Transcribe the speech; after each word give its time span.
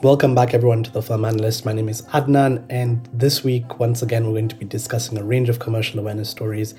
Welcome 0.00 0.32
back, 0.32 0.54
everyone, 0.54 0.84
to 0.84 0.92
the 0.92 1.02
Firm 1.02 1.24
Analyst. 1.24 1.66
My 1.66 1.72
name 1.72 1.88
is 1.88 2.02
Adnan, 2.02 2.64
and 2.70 3.08
this 3.12 3.42
week, 3.42 3.80
once 3.80 4.00
again, 4.00 4.26
we're 4.26 4.34
going 4.34 4.46
to 4.46 4.54
be 4.54 4.64
discussing 4.64 5.18
a 5.18 5.24
range 5.24 5.48
of 5.48 5.58
commercial 5.58 5.98
awareness 5.98 6.30
stories. 6.30 6.76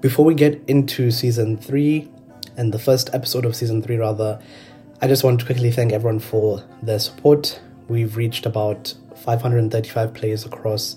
Before 0.00 0.24
we 0.24 0.34
get 0.34 0.62
into 0.66 1.10
season 1.10 1.58
three 1.58 2.10
and 2.56 2.72
the 2.72 2.78
first 2.78 3.10
episode 3.12 3.44
of 3.44 3.54
season 3.54 3.82
three, 3.82 3.98
rather, 3.98 4.40
I 5.02 5.08
just 5.08 5.22
want 5.22 5.40
to 5.40 5.44
quickly 5.44 5.70
thank 5.72 5.92
everyone 5.92 6.20
for 6.20 6.64
their 6.82 6.98
support. 6.98 7.60
We've 7.88 8.16
reached 8.16 8.46
about 8.46 8.94
535 9.14 10.14
plays 10.14 10.46
across 10.46 10.96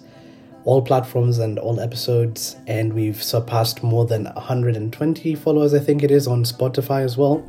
all 0.64 0.82
platforms 0.82 1.38
and 1.38 1.60
all 1.60 1.82
episodes, 1.82 2.56
and 2.66 2.94
we've 2.94 3.22
surpassed 3.22 3.84
more 3.84 4.06
than 4.06 4.24
120 4.24 5.36
followers, 5.36 5.74
I 5.74 5.80
think 5.80 6.02
it 6.02 6.12
is, 6.12 6.28
on 6.28 6.46
Spotify 6.46 7.04
as 7.04 7.18
well. 7.18 7.46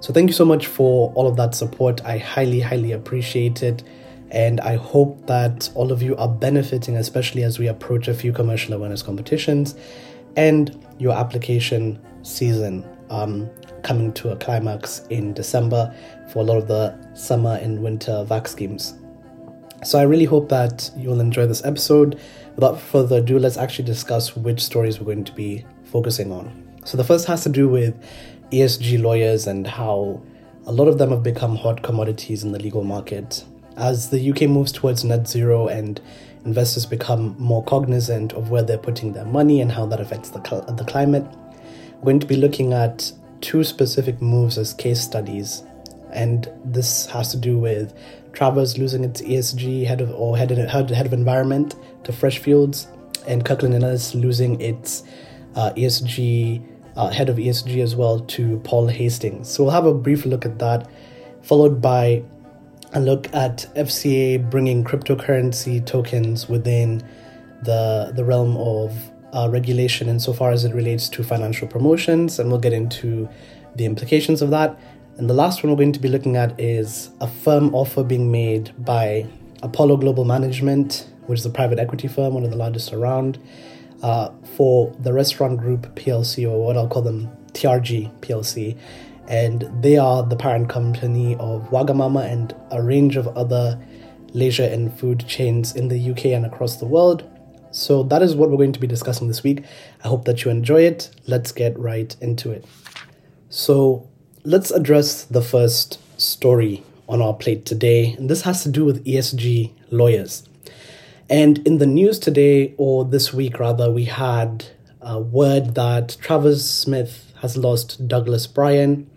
So 0.00 0.12
thank 0.12 0.28
you 0.28 0.34
so 0.34 0.44
much 0.44 0.66
for 0.66 1.12
all 1.14 1.26
of 1.26 1.36
that 1.36 1.54
support. 1.54 2.04
I 2.04 2.18
highly, 2.18 2.60
highly 2.60 2.92
appreciate 2.92 3.62
it. 3.62 3.82
And 4.30 4.60
I 4.60 4.76
hope 4.76 5.26
that 5.26 5.70
all 5.74 5.90
of 5.90 6.02
you 6.02 6.14
are 6.16 6.28
benefiting, 6.28 6.96
especially 6.96 7.42
as 7.44 7.58
we 7.58 7.66
approach 7.66 8.08
a 8.08 8.14
few 8.14 8.32
commercial 8.32 8.74
awareness 8.74 9.02
competitions 9.02 9.74
and 10.36 10.84
your 10.98 11.14
application 11.14 12.00
season 12.22 12.84
um, 13.10 13.48
coming 13.82 14.12
to 14.12 14.30
a 14.30 14.36
climax 14.36 15.00
in 15.10 15.32
December 15.32 15.94
for 16.30 16.40
a 16.40 16.42
lot 16.42 16.58
of 16.58 16.68
the 16.68 16.96
summer 17.14 17.58
and 17.62 17.82
winter 17.82 18.24
vac 18.24 18.46
schemes. 18.46 18.94
So 19.84 19.98
I 19.98 20.02
really 20.02 20.24
hope 20.24 20.48
that 20.48 20.90
you'll 20.96 21.20
enjoy 21.20 21.46
this 21.46 21.64
episode. 21.64 22.20
Without 22.56 22.80
further 22.80 23.18
ado, 23.18 23.38
let's 23.38 23.56
actually 23.56 23.84
discuss 23.86 24.36
which 24.36 24.60
stories 24.60 24.98
we're 24.98 25.06
going 25.06 25.24
to 25.24 25.32
be 25.32 25.64
focusing 25.84 26.32
on. 26.32 26.64
So 26.84 26.96
the 26.96 27.04
first 27.04 27.26
has 27.26 27.42
to 27.44 27.48
do 27.48 27.68
with 27.68 27.94
ESG 28.50 29.00
lawyers 29.02 29.46
and 29.46 29.66
how 29.66 30.20
a 30.66 30.72
lot 30.72 30.88
of 30.88 30.98
them 30.98 31.10
have 31.10 31.22
become 31.22 31.56
hot 31.56 31.82
commodities 31.82 32.44
in 32.44 32.52
the 32.52 32.58
legal 32.58 32.84
market. 32.84 33.44
As 33.76 34.10
the 34.10 34.30
UK 34.30 34.42
moves 34.42 34.72
towards 34.72 35.04
net 35.04 35.28
zero 35.28 35.68
and 35.68 36.00
investors 36.44 36.86
become 36.86 37.36
more 37.38 37.64
cognizant 37.64 38.32
of 38.32 38.50
where 38.50 38.62
they're 38.62 38.78
putting 38.78 39.12
their 39.12 39.24
money 39.24 39.60
and 39.60 39.72
how 39.72 39.86
that 39.86 40.00
affects 40.00 40.30
the, 40.30 40.42
cl- 40.42 40.62
the 40.62 40.84
climate, 40.84 41.24
we're 41.98 42.04
going 42.04 42.20
to 42.20 42.26
be 42.26 42.36
looking 42.36 42.72
at 42.72 43.12
two 43.40 43.64
specific 43.64 44.20
moves 44.20 44.58
as 44.58 44.74
case 44.74 45.00
studies. 45.00 45.62
And 46.12 46.50
this 46.64 47.06
has 47.06 47.30
to 47.32 47.36
do 47.36 47.58
with 47.58 47.94
Travers 48.32 48.78
losing 48.78 49.04
its 49.04 49.20
ESG 49.20 49.84
head 49.84 50.00
of 50.00 50.10
or 50.12 50.36
head 50.36 50.52
of, 50.52 50.58
head 50.68 51.06
of 51.06 51.12
environment 51.12 51.74
to 52.04 52.12
Freshfields, 52.12 52.86
and 53.26 53.44
Kirkland 53.44 53.74
and 53.74 53.82
Ellis 53.82 54.14
losing 54.14 54.60
its 54.60 55.02
uh, 55.56 55.72
ESG 55.72 56.62
uh, 56.98 57.08
head 57.08 57.28
of 57.28 57.36
ESG 57.36 57.80
as 57.80 57.94
well, 57.94 58.20
to 58.20 58.58
Paul 58.64 58.88
Hastings. 58.88 59.48
So 59.48 59.62
we'll 59.62 59.72
have 59.72 59.86
a 59.86 59.94
brief 59.94 60.26
look 60.26 60.44
at 60.44 60.58
that, 60.58 60.90
followed 61.42 61.80
by 61.80 62.24
a 62.92 63.00
look 63.00 63.32
at 63.32 63.66
FCA 63.76 64.50
bringing 64.50 64.82
cryptocurrency 64.82 65.84
tokens 65.86 66.48
within 66.48 67.02
the 67.62 68.12
the 68.14 68.24
realm 68.24 68.56
of 68.56 68.92
uh, 69.32 69.48
regulation 69.50 70.08
insofar 70.08 70.50
as 70.50 70.64
it 70.64 70.74
relates 70.74 71.08
to 71.10 71.22
financial 71.22 71.68
promotions, 71.68 72.38
and 72.38 72.50
we'll 72.50 72.60
get 72.60 72.72
into 72.72 73.28
the 73.76 73.84
implications 73.84 74.42
of 74.42 74.50
that. 74.50 74.78
And 75.18 75.30
the 75.30 75.34
last 75.34 75.62
one 75.62 75.70
we're 75.70 75.76
going 75.76 75.92
to 75.92 76.00
be 76.00 76.08
looking 76.08 76.36
at 76.36 76.58
is 76.58 77.10
a 77.20 77.28
firm 77.28 77.74
offer 77.74 78.02
being 78.02 78.30
made 78.32 78.72
by 78.84 79.26
Apollo 79.62 79.98
Global 79.98 80.24
Management, 80.24 81.08
which 81.26 81.40
is 81.40 81.46
a 81.46 81.50
private 81.50 81.78
equity 81.78 82.08
firm, 82.08 82.34
one 82.34 82.44
of 82.44 82.50
the 82.50 82.56
largest 82.56 82.92
around, 82.92 83.38
uh, 84.02 84.30
for 84.56 84.94
the 85.00 85.12
Restaurant 85.12 85.58
Group 85.58 85.94
PLC, 85.96 86.48
or 86.48 86.64
what 86.64 86.76
I'll 86.76 86.88
call 86.88 87.02
them 87.02 87.28
TRG 87.52 88.20
PLC. 88.20 88.76
And 89.26 89.68
they 89.82 89.98
are 89.98 90.22
the 90.22 90.36
parent 90.36 90.70
company 90.70 91.36
of 91.36 91.68
Wagamama 91.70 92.30
and 92.30 92.54
a 92.70 92.82
range 92.82 93.16
of 93.16 93.28
other 93.36 93.78
leisure 94.32 94.64
and 94.64 94.92
food 94.98 95.26
chains 95.26 95.74
in 95.74 95.88
the 95.88 96.10
UK 96.10 96.26
and 96.26 96.46
across 96.46 96.76
the 96.76 96.86
world. 96.86 97.28
So 97.70 98.02
that 98.04 98.22
is 98.22 98.34
what 98.34 98.50
we're 98.50 98.56
going 98.56 98.72
to 98.72 98.80
be 98.80 98.86
discussing 98.86 99.28
this 99.28 99.42
week. 99.42 99.64
I 100.02 100.08
hope 100.08 100.24
that 100.24 100.44
you 100.44 100.50
enjoy 100.50 100.82
it. 100.82 101.10
Let's 101.26 101.52
get 101.52 101.78
right 101.78 102.16
into 102.20 102.50
it. 102.50 102.64
So 103.50 104.08
let's 104.44 104.70
address 104.70 105.24
the 105.24 105.42
first 105.42 106.00
story 106.18 106.82
on 107.08 107.20
our 107.20 107.34
plate 107.34 107.66
today. 107.66 108.14
And 108.14 108.30
this 108.30 108.42
has 108.42 108.62
to 108.62 108.70
do 108.70 108.84
with 108.84 109.04
ESG 109.04 109.72
lawyers. 109.90 110.47
And 111.30 111.58
in 111.66 111.78
the 111.78 111.86
news 111.86 112.18
today, 112.18 112.74
or 112.78 113.04
this 113.04 113.34
week 113.34 113.58
rather, 113.58 113.90
we 113.90 114.04
had 114.04 114.66
a 115.00 115.20
word 115.20 115.74
that 115.74 116.16
Travers 116.20 116.68
Smith 116.68 117.32
has 117.40 117.56
lost 117.56 118.08
Douglas 118.08 118.46
Bryan, 118.46 119.08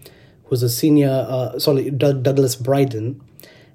who's 0.45 0.61
a 0.61 0.69
senior, 0.69 1.25
uh, 1.27 1.57
sorry, 1.57 1.89
Doug, 1.89 2.23
Douglas 2.23 2.55
Bryden, 2.55 3.21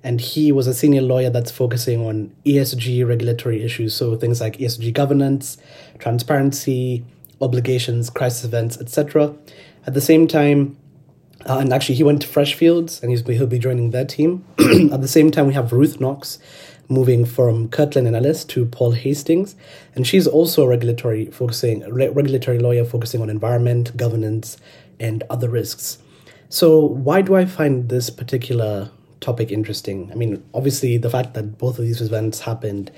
and 0.05 0.21
he 0.21 0.53
was 0.53 0.67
a 0.67 0.75
senior 0.75 1.01
lawyer 1.01 1.31
that's 1.31 1.51
focusing 1.51 2.07
on 2.07 2.35
ESG 2.45 3.07
regulatory 3.09 3.63
issues, 3.63 3.95
so 3.95 4.15
things 4.17 4.41
like 4.41 4.59
ESG 4.59 4.93
governance, 4.93 5.57
transparency, 5.99 7.05
obligations, 7.41 8.11
crisis 8.11 8.45
events, 8.45 8.79
etc. 8.79 9.35
At 9.87 9.95
the 9.95 10.01
same 10.01 10.29
time, 10.29 10.77
uh, 11.45 11.59
and 11.59 11.73
actually, 11.73 11.95
he 11.95 12.03
went 12.03 12.23
to 12.23 12.29
Freshfields, 12.29 13.03
and 13.03 13.13
he'll 13.13 13.47
be 13.47 13.59
joining 13.59 13.91
their 13.91 14.05
team. 14.05 14.45
At 14.93 15.01
the 15.01 15.09
same 15.09 15.31
time, 15.31 15.47
we 15.47 15.55
have 15.55 15.73
Ruth 15.73 16.01
Knox, 16.01 16.39
moving 16.89 17.25
from 17.25 17.69
Kirkland 17.69 18.07
and 18.07 18.17
Ellis 18.17 18.45
to 18.47 18.67
Paul 18.67 18.93
Hastings, 18.93 19.57
and 19.95 20.07
she's 20.07 20.27
also 20.27 20.65
a 20.65 20.69
regulatory 20.69 21.27
focusing 21.27 21.81
re- 21.91 22.09
regulatory 22.09 22.59
lawyer 22.59 22.85
focusing 22.85 23.21
on 23.23 23.31
environment, 23.31 23.97
governance, 23.97 24.57
and 25.01 25.23
other 25.31 25.49
risks. 25.49 25.99
So 26.49 26.81
why 26.81 27.23
do 27.23 27.35
I 27.35 27.45
find 27.45 27.89
this 27.89 28.11
particular 28.11 28.91
topic 29.21 29.51
interesting? 29.51 30.11
I 30.13 30.15
mean, 30.15 30.45
obviously 30.55 30.97
the 30.97 31.11
fact 31.11 31.35
that 31.35 31.59
both 31.59 31.79
of 31.79 31.85
these 31.85 32.01
events 32.01 32.41
happened 32.41 32.91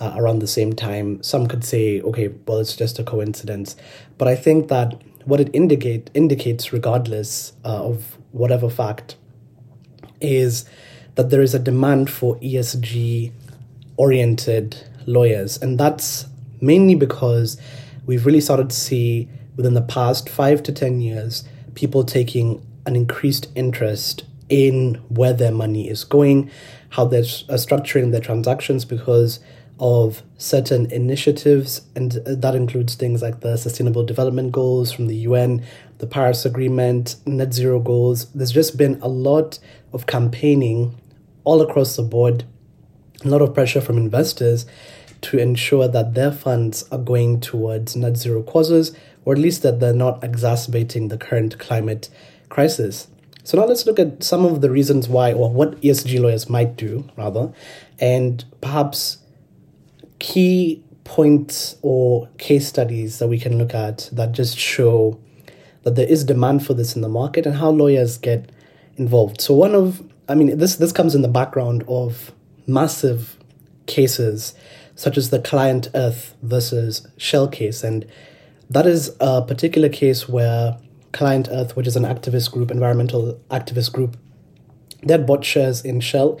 uh, 0.00 0.14
around 0.16 0.38
the 0.40 0.46
same 0.46 0.72
time, 0.72 1.22
some 1.22 1.46
could 1.46 1.64
say, 1.64 2.00
okay, 2.00 2.28
well, 2.46 2.58
it's 2.58 2.76
just 2.76 2.98
a 2.98 3.04
coincidence, 3.04 3.76
but 4.18 4.26
I 4.26 4.36
think 4.36 4.68
that 4.68 5.00
what 5.24 5.40
it 5.40 5.50
indicate 5.52 6.10
indicates, 6.14 6.72
regardless 6.72 7.52
uh, 7.64 7.84
of 7.84 8.18
whatever 8.32 8.68
fact, 8.68 9.16
is 10.20 10.64
that 11.14 11.30
there 11.30 11.42
is 11.42 11.54
a 11.54 11.58
demand 11.58 12.10
for 12.10 12.36
ESG 12.36 13.32
oriented 13.96 14.76
lawyers. 15.06 15.60
And 15.60 15.78
that's 15.78 16.26
mainly 16.60 16.94
because 16.94 17.60
we've 18.06 18.26
really 18.26 18.40
started 18.40 18.70
to 18.70 18.76
see 18.76 19.28
within 19.56 19.74
the 19.74 19.82
past 19.82 20.28
five 20.28 20.62
to 20.64 20.72
10 20.72 21.00
years 21.00 21.44
people 21.74 22.04
taking 22.04 22.64
an 22.86 22.96
increased 22.96 23.48
interest 23.54 24.24
in 24.48 24.94
where 25.08 25.32
their 25.32 25.52
money 25.52 25.88
is 25.88 26.04
going, 26.04 26.50
how 26.90 27.04
they're 27.04 27.22
structuring 27.22 28.12
their 28.12 28.20
transactions 28.20 28.84
because 28.84 29.40
of 29.80 30.22
certain 30.38 30.90
initiatives, 30.92 31.82
and 31.96 32.18
uh, 32.18 32.34
that 32.36 32.54
includes 32.54 32.94
things 32.94 33.22
like 33.22 33.40
the 33.40 33.56
Sustainable 33.56 34.04
Development 34.04 34.52
Goals 34.52 34.92
from 34.92 35.08
the 35.08 35.16
UN, 35.16 35.64
the 35.98 36.06
Paris 36.06 36.44
Agreement, 36.44 37.16
net 37.26 37.52
zero 37.52 37.80
goals. 37.80 38.26
There's 38.32 38.52
just 38.52 38.76
been 38.76 39.00
a 39.02 39.08
lot 39.08 39.58
of 39.92 40.06
campaigning 40.06 41.00
all 41.44 41.60
across 41.60 41.96
the 41.96 42.02
board, 42.02 42.44
a 43.24 43.28
lot 43.28 43.42
of 43.42 43.54
pressure 43.54 43.80
from 43.80 43.96
investors 43.96 44.66
to 45.22 45.38
ensure 45.38 45.88
that 45.88 46.14
their 46.14 46.32
funds 46.32 46.84
are 46.90 46.98
going 46.98 47.40
towards 47.40 47.96
net 47.96 48.16
zero 48.16 48.42
causes, 48.42 48.94
or 49.24 49.32
at 49.32 49.38
least 49.38 49.62
that 49.62 49.80
they're 49.80 49.94
not 49.94 50.22
exacerbating 50.22 51.08
the 51.08 51.16
current 51.16 51.58
climate 51.58 52.10
crisis. 52.48 53.08
So 53.42 53.58
now 53.58 53.66
let's 53.66 53.86
look 53.86 53.98
at 53.98 54.22
some 54.22 54.44
of 54.44 54.60
the 54.60 54.70
reasons 54.70 55.08
why, 55.08 55.32
or 55.32 55.50
what 55.50 55.80
ESG 55.80 56.20
lawyers 56.20 56.48
might 56.48 56.76
do, 56.76 57.08
rather, 57.16 57.52
and 57.98 58.44
perhaps 58.60 59.18
key 60.18 60.82
points 61.04 61.76
or 61.82 62.28
case 62.38 62.66
studies 62.66 63.18
that 63.18 63.28
we 63.28 63.38
can 63.38 63.58
look 63.58 63.74
at 63.74 64.08
that 64.12 64.32
just 64.32 64.58
show 64.58 65.20
that 65.82 65.94
there 65.94 66.06
is 66.08 66.24
demand 66.24 66.64
for 66.64 66.72
this 66.72 66.96
in 66.96 67.02
the 67.02 67.08
market 67.08 67.44
and 67.44 67.56
how 67.56 67.68
lawyers 67.68 68.16
get 68.16 68.50
involved. 68.96 69.40
So 69.40 69.54
one 69.54 69.74
of 69.74 70.02
I 70.28 70.34
mean, 70.34 70.58
this 70.58 70.76
this 70.76 70.92
comes 70.92 71.14
in 71.14 71.22
the 71.22 71.28
background 71.28 71.84
of 71.88 72.32
massive 72.66 73.38
cases 73.86 74.54
such 74.96 75.18
as 75.18 75.30
the 75.30 75.40
Client 75.40 75.88
Earth 75.94 76.36
versus 76.42 77.06
Shell 77.16 77.48
case, 77.48 77.82
and 77.82 78.06
that 78.70 78.86
is 78.86 79.14
a 79.20 79.42
particular 79.42 79.88
case 79.88 80.28
where 80.28 80.78
Client 81.12 81.48
Earth, 81.50 81.76
which 81.76 81.86
is 81.86 81.96
an 81.96 82.04
activist 82.04 82.50
group, 82.52 82.70
environmental 82.70 83.40
activist 83.50 83.92
group, 83.92 84.16
they 85.02 85.14
had 85.14 85.26
bought 85.26 85.44
shares 85.44 85.84
in 85.84 86.00
Shell, 86.00 86.40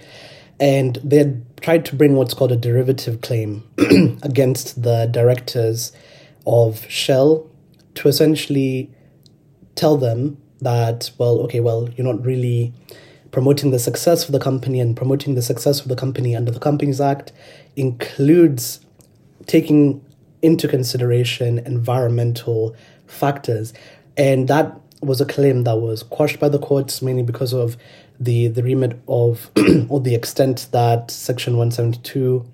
and 0.58 0.98
they 1.04 1.18
had 1.18 1.60
tried 1.60 1.84
to 1.86 1.96
bring 1.96 2.14
what's 2.14 2.34
called 2.34 2.52
a 2.52 2.56
derivative 2.56 3.20
claim 3.20 3.64
against 4.22 4.82
the 4.82 5.06
directors 5.06 5.92
of 6.46 6.88
Shell 6.90 7.50
to 7.96 8.08
essentially 8.08 8.90
tell 9.74 9.96
them 9.96 10.38
that, 10.60 11.10
well, 11.18 11.40
okay, 11.40 11.60
well, 11.60 11.88
you're 11.96 12.06
not 12.06 12.24
really 12.24 12.72
promoting 13.34 13.72
the 13.72 13.80
success 13.80 14.26
of 14.26 14.30
the 14.30 14.38
company 14.38 14.78
and 14.78 14.96
promoting 14.96 15.34
the 15.34 15.42
success 15.42 15.80
of 15.80 15.88
the 15.88 15.96
company 15.96 16.36
under 16.36 16.52
the 16.52 16.60
Companies 16.60 17.00
Act 17.00 17.32
includes 17.74 18.78
taking 19.46 20.00
into 20.40 20.68
consideration 20.68 21.58
environmental 21.58 22.76
factors. 23.08 23.74
And 24.16 24.46
that 24.46 24.80
was 25.02 25.20
a 25.20 25.26
claim 25.26 25.64
that 25.64 25.78
was 25.78 26.04
quashed 26.04 26.38
by 26.38 26.48
the 26.48 26.60
courts 26.60 27.02
mainly 27.02 27.24
because 27.24 27.52
of 27.52 27.76
the 28.20 28.46
the 28.46 28.62
remit 28.62 29.00
of 29.08 29.50
or 29.88 29.98
the 29.98 30.14
extent 30.14 30.68
that 30.70 31.10
Section 31.10 31.56
172 31.56 32.46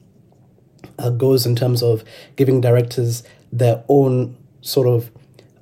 uh, 0.99 1.11
goes 1.11 1.44
in 1.44 1.55
terms 1.55 1.82
of 1.82 2.03
giving 2.37 2.62
directors 2.62 3.23
their 3.53 3.85
own 3.91 4.35
sort 4.62 4.88
of 4.88 5.11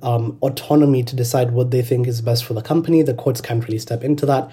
um, 0.01 0.37
autonomy 0.41 1.03
to 1.03 1.13
decide 1.13 1.51
what 1.51 1.71
they 1.71 1.81
think 1.81 2.07
is 2.07 2.21
best 2.21 2.45
for 2.45 2.53
the 2.53 2.61
company. 2.61 3.01
The 3.01 3.13
courts 3.13 3.41
can't 3.41 3.61
really 3.65 3.79
step 3.79 4.01
into 4.05 4.25
that. 4.27 4.49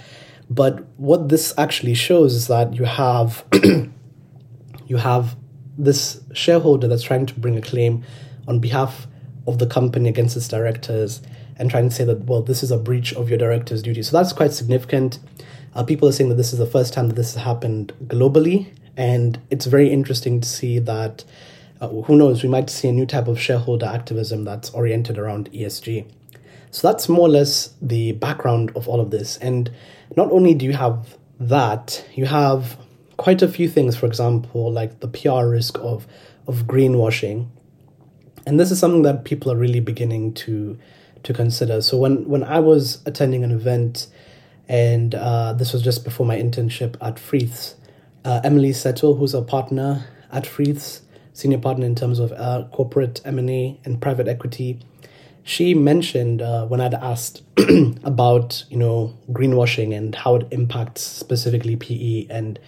But 0.48 0.86
what 0.96 1.28
this 1.28 1.52
actually 1.58 1.94
shows 1.94 2.34
is 2.34 2.46
that 2.46 2.74
you 2.74 2.84
have 2.84 3.44
you 4.86 4.96
have 4.96 5.36
this 5.76 6.20
shareholder 6.32 6.88
that's 6.88 7.02
trying 7.02 7.26
to 7.26 7.34
bring 7.34 7.56
a 7.56 7.60
claim 7.60 8.04
on 8.46 8.60
behalf 8.60 9.06
of 9.46 9.58
the 9.58 9.66
company 9.66 10.08
against 10.08 10.36
its 10.36 10.48
directors 10.48 11.20
and 11.58 11.70
trying 11.70 11.88
to 11.88 11.94
say 11.94 12.04
that 12.04 12.24
well 12.24 12.42
this 12.42 12.62
is 12.62 12.70
a 12.70 12.78
breach 12.78 13.12
of 13.14 13.28
your 13.28 13.38
director's 13.38 13.82
duty. 13.82 14.02
So 14.02 14.16
that's 14.16 14.32
quite 14.32 14.52
significant. 14.52 15.18
Uh, 15.74 15.82
people 15.82 16.08
are 16.08 16.12
saying 16.12 16.30
that 16.30 16.36
this 16.36 16.52
is 16.52 16.58
the 16.58 16.66
first 16.66 16.92
time 16.92 17.08
that 17.08 17.14
this 17.14 17.34
has 17.34 17.44
happened 17.44 17.92
globally. 18.04 18.72
And 18.96 19.38
it's 19.50 19.66
very 19.66 19.92
interesting 19.92 20.40
to 20.40 20.48
see 20.48 20.78
that 20.78 21.24
uh, 21.80 21.88
who 21.88 22.16
knows 22.16 22.42
we 22.42 22.48
might 22.48 22.70
see 22.70 22.88
a 22.88 22.92
new 22.92 23.04
type 23.04 23.28
of 23.28 23.38
shareholder 23.38 23.86
activism 23.86 24.44
that's 24.44 24.70
oriented 24.70 25.18
around 25.18 25.52
esg 25.52 26.06
so 26.76 26.88
that's 26.88 27.08
more 27.08 27.26
or 27.26 27.28
less 27.30 27.74
the 27.80 28.12
background 28.12 28.70
of 28.76 28.88
all 28.88 29.00
of 29.00 29.10
this 29.10 29.36
and 29.38 29.70
not 30.16 30.30
only 30.30 30.54
do 30.54 30.64
you 30.64 30.72
have 30.72 31.16
that 31.38 32.04
you 32.14 32.26
have 32.26 32.76
quite 33.16 33.42
a 33.42 33.48
few 33.48 33.68
things 33.68 33.96
for 33.96 34.06
example 34.06 34.70
like 34.72 35.00
the 35.00 35.08
pr 35.08 35.46
risk 35.46 35.78
of 35.78 36.06
of 36.46 36.66
greenwashing 36.66 37.46
and 38.46 38.60
this 38.60 38.70
is 38.70 38.78
something 38.78 39.02
that 39.02 39.24
people 39.24 39.50
are 39.50 39.56
really 39.56 39.80
beginning 39.80 40.32
to 40.32 40.78
to 41.26 41.34
consider. 41.34 41.82
So 41.82 41.98
when 41.98 42.28
when 42.28 42.44
I 42.44 42.60
was 42.60 43.02
attending 43.04 43.44
an 43.44 43.50
event, 43.50 44.06
and 44.68 45.14
uh, 45.14 45.52
this 45.52 45.72
was 45.72 45.82
just 45.82 46.04
before 46.04 46.24
my 46.24 46.38
internship 46.38 46.96
at 47.00 47.16
Freeths, 47.16 47.74
uh, 48.24 48.40
Emily 48.44 48.72
Settle, 48.72 49.16
who's 49.16 49.34
a 49.34 49.42
partner 49.42 50.06
at 50.30 50.44
Freeths, 50.44 51.00
senior 51.32 51.58
partner 51.58 51.84
in 51.84 51.94
terms 51.94 52.20
of 52.20 52.32
uh, 52.32 52.66
corporate 52.72 53.20
M 53.24 53.38
and 53.38 53.50
A 53.50 53.80
and 53.84 54.00
private 54.00 54.28
equity, 54.28 54.78
she 55.46 55.74
mentioned 55.74 56.42
uh, 56.42 56.66
when 56.66 56.80
I'd 56.80 56.92
asked 56.92 57.42
about 58.04 58.64
you 58.68 58.76
know 58.76 59.16
greenwashing 59.30 59.96
and 59.96 60.12
how 60.12 60.34
it 60.34 60.48
impacts 60.50 61.02
specifically 61.02 61.76
PE 61.76 62.26
and 62.28 62.58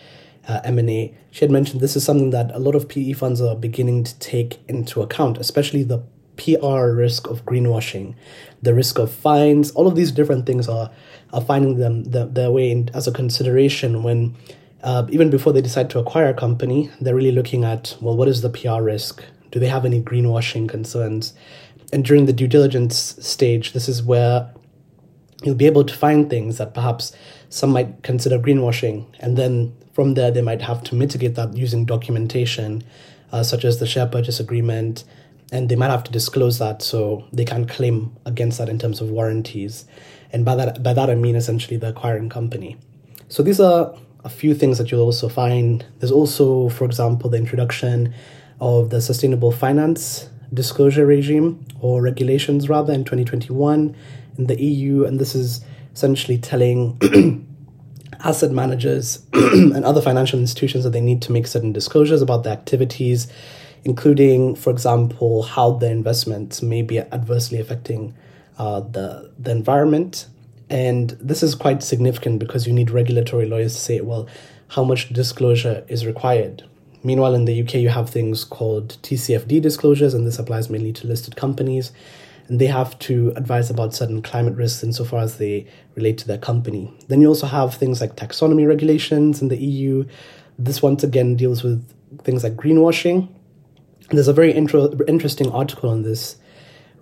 uh, 0.47 0.61
M&A, 0.63 1.13
she 1.33 1.41
had 1.41 1.51
mentioned 1.51 1.81
this 1.81 1.97
is 1.97 2.05
something 2.05 2.31
that 2.31 2.55
a 2.55 2.61
lot 2.61 2.77
of 2.77 2.89
PE 2.89 3.15
funds 3.15 3.41
are 3.41 3.57
beginning 3.57 4.05
to 4.05 4.17
take 4.21 4.61
into 4.69 5.03
account, 5.03 5.39
especially 5.39 5.83
the 5.83 6.05
PR 6.37 6.93
risk 6.93 7.27
of 7.27 7.45
greenwashing, 7.45 8.15
the 8.63 8.73
risk 8.73 9.01
of 9.01 9.11
fines. 9.11 9.73
All 9.73 9.89
of 9.89 9.97
these 9.97 10.13
different 10.13 10.47
things 10.47 10.69
are 10.69 10.93
are 11.33 11.41
finding 11.43 11.79
them 11.79 12.05
the, 12.05 12.27
their 12.27 12.53
way 12.53 12.71
in, 12.71 12.91
as 12.95 13.09
a 13.09 13.13
consideration 13.13 14.05
when 14.05 14.37
uh, 14.85 15.05
even 15.11 15.31
before 15.31 15.53
they 15.53 15.61
decide 15.61 15.91
to 15.91 15.99
acquire 15.99 16.29
a 16.29 16.35
company, 16.35 16.93
they're 17.01 17.17
really 17.17 17.33
looking 17.33 17.65
at 17.65 17.97
well, 18.01 18.17
what 18.17 18.29
is 18.29 18.41
the 18.41 18.51
PR 18.51 18.83
risk? 18.83 19.25
Do 19.51 19.59
they 19.59 19.67
have 19.67 19.85
any 19.85 20.01
greenwashing 20.01 20.69
concerns? 20.69 21.35
And 21.93 22.05
during 22.05 22.27
the 22.27 22.33
due 22.33 22.49
diligence 22.49 23.17
stage, 23.21 23.73
this 23.73 23.89
is 23.89 24.03
where 24.03 24.53
you'll 25.43 25.55
be 25.55 25.67
able 25.67 25.85
to 25.85 25.95
find 25.95 26.29
things 26.29 26.59
that 26.59 26.75
perhaps 26.75 27.13
some 27.49 27.71
might 27.71 28.03
consider 28.03 28.39
greenwashing, 28.39 29.07
and 29.21 29.37
then 29.37 29.75
from 29.95 30.15
there, 30.15 30.31
they 30.31 30.43
might 30.43 30.63
have 30.63 30.85
to 30.85 30.95
mitigate 30.95 31.35
that 31.35 31.57
using 31.57 31.85
documentation, 31.85 32.85
uh, 33.33 33.43
such 33.43 33.65
as 33.65 33.81
the 33.81 33.87
share 33.87 34.07
purchase 34.07 34.39
agreement, 34.39 35.05
and 35.51 35.69
they 35.69 35.77
might 35.77 35.91
have 35.91 36.05
to 36.05 36.13
disclose 36.13 36.59
that 36.59 36.83
so 36.83 37.25
they 37.33 37.45
can 37.45 37.67
claim 37.67 38.15
against 38.27 38.59
that 38.59 38.69
in 38.69 38.79
terms 38.79 39.01
of 39.01 39.11
warranties. 39.11 39.87
And 40.33 40.45
by 40.45 40.57
that, 40.57 40.83
by 40.83 40.93
that 40.93 41.09
I 41.09 41.15
mean 41.15 41.37
essentially 41.37 41.79
the 41.79 41.89
acquiring 41.89 42.29
company. 42.29 42.77
So 43.29 43.43
these 43.43 43.61
are 43.61 43.95
a 44.25 44.29
few 44.29 44.55
things 44.55 44.79
that 44.79 44.91
you'll 44.91 45.03
also 45.03 45.29
find. 45.29 45.85
There's 45.99 46.13
also, 46.13 46.69
for 46.69 46.85
example, 46.85 47.31
the 47.31 47.39
introduction 47.39 48.15
of 48.61 48.91
the 48.91 49.01
sustainable 49.01 49.53
finance 49.53 50.29
disclosure 50.53 51.07
regime 51.07 51.65
or 51.81 52.01
regulations 52.03 52.69
rather 52.69 52.93
in 52.93 53.05
2021 53.05 53.95
in 54.39 54.47
the 54.47 54.63
EU, 54.63 55.05
and 55.05 55.19
this 55.19 55.35
is 55.35 55.65
essentially 55.93 56.39
telling 56.39 56.99
asset 58.25 58.51
managers 58.51 59.27
and 59.33 59.85
other 59.85 60.01
financial 60.01 60.39
institutions 60.39 60.85
that 60.85 60.91
they 60.91 61.01
need 61.01 61.23
to 61.23 61.33
make 61.33 61.47
certain 61.47 61.73
disclosures 61.73 62.23
about 62.23 62.45
their 62.45 62.53
activities, 62.53 63.29
including, 63.85 64.55
for 64.55 64.71
example, 64.71 65.43
how 65.43 65.73
their 65.73 65.93
investments 65.93 66.63
may 66.63 66.83
be 66.83 66.99
adversely 66.99 67.61
affecting 67.61 68.15
uh, 68.59 68.81
the, 68.81 69.31
the 69.39 69.51
environment. 69.51 70.27
And 70.71 71.11
this 71.21 71.43
is 71.43 71.55
quite 71.55 71.83
significant 71.83 72.39
because 72.39 72.67
you 72.67 72.73
need 72.73 72.91
regulatory 72.91 73.47
lawyers 73.47 73.75
to 73.75 73.81
say, 73.81 74.01
well, 74.01 74.29
how 74.69 74.85
much 74.85 75.09
disclosure 75.09 75.85
is 75.89 76.05
required. 76.05 76.65
Meanwhile, 77.09 77.35
in 77.35 77.47
the 77.47 77.63
UK, 77.63 77.75
you 77.77 77.89
have 77.89 78.11
things 78.11 78.45
called 78.45 78.99
TCFD 79.03 79.63
disclosures, 79.63 80.13
and 80.13 80.27
this 80.27 80.39
applies 80.39 80.69
mainly 80.69 80.93
to 80.93 81.07
listed 81.07 81.37
companies 81.37 81.91
and 82.49 82.59
they 82.61 82.67
have 82.67 82.99
to 82.99 83.33
advise 83.37 83.71
about 83.71 83.95
certain 83.95 84.21
climate 84.23 84.57
risks 84.57 84.83
insofar 84.83 85.21
as 85.21 85.39
they 85.39 85.67
relate 85.95 86.19
to 86.19 86.27
their 86.27 86.39
company. 86.39 86.93
Then 87.09 87.21
you 87.23 87.29
also 87.29 87.47
have 87.47 87.75
things 87.75 88.01
like 88.01 88.17
taxonomy 88.17 88.67
regulations 88.67 89.41
in 89.43 89.49
the 89.49 89.57
EU. 89.57 90.05
This 90.59 90.83
once 90.83 91.03
again 91.05 91.37
deals 91.37 91.63
with 91.63 91.83
things 92.25 92.43
like 92.43 92.57
greenwashing. 92.57 93.29
There's 94.11 94.29
a 94.29 94.33
very 94.33 94.53
intro- 94.53 94.93
interesting 95.07 95.51
article 95.51 95.91
on 95.91 96.03
this 96.03 96.37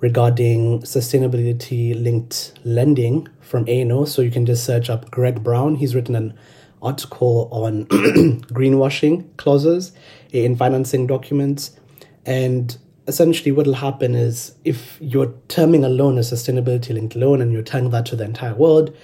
regarding 0.00 0.82
sustainability 0.82 2.00
linked 2.00 2.52
lending 2.64 3.28
from 3.40 3.64
A&O. 3.68 4.04
So 4.04 4.22
you 4.22 4.30
can 4.30 4.46
just 4.46 4.64
search 4.64 4.90
up 4.90 5.10
Greg 5.10 5.42
Brown. 5.42 5.76
He's 5.76 5.94
written 5.94 6.16
an 6.16 6.38
article 6.82 7.48
on 7.50 7.86
greenwashing 7.86 9.24
clauses 9.36 9.92
in 10.32 10.56
financing 10.56 11.06
documents. 11.06 11.78
And 12.24 12.76
essentially 13.06 13.52
what 13.52 13.66
will 13.66 13.74
happen 13.74 14.14
is 14.14 14.54
if 14.64 14.98
you're 15.00 15.32
terming 15.48 15.84
a 15.84 15.88
loan 15.88 16.18
a 16.18 16.22
sustainability 16.22 16.92
linked 16.94 17.16
loan 17.16 17.40
and 17.40 17.52
you're 17.52 17.62
telling 17.62 17.90
that 17.90 18.06
to 18.06 18.16
the 18.16 18.24
entire 18.24 18.54
world, 18.54 18.96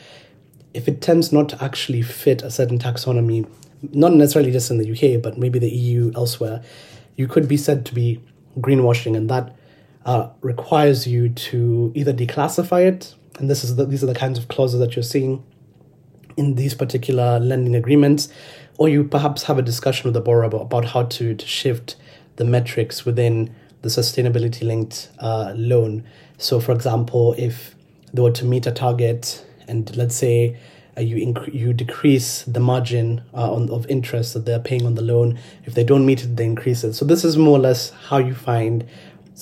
if 0.75 0.89
it 0.89 1.01
tends 1.01 1.33
not 1.33 1.49
to 1.51 1.63
actually 1.63 2.03
fit 2.03 2.43
a 2.43 2.51
certain 2.51 2.79
taxonomy, 2.79 3.49
not 3.93 4.13
necessarily 4.13 4.51
just 4.51 4.71
in 4.71 4.79
the 4.79 4.91
UK, 4.91 5.23
but 5.23 5.37
maybe 5.39 5.59
the 5.59 5.69
EU 5.69 6.13
elsewhere, 6.15 6.63
you 7.17 7.29
could 7.29 7.47
be 7.47 7.57
said 7.57 7.85
to 7.87 7.95
be 7.95 8.21
greenwashing, 8.59 9.17
and 9.17 9.29
that 9.29 9.55
uh, 10.07 10.31
requires 10.41 11.07
you 11.07 11.29
to 11.29 11.93
either 11.95 12.13
declassify 12.13 12.87
it, 12.87 13.15
and 13.39 13.51
this 13.51 13.65
is 13.65 13.77
the, 13.77 13.85
these 13.85 14.03
are 14.03 14.07
the 14.07 14.15
kinds 14.15 14.39
of 14.39 14.49
clauses 14.49 14.81
that 14.81 14.97
you're 14.97 15.03
seeing 15.03 15.45
in 16.37 16.55
these 16.55 16.75
particular 16.75 17.39
lending 17.39 17.75
agreements, 17.75 18.29
or 18.79 18.89
you 18.89 19.05
perhaps 19.05 19.45
have 19.45 19.59
a 19.59 19.63
discussion 19.63 20.05
with 20.05 20.15
the 20.15 20.21
borrower 20.21 20.45
about, 20.45 20.85
how 20.87 21.05
to, 21.05 21.35
to 21.35 21.47
shift 21.47 21.97
the 22.37 22.45
metrics 22.45 23.05
within 23.05 23.55
the 23.83 23.89
sustainability 23.89 24.63
linked 24.67 25.11
uh, 25.19 25.53
loan. 25.57 26.05
So, 26.39 26.61
for 26.61 26.73
example, 26.73 27.35
if 27.37 27.75
they 28.13 28.23
were 28.23 28.31
to 28.33 28.45
meet 28.45 28.67
a 28.67 28.73
target 28.73 29.45
and 29.69 29.95
let's 29.97 30.17
say 30.17 30.57
uh, 30.97 31.01
you 31.01 31.17
inc- 31.17 31.55
you 31.55 31.73
decrease 31.73 32.43
the 32.43 32.61
margin 32.61 33.23
uh, 33.35 33.53
on, 33.53 33.71
of 33.71 33.87
interest 33.87 34.35
that 34.35 34.45
they're 34.45 34.59
paying 34.59 34.87
on 34.87 34.95
the 34.95 35.03
loan, 35.03 35.39
if 35.65 35.75
they 35.75 35.85
don't 35.85 36.05
meet 36.05 36.23
it, 36.23 36.37
they 36.37 36.45
increase 36.45 36.85
it. 36.85 36.95
So, 36.95 37.05
this 37.05 37.25
is 37.25 37.37
more 37.37 37.59
or 37.59 37.61
less 37.61 37.91
how 37.91 38.19
you 38.19 38.35
find 38.35 38.85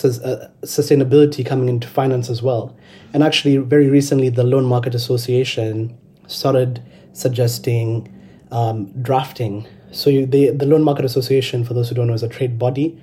uh, 0.05 0.49
sustainability 0.63 1.45
coming 1.45 1.69
into 1.69 1.89
finance 1.89 2.31
as 2.31 2.43
well. 2.43 2.75
And 3.13 3.23
actually, 3.23 3.57
very 3.59 3.89
recently, 3.89 4.29
the 4.29 4.45
Loan 4.45 4.65
Market 4.65 4.95
Association 4.95 5.99
started 6.31 6.83
suggesting 7.13 8.13
um, 8.51 8.91
drafting. 9.03 9.67
So, 9.93 10.11
you, 10.11 10.27
the, 10.27 10.51
the 10.51 10.67
Loan 10.67 10.83
Market 10.83 11.05
Association, 11.05 11.65
for 11.65 11.75
those 11.75 11.89
who 11.89 11.95
don't 11.95 12.07
know, 12.07 12.15
is 12.15 12.23
a 12.23 12.29
trade 12.29 12.59
body 12.59 13.01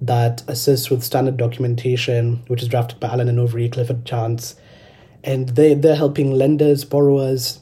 that 0.00 0.42
assists 0.48 0.90
with 0.90 1.04
standard 1.04 1.36
documentation, 1.36 2.42
which 2.46 2.62
is 2.62 2.68
drafted 2.68 2.98
by 3.00 3.08
Allen 3.08 3.28
and 3.28 3.38
Overy, 3.38 3.70
Clifford 3.70 4.04
Chance, 4.06 4.56
and 5.22 5.50
they 5.50 5.74
they're 5.74 5.96
helping 5.96 6.32
lenders, 6.32 6.84
borrowers, 6.84 7.60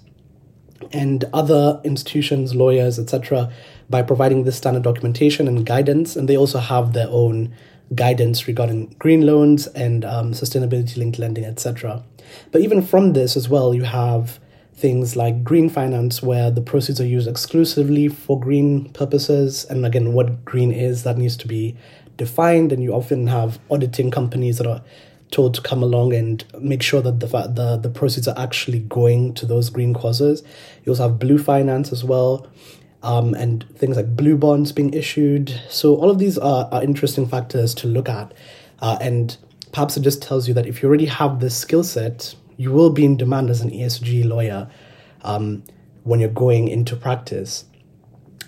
and 0.93 1.25
other 1.33 1.81
institutions, 1.85 2.55
lawyers, 2.55 2.99
etc., 2.99 3.53
by 3.91 4.03
providing 4.03 4.45
this 4.45 4.57
standard 4.57 4.85
documentation 4.85 5.49
and 5.49 5.67
guidance. 5.67 6.15
And 6.15 6.29
they 6.29 6.37
also 6.37 6.59
have 6.59 6.93
their 6.93 7.09
own 7.09 7.55
guidance 7.95 8.47
regarding 8.47 8.95
green 8.99 9.23
loans 9.27 9.67
and 9.69 10.05
um, 10.05 10.33
sustainability 10.33 10.97
linked 10.97 11.19
lending, 11.19 11.45
etc. 11.45 12.05
But 12.53 12.61
even 12.61 12.83
from 12.83 13.15
this 13.15 13.37
as 13.37 13.49
well, 13.49 13.75
you 13.75 13.85
have 13.85 14.39
things 14.79 15.17
like 15.17 15.43
green 15.43 15.69
finance, 15.69 16.23
where 16.23 16.51
the 16.51 16.63
proceeds 16.63 17.01
are 17.01 17.07
used 17.07 17.29
exclusively 17.29 18.09
for 18.09 18.39
green 18.39 18.89
purposes. 18.93 19.67
And 19.71 19.85
again, 19.85 20.13
what 20.13 20.45
green 20.45 20.73
is, 20.73 21.03
that 21.03 21.19
needs 21.19 21.37
to 21.39 21.49
be 21.49 21.77
defined, 22.17 22.73
and 22.73 22.83
you 22.83 22.93
often 22.93 23.27
have 23.27 23.59
auditing 23.71 24.11
companies 24.11 24.59
that 24.59 24.67
are 24.67 24.83
told 25.31 25.55
to 25.55 25.61
come 25.61 25.83
along 25.83 26.15
and 26.15 26.45
make 26.59 26.83
sure 26.83 27.03
that 27.03 27.21
the 27.21 27.27
the 27.27 27.77
the 27.77 27.91
proceeds 27.91 28.27
are 28.27 28.39
actually 28.39 28.81
going 28.81 29.35
to 29.35 29.47
those 29.47 29.69
green 29.69 29.93
causes. 29.93 30.43
You 30.85 30.93
also 30.93 31.09
have 31.09 31.19
blue 31.19 31.39
finance 31.39 31.93
as 31.93 32.03
well, 32.03 32.47
um, 33.03 33.35
and 33.35 33.67
things 33.77 33.97
like 33.97 34.17
blue 34.17 34.37
bonds 34.37 34.73
being 34.73 34.95
issued. 34.95 35.61
So 35.69 35.97
all 35.97 36.11
of 36.11 36.19
these 36.19 36.39
are, 36.39 36.69
are 36.73 36.83
interesting 36.83 37.27
factors 37.29 37.75
to 37.75 37.87
look 37.89 38.09
at, 38.09 38.33
uh, 38.81 38.97
and 39.01 39.37
perhaps 39.73 39.97
it 39.97 40.03
just 40.03 40.23
tells 40.23 40.49
you 40.49 40.55
that 40.55 40.67
if 40.67 40.83
you 40.83 40.89
already 40.89 41.07
have 41.07 41.41
this 41.41 41.57
skill 41.57 41.85
set, 41.85 42.35
you 42.59 42.71
will 42.71 42.91
be 42.91 43.07
in 43.07 43.17
demand 43.17 43.49
as 43.49 43.63
an 43.63 43.71
ESG 43.71 44.29
lawyer. 44.29 44.69
Um, 45.23 45.63
when 46.09 46.21
you're 46.21 46.31
going 46.31 46.69
into 46.69 46.97
practice. 46.97 47.67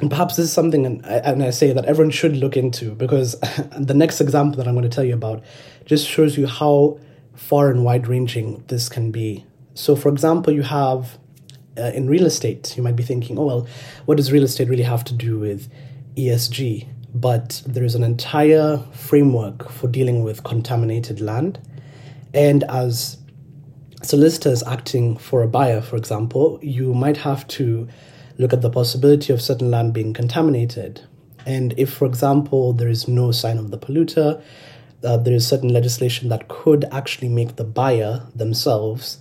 And 0.00 0.08
perhaps 0.08 0.36
this 0.36 0.46
is 0.46 0.52
something, 0.52 0.86
and 0.86 1.04
I, 1.04 1.16
and 1.16 1.42
I 1.42 1.50
say 1.50 1.74
that 1.74 1.84
everyone 1.84 2.10
should 2.10 2.34
look 2.38 2.56
into 2.56 2.94
because 2.94 3.38
the 3.78 3.92
next 3.92 4.22
example 4.22 4.56
that 4.56 4.66
I'm 4.66 4.74
going 4.74 4.88
to 4.88 4.94
tell 4.94 5.04
you 5.04 5.12
about 5.12 5.44
just 5.84 6.08
shows 6.08 6.38
you 6.38 6.46
how 6.46 6.98
far 7.34 7.70
and 7.70 7.84
wide 7.84 8.06
ranging 8.06 8.64
this 8.68 8.88
can 8.88 9.10
be. 9.10 9.44
So, 9.74 9.94
for 9.94 10.08
example, 10.08 10.54
you 10.54 10.62
have 10.62 11.18
uh, 11.76 11.92
in 11.94 12.08
real 12.08 12.24
estate, 12.24 12.74
you 12.78 12.82
might 12.82 12.96
be 12.96 13.02
thinking, 13.02 13.38
oh, 13.38 13.44
well, 13.44 13.66
what 14.06 14.16
does 14.16 14.32
real 14.32 14.44
estate 14.44 14.70
really 14.70 14.82
have 14.82 15.04
to 15.04 15.14
do 15.14 15.38
with 15.38 15.70
ESG? 16.16 16.88
But 17.12 17.62
there 17.66 17.84
is 17.84 17.94
an 17.94 18.04
entire 18.04 18.78
framework 18.92 19.68
for 19.70 19.86
dealing 19.86 20.24
with 20.24 20.44
contaminated 20.44 21.20
land. 21.20 21.60
And 22.32 22.64
as 22.64 23.18
solicitors 24.02 24.62
acting 24.62 25.16
for 25.16 25.42
a 25.42 25.48
buyer, 25.48 25.80
for 25.80 25.96
example, 25.96 26.58
you 26.62 26.94
might 26.94 27.18
have 27.18 27.46
to 27.48 27.88
look 28.38 28.52
at 28.52 28.62
the 28.62 28.70
possibility 28.70 29.32
of 29.32 29.42
certain 29.42 29.70
land 29.70 29.92
being 29.92 30.12
contaminated. 30.14 31.02
And 31.46 31.74
if, 31.76 31.92
for 31.92 32.06
example, 32.06 32.72
there 32.72 32.88
is 32.88 33.08
no 33.08 33.32
sign 33.32 33.58
of 33.58 33.70
the 33.70 33.78
polluter, 33.78 34.42
uh, 35.02 35.16
there 35.16 35.34
is 35.34 35.46
certain 35.46 35.72
legislation 35.72 36.28
that 36.28 36.48
could 36.48 36.84
actually 36.92 37.28
make 37.28 37.56
the 37.56 37.64
buyer 37.64 38.26
themselves 38.34 39.18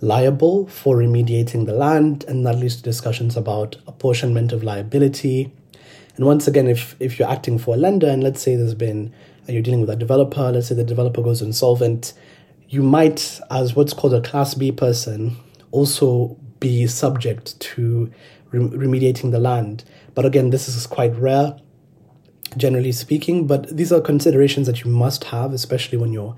liable 0.00 0.66
for 0.66 0.96
remediating 0.96 1.64
the 1.66 1.72
land, 1.72 2.24
and 2.28 2.44
that 2.46 2.58
leads 2.58 2.76
to 2.76 2.82
discussions 2.82 3.36
about 3.36 3.76
apportionment 3.86 4.52
of 4.52 4.62
liability. 4.62 5.52
And 6.16 6.26
once 6.26 6.46
again, 6.46 6.68
if 6.68 6.96
if 7.00 7.18
you're 7.18 7.30
acting 7.30 7.58
for 7.58 7.74
a 7.74 7.78
lender, 7.78 8.08
and 8.08 8.22
let's 8.22 8.42
say 8.42 8.56
there's 8.56 8.74
been 8.74 9.12
uh, 9.48 9.52
you're 9.52 9.62
dealing 9.62 9.80
with 9.80 9.90
a 9.90 9.96
developer, 9.96 10.50
let's 10.50 10.68
say 10.68 10.74
the 10.74 10.84
developer 10.84 11.22
goes 11.22 11.40
insolvent, 11.40 12.12
you 12.72 12.82
might, 12.82 13.38
as 13.50 13.76
what's 13.76 13.92
called 13.92 14.14
a 14.14 14.22
Class 14.22 14.54
B 14.54 14.72
person, 14.72 15.36
also 15.72 16.38
be 16.58 16.86
subject 16.86 17.60
to 17.60 18.10
remediating 18.50 19.30
the 19.30 19.38
land. 19.38 19.84
But 20.14 20.24
again, 20.24 20.48
this 20.48 20.68
is 20.68 20.86
quite 20.86 21.14
rare, 21.16 21.54
generally 22.56 22.92
speaking. 22.92 23.46
But 23.46 23.76
these 23.76 23.92
are 23.92 24.00
considerations 24.00 24.66
that 24.68 24.84
you 24.84 24.90
must 24.90 25.24
have, 25.24 25.52
especially 25.52 25.98
when 25.98 26.14
you're 26.14 26.34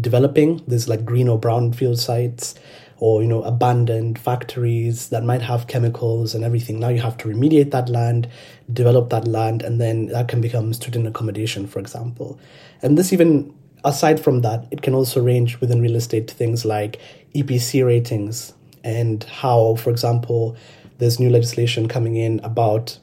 developing. 0.00 0.62
There's 0.66 0.88
like 0.88 1.04
green 1.04 1.28
or 1.28 1.38
brown 1.38 1.74
field 1.74 1.98
sites 1.98 2.54
or 2.96 3.20
you 3.20 3.28
know 3.28 3.42
abandoned 3.42 4.18
factories 4.18 5.10
that 5.10 5.22
might 5.22 5.42
have 5.42 5.66
chemicals 5.66 6.34
and 6.34 6.44
everything 6.44 6.78
now 6.78 6.88
you 6.88 7.00
have 7.00 7.16
to 7.16 7.26
remediate 7.26 7.72
that 7.72 7.88
land 7.88 8.28
develop 8.72 9.10
that 9.10 9.26
land 9.26 9.62
and 9.62 9.80
then 9.80 10.06
that 10.06 10.28
can 10.28 10.40
become 10.40 10.72
student 10.72 11.04
accommodation 11.04 11.66
for 11.66 11.80
example 11.80 12.38
and 12.82 12.96
this 12.96 13.12
even 13.12 13.52
aside 13.84 14.18
from 14.18 14.40
that 14.40 14.66
it 14.70 14.82
can 14.82 14.94
also 14.94 15.22
range 15.22 15.60
within 15.60 15.80
real 15.80 15.96
estate 15.96 16.26
to 16.28 16.34
things 16.34 16.64
like 16.64 17.00
epc 17.34 17.84
ratings 17.84 18.54
and 18.82 19.24
how 19.24 19.74
for 19.76 19.90
example 19.90 20.56
there's 20.98 21.18
new 21.18 21.30
legislation 21.30 21.88
coming 21.88 22.16
in 22.16 22.40
about 22.40 22.98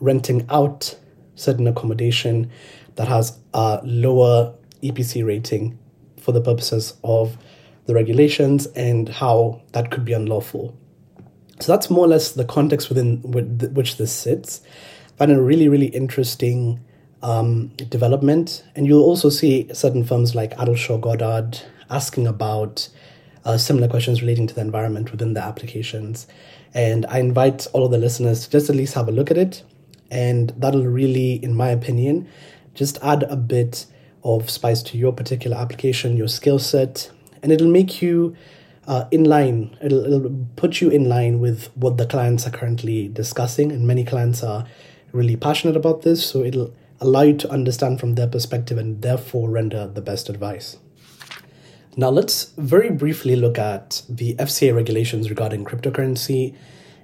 renting 0.00 0.46
out 0.48 0.96
certain 1.34 1.66
accommodation 1.66 2.50
that 2.96 3.08
has 3.08 3.38
a 3.54 3.80
lower 3.84 4.54
EPC 4.82 5.24
rating 5.24 5.78
for 6.18 6.32
the 6.32 6.40
purposes 6.40 6.94
of 7.02 7.36
the 7.86 7.94
regulations 7.94 8.66
and 8.68 9.08
how 9.08 9.60
that 9.72 9.90
could 9.90 10.04
be 10.04 10.12
unlawful. 10.12 10.76
So 11.60 11.72
that's 11.72 11.90
more 11.90 12.04
or 12.04 12.08
less 12.08 12.32
the 12.32 12.44
context 12.44 12.88
within 12.88 13.18
which 13.22 13.96
this 13.96 14.12
sits. 14.12 14.60
It 15.20 15.30
a 15.30 15.40
really, 15.40 15.68
really 15.68 15.86
interesting 15.86 16.80
um, 17.22 17.68
development. 17.88 18.64
And 18.74 18.86
you'll 18.86 19.04
also 19.04 19.28
see 19.28 19.72
certain 19.72 20.04
firms 20.04 20.34
like 20.34 20.56
Addleshaw 20.56 21.00
Goddard 21.00 21.60
asking 21.90 22.26
about 22.26 22.88
uh, 23.44 23.58
similar 23.58 23.88
questions 23.88 24.22
relating 24.22 24.46
to 24.46 24.54
the 24.54 24.60
environment 24.60 25.10
within 25.10 25.34
the 25.34 25.42
applications. 25.42 26.26
And 26.74 27.06
I 27.06 27.18
invite 27.18 27.66
all 27.72 27.84
of 27.84 27.90
the 27.90 27.98
listeners 27.98 28.44
to 28.44 28.50
just 28.50 28.70
at 28.70 28.76
least 28.76 28.94
have 28.94 29.08
a 29.08 29.12
look 29.12 29.30
at 29.30 29.36
it. 29.36 29.62
And 30.10 30.50
that'll 30.56 30.86
really, 30.86 31.42
in 31.42 31.54
my 31.54 31.68
opinion, 31.68 32.28
just 32.74 32.98
add 33.02 33.22
a 33.24 33.36
bit 33.36 33.86
of 34.24 34.48
spice 34.48 34.82
to 34.84 34.98
your 34.98 35.12
particular 35.12 35.56
application, 35.56 36.16
your 36.16 36.28
skill 36.28 36.58
set, 36.58 37.10
and 37.42 37.50
it'll 37.50 37.70
make 37.70 38.00
you 38.00 38.36
uh, 38.86 39.04
in 39.10 39.24
line. 39.24 39.76
It'll, 39.82 40.04
it'll 40.04 40.46
put 40.56 40.80
you 40.80 40.90
in 40.90 41.08
line 41.08 41.40
with 41.40 41.70
what 41.76 41.96
the 41.96 42.06
clients 42.06 42.46
are 42.46 42.50
currently 42.50 43.08
discussing. 43.08 43.72
And 43.72 43.86
many 43.86 44.04
clients 44.04 44.42
are 44.42 44.66
really 45.12 45.36
passionate 45.36 45.76
about 45.76 46.02
this. 46.02 46.24
So 46.24 46.42
it'll 46.42 46.72
allow 47.02 47.22
you 47.22 47.36
to 47.36 47.50
understand 47.50 48.00
from 48.00 48.14
their 48.14 48.26
perspective 48.26 48.78
and 48.78 49.02
therefore 49.02 49.50
render 49.50 49.86
the 49.86 50.00
best 50.00 50.28
advice. 50.28 50.78
Now, 51.96 52.08
let's 52.08 52.52
very 52.56 52.90
briefly 52.90 53.36
look 53.36 53.58
at 53.58 54.02
the 54.08 54.34
FCA 54.36 54.74
regulations 54.74 55.28
regarding 55.28 55.64
cryptocurrency 55.64 56.56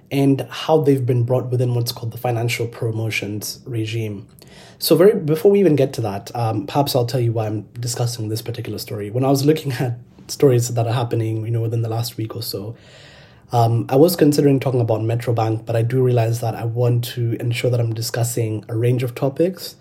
and 0.09 0.41
how 0.49 0.81
they've 0.81 1.05
been 1.05 1.23
brought 1.23 1.51
within 1.51 1.75
what's 1.75 1.91
called 1.91 2.11
the 2.11 2.17
financial 2.17 2.65
promotions 2.67 3.61
regime. 3.65 4.27
So, 4.79 4.95
very 4.95 5.13
before 5.13 5.51
we 5.51 5.59
even 5.59 5.75
get 5.75 5.93
to 5.93 6.01
that, 6.01 6.35
um, 6.35 6.65
perhaps 6.65 6.95
I'll 6.95 7.05
tell 7.05 7.19
you 7.19 7.31
why 7.31 7.45
I'm 7.45 7.63
discussing 7.79 8.29
this 8.29 8.41
particular 8.41 8.79
story. 8.79 9.11
When 9.11 9.23
I 9.23 9.29
was 9.29 9.45
looking 9.45 9.73
at 9.73 9.99
stories 10.27 10.73
that 10.73 10.87
are 10.87 10.93
happening, 10.93 11.45
you 11.45 11.51
know, 11.51 11.61
within 11.61 11.83
the 11.83 11.89
last 11.89 12.17
week 12.17 12.35
or 12.35 12.41
so, 12.41 12.75
um, 13.51 13.87
I 13.89 13.95
was 13.95 14.15
considering 14.15 14.59
talking 14.59 14.81
about 14.81 15.01
Metrobank, 15.01 15.65
but 15.65 15.75
I 15.75 15.81
do 15.81 16.03
realize 16.03 16.41
that 16.41 16.55
I 16.55 16.65
want 16.65 17.03
to 17.15 17.35
ensure 17.39 17.71
that 17.71 17.79
I'm 17.79 17.93
discussing 17.93 18.63
a 18.69 18.77
range 18.77 19.01
of 19.01 19.15
topics, 19.15 19.75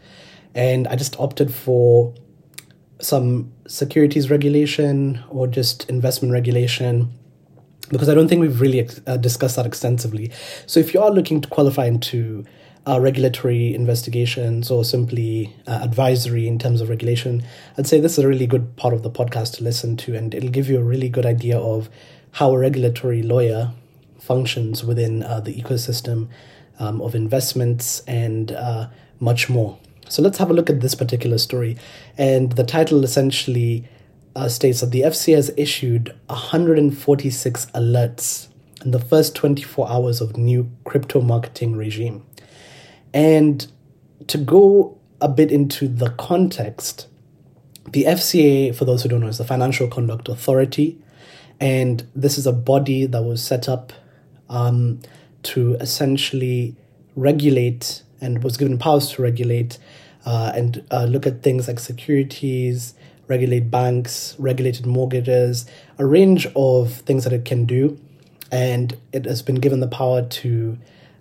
and 0.54 0.86
I 0.88 0.96
just 0.96 1.18
opted 1.20 1.52
for 1.52 2.14
some 3.00 3.52
securities 3.66 4.30
regulation 4.30 5.22
or 5.30 5.46
just 5.46 5.88
investment 5.88 6.32
regulation 6.32 7.12
because 7.90 8.08
I 8.08 8.14
don't 8.14 8.28
think 8.28 8.40
we've 8.40 8.60
really 8.60 8.88
uh, 9.06 9.16
discussed 9.16 9.56
that 9.56 9.66
extensively. 9.66 10.30
So 10.66 10.80
if 10.80 10.92
you 10.92 11.00
are 11.00 11.10
looking 11.10 11.40
to 11.40 11.48
qualify 11.48 11.86
into 11.86 12.44
uh, 12.86 13.00
regulatory 13.00 13.74
investigations 13.74 14.70
or 14.70 14.84
simply 14.84 15.54
uh, 15.66 15.80
advisory 15.82 16.46
in 16.46 16.58
terms 16.58 16.80
of 16.80 16.88
regulation, 16.88 17.42
I'd 17.76 17.86
say 17.86 18.00
this 18.00 18.18
is 18.18 18.24
a 18.24 18.28
really 18.28 18.46
good 18.46 18.76
part 18.76 18.94
of 18.94 19.02
the 19.02 19.10
podcast 19.10 19.56
to 19.56 19.64
listen 19.64 19.96
to, 19.98 20.14
and 20.14 20.34
it'll 20.34 20.50
give 20.50 20.68
you 20.68 20.78
a 20.78 20.82
really 20.82 21.08
good 21.08 21.26
idea 21.26 21.58
of 21.58 21.88
how 22.32 22.52
a 22.52 22.58
regulatory 22.58 23.22
lawyer 23.22 23.72
functions 24.18 24.84
within 24.84 25.22
uh, 25.22 25.40
the 25.40 25.54
ecosystem 25.54 26.28
um, 26.78 27.00
of 27.00 27.14
investments 27.14 28.00
and 28.06 28.52
uh, 28.52 28.88
much 29.20 29.48
more. 29.48 29.78
So 30.08 30.22
let's 30.22 30.38
have 30.38 30.50
a 30.50 30.54
look 30.54 30.70
at 30.70 30.80
this 30.80 30.94
particular 30.94 31.38
story. 31.38 31.76
And 32.16 32.52
the 32.52 32.64
title 32.64 33.04
essentially 33.04 33.88
uh, 34.34 34.48
states 34.48 34.80
that 34.80 34.90
the 34.90 35.02
FCA 35.02 35.34
has 35.36 35.50
issued 35.56 36.14
146 36.26 37.66
alerts 37.66 38.48
in 38.84 38.92
the 38.92 39.00
first 39.00 39.34
24 39.34 39.90
hours 39.90 40.20
of 40.20 40.36
new 40.36 40.70
crypto 40.84 41.20
marketing 41.20 41.76
regime. 41.76 42.24
And 43.12 43.66
to 44.28 44.38
go 44.38 44.98
a 45.20 45.28
bit 45.28 45.50
into 45.50 45.88
the 45.88 46.10
context, 46.10 47.08
the 47.90 48.04
FCA, 48.04 48.74
for 48.74 48.84
those 48.84 49.02
who 49.02 49.08
don't 49.08 49.20
know, 49.20 49.28
is 49.28 49.38
the 49.38 49.44
Financial 49.44 49.88
Conduct 49.88 50.28
Authority. 50.28 50.98
And 51.58 52.06
this 52.14 52.38
is 52.38 52.46
a 52.46 52.52
body 52.52 53.06
that 53.06 53.22
was 53.22 53.42
set 53.42 53.68
up 53.68 53.92
um, 54.48 55.00
to 55.44 55.74
essentially 55.80 56.76
regulate 57.16 58.02
and 58.20 58.42
was 58.42 58.56
given 58.56 58.78
powers 58.78 59.10
to 59.12 59.22
regulate 59.22 59.78
uh, 60.26 60.52
and 60.54 60.84
uh, 60.90 61.04
look 61.04 61.26
at 61.26 61.42
things 61.42 61.68
like 61.68 61.78
securities, 61.78 62.94
regulate 63.28 63.70
banks, 63.70 64.34
regulated 64.38 64.86
mortgages, 64.86 65.66
a 65.98 66.06
range 66.06 66.46
of 66.56 66.92
things 66.92 67.24
that 67.24 67.32
it 67.32 67.44
can 67.44 67.64
do. 67.64 67.98
And 68.50 68.96
it 69.12 69.26
has 69.26 69.42
been 69.42 69.56
given 69.56 69.80
the 69.80 69.88
power 69.88 70.22
to 70.22 70.78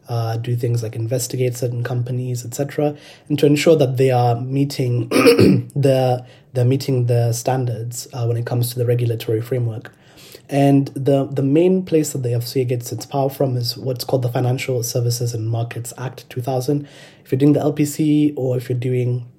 uh, 0.09 0.37
do 0.37 0.55
things 0.55 0.83
like 0.83 0.95
investigate 0.95 1.55
certain 1.55 1.83
companies, 1.83 2.45
etc., 2.45 2.97
and 3.27 3.37
to 3.39 3.45
ensure 3.45 3.75
that 3.75 3.97
they 3.97 4.11
are 4.11 4.39
meeting 4.39 5.09
the 5.75 6.25
they're 6.53 6.65
meeting 6.65 7.07
the 7.07 7.33
standards 7.33 8.07
uh, 8.13 8.25
when 8.25 8.37
it 8.37 8.45
comes 8.45 8.71
to 8.71 8.79
the 8.79 8.85
regulatory 8.85 9.41
framework. 9.41 9.91
And 10.49 10.87
the, 10.89 11.25
the 11.25 11.43
main 11.43 11.83
place 11.83 12.13
that 12.13 12.23
the 12.23 12.29
FCA 12.29 12.67
gets 12.67 12.91
its 12.91 13.05
power 13.05 13.29
from 13.29 13.57
is 13.57 13.77
what's 13.77 14.05
called 14.05 14.21
the 14.21 14.29
Financial 14.29 14.81
Services 14.81 15.33
and 15.33 15.49
Markets 15.49 15.93
Act 15.97 16.29
2000. 16.29 16.87
If 17.23 17.31
you're 17.31 17.39
doing 17.39 17.53
the 17.53 17.59
LPC 17.59 18.33
or 18.37 18.55
if 18.55 18.69
you're 18.69 18.79
doing, 18.79 19.29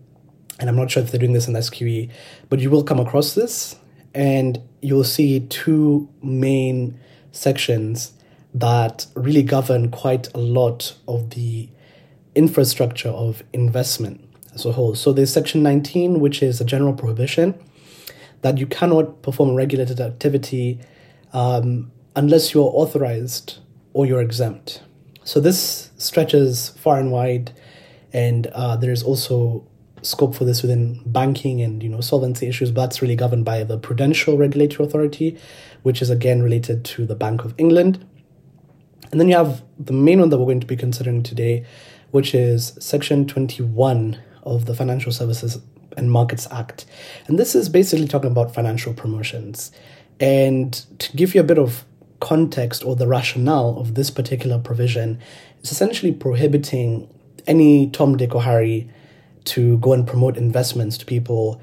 and 0.60 0.68
I'm 0.68 0.76
not 0.76 0.90
sure 0.90 1.02
if 1.02 1.10
they're 1.10 1.18
doing 1.20 1.32
this 1.32 1.46
in 1.46 1.54
the 1.54 1.60
SQE, 1.60 2.10
but 2.50 2.60
you 2.60 2.68
will 2.68 2.84
come 2.84 3.00
across 3.00 3.34
this 3.34 3.76
and 4.14 4.60
you'll 4.82 5.04
see 5.04 5.40
two 5.40 6.08
main 6.22 6.98
sections 7.32 8.12
that 8.52 9.06
really 9.14 9.42
govern 9.42 9.90
quite 9.90 10.32
a 10.34 10.38
lot 10.38 10.94
of 11.06 11.30
the 11.30 11.68
infrastructure 12.34 13.08
of 13.08 13.42
investment 13.52 14.22
as 14.54 14.66
a 14.66 14.72
whole. 14.72 14.94
So 14.94 15.12
there's 15.12 15.32
section 15.32 15.62
19, 15.62 16.20
which 16.20 16.42
is 16.42 16.60
a 16.60 16.64
general 16.64 16.92
prohibition 16.92 17.58
that 18.42 18.58
you 18.58 18.66
cannot 18.66 19.22
perform 19.22 19.50
a 19.50 19.54
regulated 19.54 20.00
activity 20.00 20.80
um, 21.32 21.90
unless 22.16 22.54
you're 22.54 22.70
authorized 22.74 23.58
or 23.92 24.06
you're 24.06 24.20
exempt. 24.20 24.82
So 25.24 25.40
this 25.40 25.90
stretches 25.98 26.70
far 26.70 26.98
and 26.98 27.10
wide, 27.10 27.52
and 28.12 28.46
uh, 28.48 28.76
there's 28.76 29.02
also 29.02 29.66
scope 30.02 30.34
for 30.34 30.44
this 30.44 30.62
within 30.62 31.02
banking 31.04 31.60
and 31.60 31.82
you 31.82 31.88
know 31.88 32.00
solvency 32.00 32.46
issues. 32.46 32.70
But 32.70 32.82
that's 32.82 33.02
really 33.02 33.16
governed 33.16 33.44
by 33.44 33.64
the 33.64 33.78
Prudential 33.78 34.36
Regulatory 34.38 34.86
Authority, 34.86 35.38
which 35.82 36.00
is 36.00 36.10
again 36.10 36.42
related 36.42 36.84
to 36.86 37.06
the 37.06 37.14
Bank 37.14 37.44
of 37.44 37.54
England. 37.58 38.06
And 39.10 39.20
then 39.20 39.28
you 39.28 39.36
have 39.36 39.62
the 39.78 39.92
main 39.92 40.20
one 40.20 40.28
that 40.30 40.38
we're 40.38 40.44
going 40.44 40.60
to 40.60 40.66
be 40.66 40.76
considering 40.76 41.22
today, 41.22 41.64
which 42.10 42.34
is 42.34 42.76
Section 42.78 43.26
21 43.26 44.20
of 44.42 44.66
the 44.66 44.74
Financial 44.74 45.12
Services 45.12 45.58
and 45.96 46.10
Markets 46.10 46.46
Act. 46.50 46.86
And 47.26 47.38
this 47.38 47.54
is 47.54 47.68
basically 47.68 48.06
talking 48.06 48.30
about 48.30 48.54
financial 48.54 48.92
promotions. 48.92 49.72
And 50.20 50.72
to 50.98 51.16
give 51.16 51.34
you 51.34 51.40
a 51.40 51.44
bit 51.44 51.58
of 51.58 51.84
context 52.20 52.84
or 52.84 52.96
the 52.96 53.06
rationale 53.06 53.78
of 53.78 53.94
this 53.94 54.10
particular 54.10 54.58
provision, 54.58 55.18
it's 55.60 55.72
essentially 55.72 56.12
prohibiting 56.12 57.08
any 57.46 57.88
Tom, 57.90 58.16
Dick, 58.16 58.34
or 58.34 58.42
Harry 58.42 58.88
to 59.44 59.78
go 59.78 59.92
and 59.92 60.06
promote 60.06 60.36
investments 60.36 60.98
to 60.98 61.06
people 61.06 61.60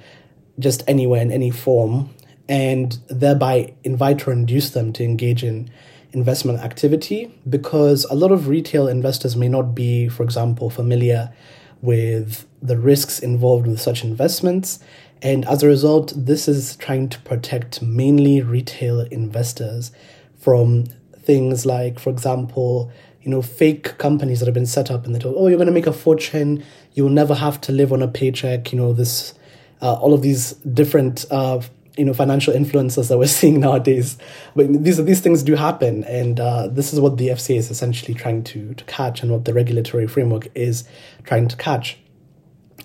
just 0.57 0.83
anywhere 0.87 1.21
in 1.21 1.31
any 1.31 1.51
form 1.51 2.09
and 2.47 2.97
thereby 3.09 3.73
invite 3.83 4.27
or 4.27 4.31
induce 4.31 4.69
them 4.71 4.93
to 4.93 5.03
engage 5.03 5.43
in 5.43 5.69
investment 6.11 6.59
activity 6.59 7.31
because 7.49 8.05
a 8.05 8.15
lot 8.15 8.31
of 8.31 8.47
retail 8.47 8.87
investors 8.87 9.35
may 9.35 9.49
not 9.49 9.75
be, 9.75 10.07
for 10.07 10.23
example, 10.23 10.69
familiar 10.69 11.33
with 11.81 12.47
the 12.61 12.77
risks 12.77 13.19
involved 13.19 13.67
with 13.67 13.79
such 13.79 14.03
investments. 14.03 14.79
And 15.25 15.43
as 15.45 15.63
a 15.63 15.67
result, 15.67 16.13
this 16.15 16.47
is 16.47 16.75
trying 16.75 17.09
to 17.09 17.19
protect 17.21 17.81
mainly 17.81 18.43
retail 18.43 18.99
investors 18.99 19.91
from 20.37 20.85
things 21.17 21.65
like, 21.65 21.97
for 21.97 22.11
example, 22.11 22.91
you 23.23 23.31
know, 23.31 23.41
fake 23.41 23.97
companies 23.97 24.39
that 24.39 24.45
have 24.45 24.53
been 24.53 24.67
set 24.67 24.91
up 24.91 25.03
and 25.03 25.15
they 25.15 25.17
told, 25.17 25.33
oh, 25.35 25.47
you're 25.47 25.57
going 25.57 25.65
to 25.65 25.73
make 25.73 25.87
a 25.87 25.93
fortune, 25.93 26.63
you'll 26.93 27.09
never 27.09 27.33
have 27.33 27.59
to 27.61 27.71
live 27.71 27.91
on 27.91 28.03
a 28.03 28.07
paycheck, 28.07 28.71
you 28.71 28.77
know, 28.77 28.93
this, 28.93 29.33
uh, 29.81 29.93
all 29.93 30.13
of 30.13 30.21
these 30.21 30.51
different 30.51 31.25
uh, 31.31 31.59
you 31.97 32.05
know 32.05 32.13
financial 32.13 32.53
influences 32.53 33.07
that 33.07 33.17
we're 33.17 33.25
seeing 33.39 33.59
nowadays. 33.59 34.19
But 34.55 34.83
these 34.83 35.03
these 35.03 35.21
things 35.21 35.41
do 35.41 35.55
happen, 35.55 36.03
and 36.03 36.39
uh, 36.39 36.67
this 36.67 36.93
is 36.93 36.99
what 36.99 37.17
the 37.17 37.29
FCA 37.29 37.55
is 37.55 37.71
essentially 37.71 38.13
trying 38.13 38.43
to 38.43 38.75
to 38.75 38.83
catch, 38.83 39.23
and 39.23 39.31
what 39.31 39.45
the 39.45 39.55
regulatory 39.55 40.05
framework 40.05 40.49
is 40.53 40.83
trying 41.23 41.47
to 41.47 41.55
catch. 41.55 41.97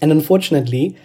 And 0.00 0.10
unfortunately, 0.10 0.96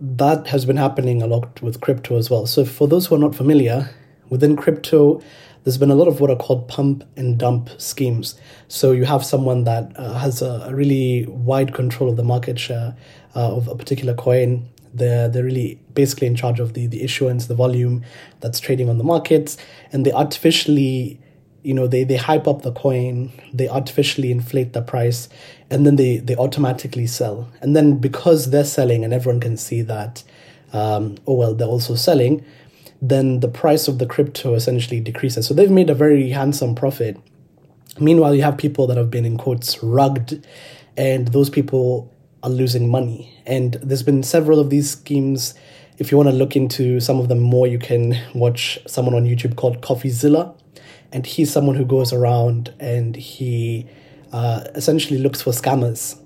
that 0.00 0.46
has 0.46 0.64
been 0.64 0.76
happening 0.76 1.22
a 1.22 1.26
lot 1.26 1.60
with 1.62 1.80
crypto 1.80 2.16
as 2.16 2.30
well. 2.30 2.46
So 2.46 2.64
for 2.64 2.88
those 2.88 3.06
who 3.06 3.14
are 3.14 3.18
not 3.18 3.34
familiar, 3.34 3.90
within 4.30 4.56
crypto, 4.56 5.20
there's 5.64 5.76
been 5.76 5.90
a 5.90 5.94
lot 5.94 6.08
of 6.08 6.20
what 6.20 6.30
are 6.30 6.36
called 6.36 6.68
pump 6.68 7.04
and 7.16 7.38
dump 7.38 7.68
schemes. 7.78 8.34
So 8.68 8.92
you 8.92 9.04
have 9.04 9.24
someone 9.24 9.64
that 9.64 9.92
uh, 9.96 10.14
has 10.14 10.40
a, 10.40 10.68
a, 10.68 10.74
really 10.74 11.26
wide 11.26 11.74
control 11.74 12.08
of 12.08 12.16
the 12.16 12.24
market 12.24 12.58
share 12.58 12.96
uh, 13.36 13.56
of 13.56 13.68
a 13.68 13.74
particular 13.74 14.14
coin, 14.14 14.68
they're, 14.94 15.28
they're 15.28 15.44
really 15.44 15.80
basically 15.92 16.26
in 16.26 16.34
charge 16.34 16.60
of 16.60 16.72
the, 16.72 16.86
the 16.86 17.02
issuance, 17.02 17.46
the 17.46 17.54
volume 17.54 18.02
that's 18.40 18.58
trading 18.58 18.88
on 18.88 18.98
the 18.98 19.04
markets, 19.04 19.56
and 19.92 20.06
they 20.06 20.12
artificially, 20.12 21.20
you 21.62 21.74
know, 21.74 21.86
they, 21.86 22.04
they 22.04 22.16
hype 22.16 22.48
up 22.48 22.62
the 22.62 22.72
coin, 22.72 23.30
they 23.52 23.68
artificially 23.68 24.30
inflate 24.30 24.72
the 24.72 24.82
price, 24.82 25.28
and 25.70 25.86
then 25.86 25.96
they, 25.96 26.18
they 26.18 26.36
automatically 26.36 27.06
sell. 27.06 27.48
And 27.60 27.76
then 27.76 27.98
because 27.98 28.50
they're 28.50 28.64
selling 28.64 29.04
and 29.04 29.12
everyone 29.14 29.40
can 29.40 29.56
see 29.56 29.82
that, 29.82 30.24
um, 30.72 31.16
oh, 31.26 31.34
well, 31.34 31.54
they're 31.54 31.68
also 31.68 31.94
selling, 31.94 32.44
then 33.00 33.40
the 33.40 33.48
price 33.48 33.88
of 33.88 33.98
the 33.98 34.06
crypto 34.06 34.54
essentially 34.54 35.00
decreases. 35.00 35.46
So 35.46 35.54
they've 35.54 35.70
made 35.70 35.88
a 35.88 35.94
very 35.94 36.30
handsome 36.30 36.74
profit. 36.74 37.16
Meanwhile, 37.98 38.34
you 38.34 38.42
have 38.42 38.58
people 38.58 38.86
that 38.88 38.96
have 38.96 39.10
been 39.10 39.24
in 39.24 39.36
quotes 39.36 39.82
rugged, 39.82 40.46
and 40.96 41.28
those 41.28 41.50
people 41.50 42.12
are 42.42 42.50
losing 42.50 42.88
money. 42.88 43.36
And 43.46 43.74
there's 43.74 44.02
been 44.02 44.22
several 44.22 44.58
of 44.60 44.70
these 44.70 44.90
schemes. 44.90 45.54
If 45.98 46.10
you 46.10 46.16
want 46.16 46.28
to 46.28 46.34
look 46.34 46.56
into 46.56 47.00
some 47.00 47.20
of 47.20 47.28
them 47.28 47.40
more, 47.40 47.66
you 47.66 47.78
can 47.78 48.20
watch 48.34 48.78
someone 48.86 49.14
on 49.14 49.24
YouTube 49.24 49.56
called 49.56 49.80
CoffeeZilla. 49.80 50.56
And 51.12 51.26
he's 51.26 51.52
someone 51.52 51.74
who 51.74 51.84
goes 51.84 52.12
around 52.12 52.72
and 52.78 53.16
he 53.16 53.86
uh, 54.32 54.64
essentially 54.74 55.18
looks 55.18 55.42
for 55.42 55.50
scammers. 55.50 56.18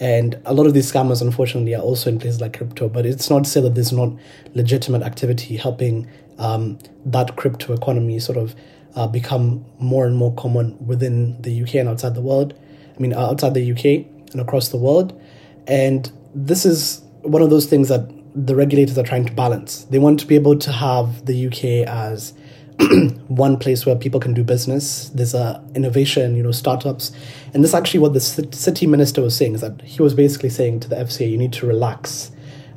And 0.00 0.40
a 0.44 0.54
lot 0.54 0.66
of 0.66 0.74
these 0.74 0.90
scammers, 0.90 1.22
unfortunately, 1.22 1.74
are 1.74 1.82
also 1.82 2.10
in 2.10 2.18
places 2.18 2.40
like 2.40 2.56
crypto. 2.56 2.88
But 2.88 3.06
it's 3.06 3.30
not 3.30 3.44
to 3.44 3.50
say 3.50 3.60
that 3.60 3.74
there's 3.74 3.92
not 3.92 4.12
legitimate 4.54 5.02
activity 5.02 5.56
helping 5.56 6.08
um, 6.38 6.78
that 7.06 7.36
crypto 7.36 7.72
economy 7.72 8.18
sort 8.18 8.38
of 8.38 8.56
uh, 8.96 9.06
become 9.06 9.64
more 9.78 10.06
and 10.06 10.16
more 10.16 10.34
common 10.34 10.76
within 10.84 11.40
the 11.42 11.62
UK 11.62 11.76
and 11.76 11.88
outside 11.88 12.14
the 12.14 12.20
world. 12.20 12.58
I 12.96 13.00
mean, 13.00 13.12
outside 13.12 13.54
the 13.54 13.70
UK 13.72 14.06
and 14.32 14.40
across 14.40 14.68
the 14.68 14.76
world. 14.76 15.18
And 15.66 16.10
this 16.34 16.64
is 16.66 17.02
one 17.22 17.42
of 17.42 17.50
those 17.50 17.66
things 17.66 17.88
that 17.88 18.10
the 18.34 18.56
regulators 18.56 18.98
are 18.98 19.04
trying 19.04 19.26
to 19.26 19.32
balance. 19.32 19.84
They 19.84 19.98
want 19.98 20.20
to 20.20 20.26
be 20.26 20.34
able 20.34 20.58
to 20.58 20.72
have 20.72 21.26
the 21.26 21.46
UK 21.46 21.88
as 21.88 22.34
one 23.28 23.56
place 23.56 23.84
where 23.86 23.96
people 23.96 24.20
can 24.20 24.34
do 24.34 24.42
business. 24.42 25.08
There's 25.10 25.34
a 25.34 25.62
innovation, 25.74 26.36
you 26.36 26.42
know, 26.42 26.52
startups, 26.52 27.12
and 27.52 27.62
this 27.62 27.70
is 27.70 27.74
actually 27.74 28.00
what 28.00 28.14
the 28.14 28.20
city 28.20 28.86
minister 28.86 29.22
was 29.22 29.36
saying 29.36 29.54
is 29.54 29.60
that 29.60 29.80
he 29.82 30.02
was 30.02 30.14
basically 30.14 30.50
saying 30.50 30.80
to 30.80 30.88
the 30.88 30.96
FCA, 30.96 31.30
you 31.30 31.38
need 31.38 31.52
to 31.54 31.66
relax, 31.66 32.30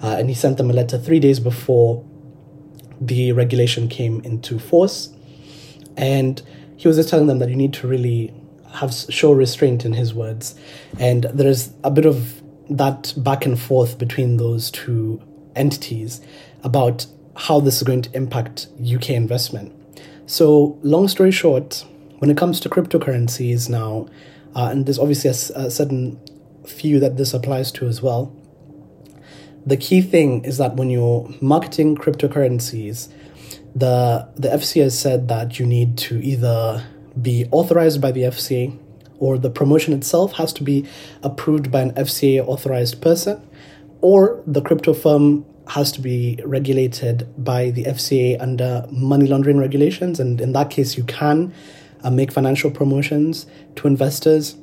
uh, 0.03 0.15
and 0.17 0.29
he 0.29 0.35
sent 0.35 0.57
them 0.57 0.69
a 0.69 0.73
letter 0.73 0.97
three 0.97 1.19
days 1.19 1.39
before 1.39 2.03
the 2.99 3.31
regulation 3.31 3.87
came 3.87 4.21
into 4.21 4.59
force, 4.59 5.09
and 5.97 6.41
he 6.77 6.87
was 6.87 6.97
just 6.97 7.09
telling 7.09 7.27
them 7.27 7.39
that 7.39 7.49
you 7.49 7.55
need 7.55 7.73
to 7.73 7.87
really 7.87 8.33
have 8.73 8.93
show 8.93 9.31
restraint 9.31 9.85
in 9.85 9.93
his 9.93 10.13
words, 10.13 10.55
and 10.99 11.23
there 11.33 11.47
is 11.47 11.73
a 11.83 11.91
bit 11.91 12.05
of 12.05 12.41
that 12.69 13.13
back 13.17 13.45
and 13.45 13.59
forth 13.59 13.97
between 13.97 14.37
those 14.37 14.71
two 14.71 15.21
entities 15.55 16.21
about 16.63 17.05
how 17.35 17.59
this 17.59 17.77
is 17.77 17.83
going 17.83 18.01
to 18.01 18.15
impact 18.15 18.67
UK 18.81 19.11
investment. 19.11 19.74
So, 20.27 20.79
long 20.81 21.07
story 21.07 21.31
short, 21.31 21.85
when 22.19 22.31
it 22.31 22.37
comes 22.37 22.59
to 22.61 22.69
cryptocurrencies 22.69 23.69
now, 23.69 24.07
uh, 24.55 24.69
and 24.71 24.85
there's 24.85 24.97
obviously 24.97 25.29
a, 25.29 25.65
a 25.67 25.69
certain 25.69 26.19
few 26.65 26.99
that 26.99 27.17
this 27.17 27.33
applies 27.33 27.71
to 27.73 27.87
as 27.87 28.01
well. 28.01 28.35
The 29.65 29.77
key 29.77 30.01
thing 30.01 30.43
is 30.43 30.57
that 30.57 30.75
when 30.75 30.89
you're 30.89 31.29
marketing 31.41 31.95
cryptocurrencies, 31.95 33.09
the 33.75 34.27
the 34.35 34.47
FCA 34.47 34.83
has 34.83 34.97
said 34.97 35.27
that 35.27 35.59
you 35.59 35.65
need 35.65 35.97
to 35.99 36.23
either 36.23 36.85
be 37.21 37.47
authorized 37.51 38.01
by 38.01 38.11
the 38.11 38.21
FCA 38.21 38.77
or 39.19 39.37
the 39.37 39.49
promotion 39.49 39.93
itself 39.93 40.33
has 40.33 40.51
to 40.53 40.63
be 40.63 40.85
approved 41.23 41.71
by 41.71 41.81
an 41.81 41.91
FCA 41.91 42.45
authorized 42.47 43.01
person, 43.01 43.47
or 44.01 44.41
the 44.47 44.61
crypto 44.61 44.93
firm 44.93 45.45
has 45.67 45.91
to 45.93 46.01
be 46.01 46.39
regulated 46.45 47.27
by 47.43 47.71
the 47.71 47.85
FCA 47.85 48.39
under 48.41 48.85
money 48.91 49.27
laundering 49.27 49.57
regulations. 49.57 50.19
And 50.19 50.39
in 50.39 50.53
that 50.53 50.69
case, 50.69 50.97
you 50.97 51.03
can 51.03 51.53
uh, 52.03 52.11
make 52.11 52.31
financial 52.31 52.69
promotions 52.69 53.47
to 53.77 53.87
investors 53.87 54.55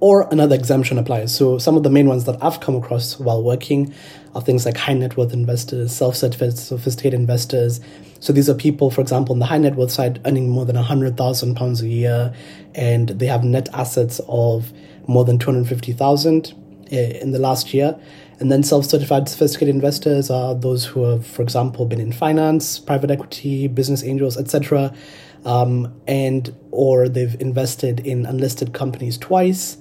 or 0.00 0.26
another 0.32 0.54
exemption 0.54 0.98
applies. 0.98 1.34
So 1.34 1.58
some 1.58 1.76
of 1.76 1.82
the 1.82 1.90
main 1.90 2.08
ones 2.08 2.24
that 2.24 2.42
I've 2.42 2.60
come 2.60 2.74
across 2.74 3.18
while 3.18 3.42
working 3.42 3.92
are 4.34 4.40
things 4.40 4.64
like 4.64 4.76
high 4.76 4.94
net 4.94 5.16
worth 5.16 5.32
investors, 5.32 5.94
self-certified 5.94 6.56
sophisticated 6.56 7.18
investors. 7.18 7.80
So 8.18 8.32
these 8.32 8.48
are 8.48 8.54
people, 8.54 8.90
for 8.90 9.00
example, 9.02 9.34
on 9.34 9.38
the 9.38 9.46
high 9.46 9.58
net 9.58 9.76
worth 9.76 9.90
side 9.90 10.20
earning 10.24 10.48
more 10.48 10.64
than 10.64 10.76
hundred 10.76 11.16
thousand 11.16 11.54
pounds 11.54 11.82
a 11.82 11.88
year, 11.88 12.34
and 12.74 13.10
they 13.10 13.26
have 13.26 13.44
net 13.44 13.68
assets 13.74 14.20
of 14.26 14.72
more 15.06 15.24
than 15.24 15.38
two 15.38 15.52
hundred 15.52 15.68
fifty 15.68 15.92
thousand 15.92 16.54
eh, 16.90 17.18
in 17.20 17.32
the 17.32 17.38
last 17.38 17.74
year. 17.74 17.98
And 18.40 18.50
then 18.50 18.62
self-certified 18.62 19.28
sophisticated 19.28 19.74
investors 19.74 20.30
are 20.30 20.54
those 20.54 20.86
who 20.86 21.04
have, 21.04 21.26
for 21.26 21.42
example, 21.42 21.84
been 21.84 22.00
in 22.00 22.10
finance, 22.10 22.78
private 22.78 23.10
equity, 23.10 23.68
business 23.68 24.02
angels, 24.02 24.36
etc., 24.36 24.94
um, 25.44 25.94
and 26.06 26.54
or 26.70 27.08
they've 27.08 27.38
invested 27.40 28.00
in 28.00 28.26
unlisted 28.26 28.74
companies 28.74 29.16
twice 29.16 29.78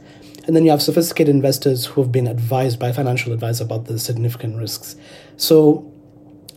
and 0.49 0.55
then 0.55 0.65
you 0.65 0.71
have 0.71 0.81
sophisticated 0.81 1.35
investors 1.35 1.85
who 1.85 2.01
have 2.01 2.11
been 2.11 2.25
advised 2.25 2.79
by 2.79 2.91
financial 2.91 3.33
advisor 3.33 3.63
about 3.63 3.85
the 3.85 3.99
significant 3.99 4.57
risks. 4.57 4.95
So 5.37 5.93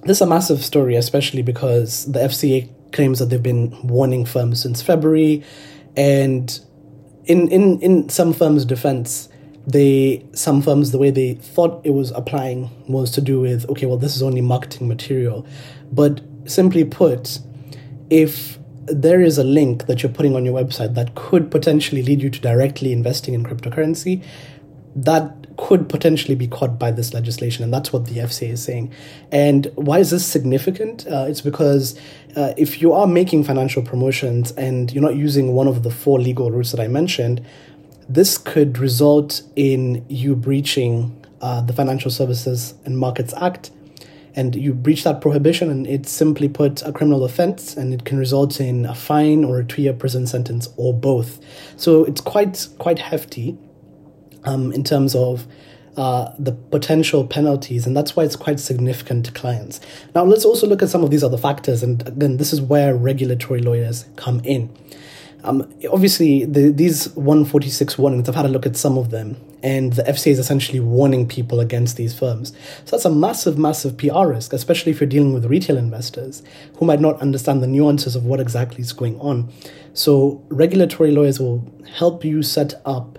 this 0.04 0.16
is 0.16 0.22
a 0.22 0.26
massive 0.26 0.64
story, 0.64 0.96
especially 0.96 1.42
because 1.42 2.10
the 2.10 2.20
FCA 2.20 2.70
claims 2.92 3.18
that 3.18 3.26
they've 3.26 3.42
been 3.42 3.76
warning 3.86 4.24
firms 4.24 4.62
since 4.62 4.80
February. 4.80 5.44
And 5.94 6.58
in, 7.26 7.48
in, 7.48 7.80
in 7.80 8.08
some 8.08 8.32
firms' 8.32 8.64
defense, 8.64 9.28
they 9.66 10.24
some 10.32 10.60
firms 10.60 10.90
the 10.90 10.98
way 10.98 11.10
they 11.10 11.34
thought 11.34 11.80
it 11.84 11.90
was 11.90 12.10
applying 12.12 12.68
was 12.88 13.10
to 13.12 13.20
do 13.20 13.40
with 13.40 13.68
okay 13.70 13.86
well 13.86 13.96
this 13.96 14.16
is 14.16 14.22
only 14.22 14.40
marketing 14.40 14.88
material 14.88 15.46
but 15.92 16.20
simply 16.46 16.84
put 16.84 17.38
if 18.10 18.58
there 18.86 19.20
is 19.20 19.38
a 19.38 19.44
link 19.44 19.86
that 19.86 20.02
you're 20.02 20.12
putting 20.12 20.34
on 20.34 20.44
your 20.44 20.60
website 20.60 20.94
that 20.94 21.14
could 21.14 21.50
potentially 21.50 22.02
lead 22.02 22.20
you 22.20 22.30
to 22.30 22.40
directly 22.40 22.92
investing 22.92 23.34
in 23.34 23.44
cryptocurrency, 23.44 24.22
that 24.94 25.56
could 25.56 25.88
potentially 25.88 26.34
be 26.34 26.46
caught 26.46 26.78
by 26.78 26.90
this 26.90 27.14
legislation, 27.14 27.62
and 27.62 27.72
that's 27.72 27.92
what 27.92 28.06
the 28.06 28.16
FCA 28.16 28.50
is 28.50 28.62
saying. 28.62 28.92
And 29.30 29.70
why 29.76 29.98
is 29.98 30.10
this 30.10 30.26
significant? 30.26 31.06
Uh, 31.06 31.26
it's 31.28 31.40
because 31.40 31.98
uh, 32.36 32.54
if 32.56 32.82
you 32.82 32.92
are 32.92 33.06
making 33.06 33.44
financial 33.44 33.82
promotions 33.82 34.50
and 34.52 34.92
you're 34.92 35.02
not 35.02 35.14
using 35.14 35.54
one 35.54 35.68
of 35.68 35.82
the 35.82 35.90
four 35.90 36.18
legal 36.18 36.50
routes 36.50 36.72
that 36.72 36.80
I 36.80 36.88
mentioned, 36.88 37.44
this 38.08 38.38
could 38.38 38.78
result 38.78 39.42
in 39.56 40.04
you 40.08 40.34
breaching 40.34 41.24
uh, 41.40 41.60
the 41.60 41.72
Financial 41.72 42.10
Services 42.10 42.74
and 42.84 42.98
Markets 42.98 43.34
Act 43.36 43.70
and 44.34 44.54
you 44.54 44.72
breach 44.72 45.04
that 45.04 45.20
prohibition, 45.20 45.70
and 45.70 45.86
it's 45.86 46.10
simply 46.10 46.48
put 46.48 46.82
a 46.82 46.92
criminal 46.92 47.24
offense, 47.24 47.76
and 47.76 47.92
it 47.92 48.04
can 48.04 48.18
result 48.18 48.60
in 48.60 48.86
a 48.86 48.94
fine 48.94 49.44
or 49.44 49.58
a 49.58 49.64
two-year 49.64 49.92
prison 49.92 50.26
sentence 50.26 50.68
or 50.76 50.94
both. 50.94 51.38
So 51.76 52.04
it's 52.04 52.20
quite 52.20 52.68
quite 52.78 52.98
hefty 52.98 53.58
um, 54.44 54.72
in 54.72 54.84
terms 54.84 55.14
of 55.14 55.46
uh, 55.96 56.32
the 56.38 56.52
potential 56.52 57.26
penalties, 57.26 57.86
and 57.86 57.96
that's 57.96 58.16
why 58.16 58.24
it's 58.24 58.36
quite 58.36 58.58
significant 58.58 59.26
to 59.26 59.32
clients. 59.32 59.80
Now, 60.14 60.24
let's 60.24 60.44
also 60.44 60.66
look 60.66 60.82
at 60.82 60.88
some 60.88 61.04
of 61.04 61.10
these 61.10 61.22
other 61.22 61.38
factors, 61.38 61.82
and 61.82 62.00
then 62.00 62.38
this 62.38 62.52
is 62.52 62.60
where 62.60 62.94
regulatory 62.96 63.60
lawyers 63.60 64.06
come 64.16 64.40
in. 64.44 64.74
Um, 65.44 65.68
obviously, 65.90 66.44
the, 66.44 66.70
these 66.70 67.08
146 67.16 67.98
warnings, 67.98 68.28
I've 68.28 68.34
had 68.34 68.44
a 68.44 68.48
look 68.48 68.64
at 68.64 68.76
some 68.76 68.96
of 68.96 69.10
them, 69.10 69.36
and 69.62 69.92
the 69.94 70.02
FCA 70.04 70.28
is 70.28 70.38
essentially 70.38 70.78
warning 70.80 71.26
people 71.26 71.58
against 71.58 71.96
these 71.96 72.16
firms. 72.16 72.52
So 72.84 72.96
that's 72.96 73.04
a 73.04 73.10
massive, 73.10 73.58
massive 73.58 73.96
PR 73.96 74.26
risk, 74.26 74.52
especially 74.52 74.92
if 74.92 75.00
you're 75.00 75.08
dealing 75.08 75.32
with 75.34 75.46
retail 75.46 75.76
investors 75.76 76.42
who 76.78 76.86
might 76.86 77.00
not 77.00 77.20
understand 77.20 77.62
the 77.62 77.66
nuances 77.66 78.14
of 78.14 78.24
what 78.24 78.40
exactly 78.40 78.82
is 78.82 78.92
going 78.92 79.18
on. 79.20 79.52
So, 79.94 80.42
regulatory 80.48 81.10
lawyers 81.10 81.38
will 81.38 81.70
help 81.96 82.24
you 82.24 82.42
set 82.42 82.80
up 82.84 83.18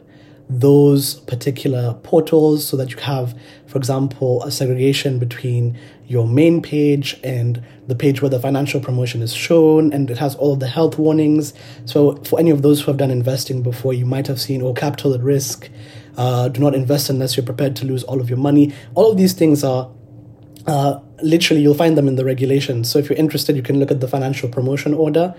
those 0.59 1.15
particular 1.21 1.93
portals 2.03 2.67
so 2.67 2.77
that 2.77 2.91
you 2.91 2.97
have, 2.97 3.37
for 3.65 3.77
example, 3.77 4.43
a 4.43 4.51
segregation 4.51 5.19
between 5.19 5.77
your 6.07 6.27
main 6.27 6.61
page 6.61 7.19
and 7.23 7.63
the 7.87 7.95
page 7.95 8.21
where 8.21 8.29
the 8.29 8.39
financial 8.39 8.79
promotion 8.79 9.21
is 9.21 9.33
shown 9.33 9.91
and 9.91 10.09
it 10.11 10.17
has 10.17 10.35
all 10.35 10.53
of 10.53 10.59
the 10.59 10.67
health 10.67 10.97
warnings. 10.97 11.53
So, 11.85 12.15
for 12.23 12.39
any 12.39 12.51
of 12.51 12.61
those 12.61 12.81
who 12.81 12.87
have 12.87 12.97
done 12.97 13.11
investing 13.11 13.63
before, 13.63 13.93
you 13.93 14.05
might 14.05 14.27
have 14.27 14.39
seen, 14.39 14.61
oh, 14.61 14.73
capital 14.73 15.13
at 15.13 15.21
risk, 15.21 15.69
uh, 16.17 16.49
do 16.49 16.59
not 16.59 16.75
invest 16.75 17.09
unless 17.09 17.35
you're 17.35 17.45
prepared 17.45 17.75
to 17.77 17.85
lose 17.85 18.03
all 18.03 18.21
of 18.21 18.29
your 18.29 18.37
money. 18.37 18.73
All 18.93 19.11
of 19.11 19.17
these 19.17 19.33
things 19.33 19.63
are 19.63 19.89
uh, 20.67 20.99
literally, 21.21 21.61
you'll 21.61 21.73
find 21.73 21.97
them 21.97 22.07
in 22.07 22.15
the 22.15 22.25
regulations. 22.25 22.89
So, 22.89 22.99
if 22.99 23.09
you're 23.09 23.17
interested, 23.17 23.55
you 23.55 23.63
can 23.63 23.79
look 23.79 23.91
at 23.91 23.99
the 24.01 24.07
financial 24.07 24.49
promotion 24.49 24.93
order 24.93 25.33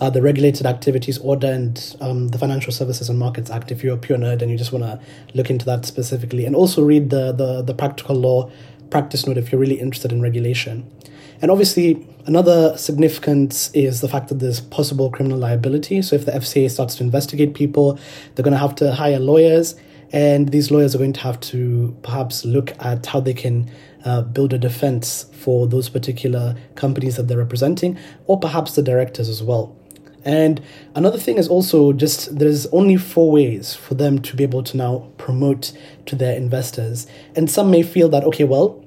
uh, 0.00 0.10
the 0.10 0.22
Regulated 0.22 0.66
Activities 0.66 1.18
Order 1.18 1.48
and 1.48 1.96
um, 2.00 2.28
the 2.28 2.38
Financial 2.38 2.72
Services 2.72 3.08
and 3.08 3.18
Markets 3.18 3.50
Act 3.50 3.70
if 3.70 3.84
you're 3.84 3.94
a 3.94 3.98
pure 3.98 4.18
nerd 4.18 4.40
and 4.42 4.50
you 4.50 4.56
just 4.56 4.72
want 4.72 4.84
to 4.84 5.00
look 5.34 5.50
into 5.50 5.66
that 5.66 5.84
specifically. 5.84 6.46
And 6.46 6.56
also 6.56 6.82
read 6.82 7.10
the, 7.10 7.32
the, 7.32 7.62
the 7.62 7.74
practical 7.74 8.16
law 8.16 8.50
practice 8.90 9.26
note 9.26 9.36
if 9.36 9.52
you're 9.52 9.60
really 9.60 9.78
interested 9.78 10.10
in 10.10 10.22
regulation. 10.22 10.90
And 11.42 11.50
obviously, 11.50 12.06
another 12.26 12.76
significance 12.76 13.70
is 13.72 14.00
the 14.00 14.08
fact 14.08 14.28
that 14.28 14.40
there's 14.40 14.60
possible 14.60 15.10
criminal 15.10 15.38
liability. 15.38 16.02
So 16.02 16.16
if 16.16 16.26
the 16.26 16.32
FCA 16.32 16.70
starts 16.70 16.96
to 16.96 17.04
investigate 17.04 17.54
people, 17.54 17.98
they're 18.34 18.42
going 18.42 18.52
to 18.52 18.58
have 18.58 18.74
to 18.76 18.92
hire 18.92 19.18
lawyers, 19.18 19.74
and 20.12 20.50
these 20.50 20.70
lawyers 20.70 20.94
are 20.94 20.98
going 20.98 21.12
to 21.14 21.20
have 21.20 21.40
to 21.40 21.96
perhaps 22.02 22.44
look 22.44 22.72
at 22.80 23.06
how 23.06 23.20
they 23.20 23.32
can 23.32 23.70
uh, 24.04 24.22
build 24.22 24.52
a 24.52 24.58
defense 24.58 25.26
for 25.32 25.66
those 25.66 25.88
particular 25.88 26.56
companies 26.74 27.16
that 27.16 27.28
they're 27.28 27.38
representing, 27.38 27.98
or 28.26 28.38
perhaps 28.38 28.74
the 28.74 28.82
directors 28.82 29.28
as 29.28 29.42
well. 29.42 29.76
And 30.24 30.60
another 30.94 31.18
thing 31.18 31.38
is 31.38 31.48
also 31.48 31.92
just 31.92 32.38
there's 32.38 32.66
only 32.66 32.96
four 32.96 33.30
ways 33.30 33.74
for 33.74 33.94
them 33.94 34.20
to 34.22 34.36
be 34.36 34.44
able 34.44 34.62
to 34.64 34.76
now 34.76 35.10
promote 35.16 35.72
to 36.06 36.16
their 36.16 36.36
investors. 36.36 37.06
And 37.34 37.50
some 37.50 37.70
may 37.70 37.82
feel 37.82 38.08
that, 38.10 38.24
okay, 38.24 38.44
well, 38.44 38.84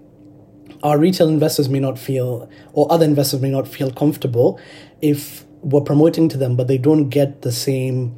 our 0.84 0.98
retail 0.98 1.30
investors 1.30 1.70
may 1.70 1.80
not 1.80 1.98
feel, 1.98 2.50
or 2.74 2.92
other 2.92 3.06
investors 3.06 3.42
may 3.42 3.50
not 3.50 3.68
feel 3.68 3.90
comfortable 3.92 4.60
if 5.02 5.46
we're 5.62 5.82
promoting 5.82 6.28
to 6.30 6.38
them, 6.38 6.56
but 6.56 6.68
they 6.68 6.78
don't 6.78 7.10
get 7.10 7.42
the 7.42 7.52
same, 7.52 8.16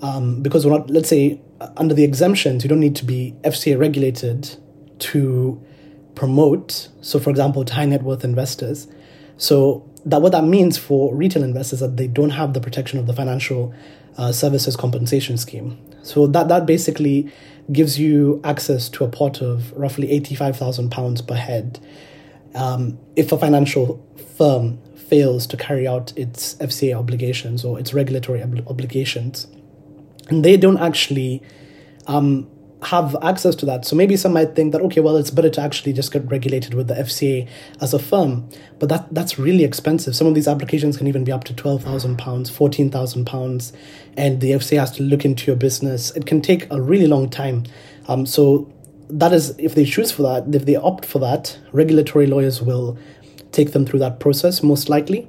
um, 0.00 0.42
because 0.42 0.66
we're 0.66 0.76
not, 0.76 0.88
let's 0.88 1.08
say, 1.08 1.40
under 1.76 1.94
the 1.94 2.04
exemptions, 2.04 2.64
you 2.64 2.68
don't 2.68 2.80
need 2.80 2.96
to 2.96 3.04
be 3.04 3.34
FCA 3.44 3.78
regulated 3.78 4.56
to 4.98 5.62
promote. 6.14 6.88
So, 7.02 7.18
for 7.18 7.30
example, 7.30 7.64
to 7.64 7.74
high 7.74 7.84
net 7.84 8.02
worth 8.02 8.24
investors. 8.24 8.88
So, 9.36 9.87
that 10.08 10.22
what 10.22 10.32
that 10.32 10.44
means 10.44 10.78
for 10.78 11.14
retail 11.14 11.42
investors 11.42 11.80
that 11.80 11.96
they 11.96 12.06
don't 12.06 12.30
have 12.30 12.54
the 12.54 12.60
protection 12.60 12.98
of 12.98 13.06
the 13.06 13.12
financial 13.12 13.74
uh, 14.16 14.32
services 14.32 14.76
compensation 14.76 15.36
scheme. 15.36 15.78
So 16.02 16.26
that 16.28 16.48
that 16.48 16.66
basically 16.66 17.30
gives 17.70 17.98
you 17.98 18.40
access 18.44 18.88
to 18.88 19.04
a 19.04 19.08
pot 19.08 19.42
of 19.42 19.72
roughly 19.72 20.10
eighty 20.10 20.34
five 20.34 20.56
thousand 20.56 20.90
pounds 20.90 21.20
per 21.20 21.34
head 21.34 21.78
um, 22.54 22.98
if 23.16 23.30
a 23.32 23.38
financial 23.38 24.04
firm 24.36 24.78
fails 24.96 25.46
to 25.46 25.56
carry 25.56 25.86
out 25.86 26.16
its 26.16 26.54
FCA 26.56 26.96
obligations 26.98 27.64
or 27.64 27.78
its 27.78 27.92
regulatory 27.92 28.42
ob- 28.42 28.66
obligations, 28.68 29.46
and 30.28 30.44
they 30.44 30.56
don't 30.56 30.78
actually 30.78 31.42
um, 32.06 32.48
have 32.82 33.16
access 33.22 33.54
to 33.56 33.66
that. 33.66 33.84
So 33.84 33.96
maybe 33.96 34.16
some 34.16 34.32
might 34.32 34.54
think 34.54 34.72
that 34.72 34.80
okay, 34.82 35.00
well, 35.00 35.16
it's 35.16 35.30
better 35.30 35.50
to 35.50 35.60
actually 35.60 35.92
just 35.92 36.12
get 36.12 36.30
regulated 36.30 36.74
with 36.74 36.86
the 36.88 36.94
FCA 36.94 37.48
as 37.80 37.92
a 37.92 37.98
firm, 37.98 38.48
but 38.78 38.88
that 38.88 39.12
that's 39.12 39.38
really 39.38 39.64
expensive. 39.64 40.14
Some 40.14 40.26
of 40.26 40.34
these 40.34 40.46
applications 40.46 40.96
can 40.96 41.06
even 41.06 41.24
be 41.24 41.32
up 41.32 41.44
to 41.44 41.54
twelve 41.54 41.82
thousand 41.82 42.18
pounds, 42.18 42.50
fourteen 42.50 42.90
thousand 42.90 43.24
pounds, 43.24 43.72
and 44.16 44.40
the 44.40 44.52
FCA 44.52 44.78
has 44.78 44.92
to 44.92 45.02
look 45.02 45.24
into 45.24 45.46
your 45.46 45.56
business. 45.56 46.14
It 46.14 46.26
can 46.26 46.40
take 46.40 46.70
a 46.70 46.80
really 46.80 47.06
long 47.06 47.28
time. 47.28 47.64
Um, 48.06 48.26
so 48.26 48.72
that 49.10 49.32
is 49.32 49.58
if 49.58 49.74
they 49.74 49.84
choose 49.84 50.12
for 50.12 50.22
that, 50.22 50.54
if 50.54 50.64
they 50.64 50.76
opt 50.76 51.04
for 51.04 51.18
that, 51.18 51.58
regulatory 51.72 52.26
lawyers 52.26 52.62
will 52.62 52.96
take 53.50 53.72
them 53.72 53.86
through 53.86 54.00
that 54.00 54.20
process 54.20 54.62
most 54.62 54.88
likely. 54.88 55.26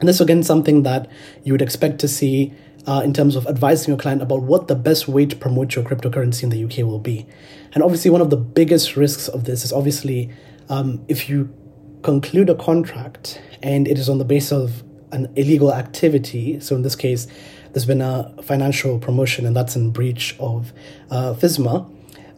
And 0.00 0.08
this 0.08 0.20
again 0.20 0.42
something 0.42 0.82
that 0.82 1.08
you 1.44 1.52
would 1.52 1.62
expect 1.62 2.00
to 2.00 2.08
see 2.08 2.52
uh, 2.86 3.02
in 3.04 3.12
terms 3.12 3.36
of 3.36 3.46
advising 3.46 3.88
your 3.88 3.98
client 3.98 4.22
about 4.22 4.42
what 4.42 4.68
the 4.68 4.74
best 4.74 5.08
way 5.08 5.26
to 5.26 5.36
promote 5.36 5.74
your 5.74 5.84
cryptocurrency 5.84 6.42
in 6.42 6.50
the 6.50 6.64
UK 6.64 6.78
will 6.86 6.98
be. 6.98 7.26
And 7.74 7.82
obviously, 7.82 8.10
one 8.10 8.20
of 8.20 8.30
the 8.30 8.36
biggest 8.36 8.96
risks 8.96 9.28
of 9.28 9.44
this 9.44 9.64
is 9.64 9.72
obviously 9.72 10.30
um, 10.68 11.04
if 11.08 11.28
you 11.28 11.54
conclude 12.02 12.50
a 12.50 12.54
contract 12.54 13.40
and 13.62 13.86
it 13.86 13.98
is 13.98 14.08
on 14.08 14.18
the 14.18 14.24
basis 14.24 14.52
of 14.52 14.82
an 15.12 15.32
illegal 15.36 15.72
activity. 15.72 16.58
So 16.60 16.74
in 16.74 16.82
this 16.82 16.96
case, 16.96 17.26
there's 17.72 17.86
been 17.86 18.00
a 18.00 18.34
financial 18.42 18.98
promotion, 18.98 19.46
and 19.46 19.56
that's 19.56 19.76
in 19.76 19.90
breach 19.90 20.36
of 20.38 20.72
uh, 21.10 21.34
FISMA 21.34 21.90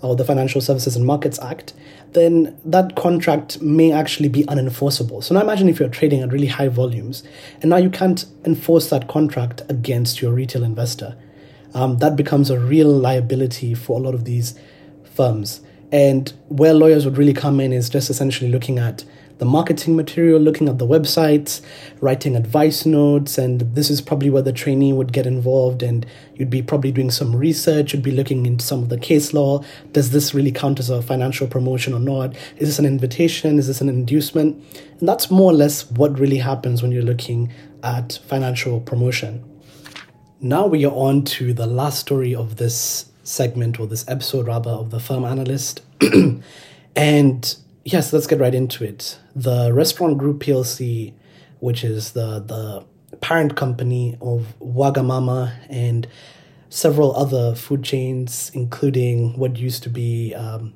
or 0.05 0.15
the 0.15 0.25
Financial 0.25 0.61
Services 0.61 0.97
and 0.97 1.07
Markets 1.07 1.41
Act, 1.41 1.73
then 2.13 2.57
that 2.65 2.95
contract 2.95 3.61
may 3.63 3.91
actually 3.91 4.29
be 4.29 4.45
unenforceable. 4.45 5.25
So 5.25 5.35
now 5.35 5.41
imagine 5.41 5.69
if 5.69 5.81
you're 5.81 5.89
trading 5.89 6.23
at 6.23 6.33
really 6.33 6.47
high 6.47 6.69
volumes 6.69 7.25
and 7.61 7.71
now 7.71 7.79
you 7.79 7.91
can't 7.91 8.25
enforce 8.45 8.91
that 8.91 9.09
contract 9.09 9.63
against 9.69 10.21
your 10.21 10.33
retail 10.33 10.63
investor. 10.63 11.17
Um, 11.73 11.99
that 11.99 12.17
becomes 12.17 12.51
a 12.51 12.59
real 12.59 12.89
liability 12.89 13.75
for 13.75 13.99
a 13.99 14.03
lot 14.03 14.15
of 14.15 14.25
these 14.25 14.59
firms. 15.03 15.61
And 15.91 16.33
where 16.49 16.75
lawyers 16.75 17.05
would 17.05 17.17
really 17.17 17.35
come 17.35 17.59
in 17.59 17.73
is 17.73 17.89
just 17.89 18.11
essentially 18.11 18.51
looking 18.51 18.79
at 18.79 19.05
the 19.39 19.45
marketing 19.45 19.97
material, 19.97 20.41
looking 20.41 20.69
at 20.69 20.79
the 20.79 20.87
websites, 20.87 21.61
writing 22.01 22.37
advice 22.37 22.87
notes, 22.87 23.37
and 23.37 23.61
this 23.75 23.91
is 23.91 24.01
probably 24.01 24.31
where 24.31 24.43
the 24.43 24.53
trainee 24.53 24.93
would 24.93 25.13
get 25.13 25.27
involved 25.27 25.83
and 25.83 26.07
you'd 26.35 26.51
be 26.51 26.63
probably 26.63 26.93
doing 26.93 27.11
some 27.11 27.35
research, 27.35 27.93
you'd 27.93 28.03
be 28.03 28.11
looking 28.11 28.47
into 28.47 28.65
some 28.65 28.83
of 28.83 28.89
the 28.89 28.99
case 28.99 29.33
law. 29.35 29.63
Does 29.93 30.11
this 30.11 30.35
really 30.35 30.53
count 30.53 30.79
as 30.79 30.91
a 30.91 31.03
financial 31.03 31.47
promotion 31.47 31.93
or 31.93 32.01
not? 32.01 32.37
Is 32.57 32.69
this 32.69 32.79
an 32.79 32.87
invitation? 32.87 33.59
Is 33.59 33.67
this 33.67 33.81
an 33.81 33.89
inducement? 33.89 34.63
And 35.01 35.09
that's 35.09 35.31
more 35.31 35.51
or 35.51 35.55
less 35.55 35.91
what 35.91 36.19
really 36.19 36.39
happens 36.39 36.83
when 36.83 36.93
you're 36.93 37.03
looking 37.03 37.53
at 37.83 38.21
financial 38.27 38.81
promotion. 38.81 39.45
Now 40.41 40.67
we 40.67 40.85
are 40.85 40.93
on 40.93 41.25
to 41.25 41.53
the 41.53 41.67
last 41.67 42.01
story 42.01 42.35
of 42.35 42.57
this 42.57 43.07
segment 43.25 43.81
or 43.81 43.87
this 43.87 44.05
episode 44.09 44.47
rather 44.47 44.71
of 44.71 44.91
the 44.91 45.01
firm 45.01 45.25
analyst. 45.25 45.81
and 46.97 47.57
yes, 47.85 48.13
let's 48.13 48.27
get 48.27 48.41
right 48.41 48.55
into 48.55 48.85
it. 48.85 49.19
The 49.35 49.73
Restaurant 49.73 50.19
Group 50.19 50.43
PLC, 50.43 51.13
which 51.61 51.85
is 51.85 52.13
the 52.13 52.41
the 52.41 52.85
parent 53.17 53.57
company 53.57 54.17
of 54.21 54.55
Wagamama 54.61 55.53
and 55.71 56.07
several 56.69 57.15
other 57.15 57.55
food 57.55 57.85
chains, 57.85 58.51
including 58.55 59.39
what 59.39 59.57
used 59.57 59.83
to 59.85 59.91
be 59.91 60.35
um, 60.35 60.75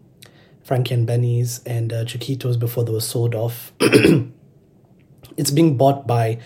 Frankie 0.62 0.94
and 0.94 1.06
Benny's 1.06 1.60
and 1.66 1.92
uh, 1.92 2.04
Chiquitos 2.04 2.58
before 2.58 2.84
they 2.84 2.92
were 2.92 3.00
sold 3.00 3.34
off. 3.34 3.72
it's 5.36 5.50
being 5.50 5.76
bought 5.76 6.06
by 6.06 6.38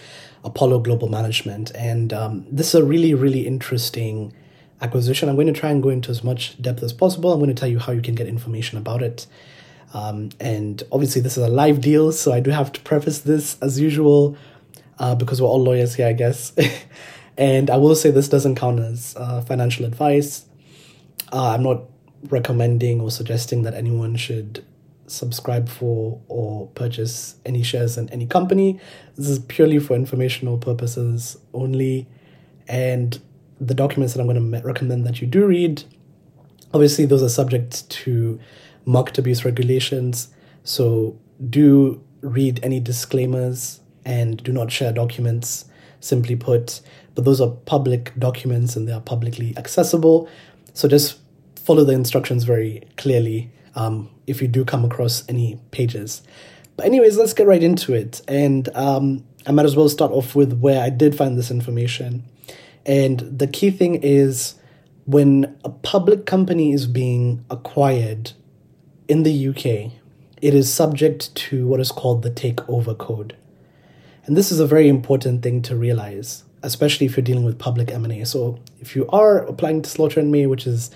Apollo 0.44 0.80
Global 0.80 1.08
Management, 1.08 1.70
and 1.74 2.12
um, 2.12 2.46
this 2.50 2.68
is 2.68 2.74
a 2.76 2.84
really, 2.84 3.14
really 3.14 3.46
interesting 3.46 4.32
acquisition. 4.80 5.28
I'm 5.28 5.36
going 5.36 5.46
to 5.46 5.52
try 5.52 5.70
and 5.70 5.82
go 5.82 5.90
into 5.90 6.10
as 6.10 6.24
much 6.24 6.60
depth 6.60 6.82
as 6.82 6.92
possible. 6.92 7.32
I'm 7.32 7.38
going 7.38 7.54
to 7.54 7.58
tell 7.58 7.68
you 7.68 7.78
how 7.78 7.92
you 7.92 8.02
can 8.02 8.14
get 8.14 8.26
information 8.26 8.78
about 8.78 9.02
it. 9.02 9.26
Um, 9.92 10.30
and 10.40 10.82
obviously, 10.90 11.20
this 11.20 11.36
is 11.36 11.44
a 11.44 11.48
live 11.48 11.80
deal, 11.80 12.12
so 12.12 12.32
I 12.32 12.40
do 12.40 12.50
have 12.50 12.72
to 12.72 12.80
preface 12.80 13.20
this 13.20 13.58
as 13.60 13.78
usual 13.78 14.36
uh, 14.98 15.14
because 15.14 15.40
we're 15.40 15.48
all 15.48 15.62
lawyers 15.62 15.94
here, 15.94 16.06
I 16.06 16.12
guess. 16.12 16.52
and 17.36 17.70
I 17.70 17.76
will 17.76 17.94
say 17.94 18.10
this 18.10 18.28
doesn't 18.28 18.54
count 18.54 18.80
as 18.80 19.14
uh, 19.18 19.42
financial 19.42 19.84
advice. 19.84 20.46
Uh, 21.32 21.50
I'm 21.50 21.62
not 21.62 21.82
recommending 22.28 23.00
or 23.00 23.10
suggesting 23.10 23.62
that 23.62 23.74
anyone 23.74 24.16
should 24.16 24.64
subscribe 25.06 25.68
for 25.68 26.20
or 26.28 26.68
purchase 26.68 27.36
any 27.44 27.62
shares 27.62 27.98
in 27.98 28.08
any 28.10 28.26
company. 28.26 28.80
This 29.16 29.28
is 29.28 29.38
purely 29.40 29.78
for 29.78 29.94
informational 29.94 30.58
purposes 30.58 31.36
only. 31.52 32.08
And 32.68 33.20
the 33.60 33.74
documents 33.74 34.14
that 34.14 34.20
I'm 34.20 34.26
going 34.26 34.52
to 34.52 34.66
recommend 34.66 35.06
that 35.06 35.20
you 35.20 35.26
do 35.26 35.46
read, 35.46 35.84
obviously, 36.72 37.04
those 37.04 37.22
are 37.22 37.28
subject 37.28 37.88
to 37.90 38.40
market 38.84 39.18
abuse 39.18 39.44
regulations. 39.44 40.28
So 40.64 41.18
do 41.48 42.02
read 42.20 42.60
any 42.62 42.80
disclaimers 42.80 43.80
and 44.04 44.42
do 44.42 44.52
not 44.52 44.70
share 44.70 44.92
documents, 44.92 45.64
simply 46.00 46.36
put. 46.36 46.80
But 47.14 47.24
those 47.24 47.40
are 47.40 47.50
public 47.50 48.12
documents 48.18 48.76
and 48.76 48.88
they 48.88 48.92
are 48.92 49.00
publicly 49.00 49.54
accessible. 49.56 50.28
So 50.74 50.88
just 50.88 51.18
follow 51.56 51.84
the 51.84 51.92
instructions 51.92 52.44
very 52.44 52.82
clearly 52.96 53.50
um, 53.74 54.10
if 54.26 54.42
you 54.42 54.48
do 54.48 54.64
come 54.64 54.84
across 54.84 55.28
any 55.28 55.60
pages. 55.70 56.22
But, 56.76 56.86
anyways, 56.86 57.18
let's 57.18 57.34
get 57.34 57.46
right 57.46 57.62
into 57.62 57.92
it. 57.92 58.22
And 58.26 58.68
um, 58.74 59.24
I 59.46 59.52
might 59.52 59.66
as 59.66 59.76
well 59.76 59.88
start 59.88 60.12
off 60.12 60.34
with 60.34 60.58
where 60.58 60.82
I 60.82 60.88
did 60.88 61.14
find 61.14 61.38
this 61.38 61.50
information. 61.50 62.24
And 62.86 63.20
the 63.20 63.46
key 63.46 63.70
thing 63.70 63.96
is 63.96 64.54
when 65.04 65.56
a 65.64 65.70
public 65.70 66.26
company 66.26 66.72
is 66.72 66.86
being 66.86 67.44
acquired 67.50 68.32
in 69.12 69.24
the 69.24 69.48
UK, 69.48 69.92
it 70.40 70.54
is 70.54 70.72
subject 70.72 71.34
to 71.34 71.66
what 71.66 71.80
is 71.80 71.92
called 71.92 72.22
the 72.22 72.30
takeover 72.30 72.96
code. 72.96 73.36
And 74.24 74.38
this 74.38 74.50
is 74.50 74.58
a 74.58 74.66
very 74.66 74.88
important 74.88 75.42
thing 75.42 75.60
to 75.68 75.76
realize, 75.76 76.44
especially 76.62 77.04
if 77.04 77.14
you're 77.14 77.22
dealing 77.30 77.44
with 77.44 77.58
public 77.58 77.90
M&A. 77.90 78.24
So 78.24 78.58
if 78.80 78.96
you 78.96 79.06
are 79.08 79.40
applying 79.40 79.82
to 79.82 79.90
Slaughter 79.90 80.18
and 80.18 80.32
May, 80.32 80.46
which 80.46 80.66
is 80.66 80.90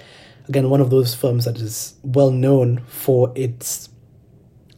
again 0.49 0.71
one 0.71 0.81
of 0.81 0.89
those 0.89 1.15
firms 1.15 1.45
that 1.45 1.59
is 1.59 1.93
well 2.03 2.31
known 2.31 2.79
for 2.87 3.33
its 3.35 3.91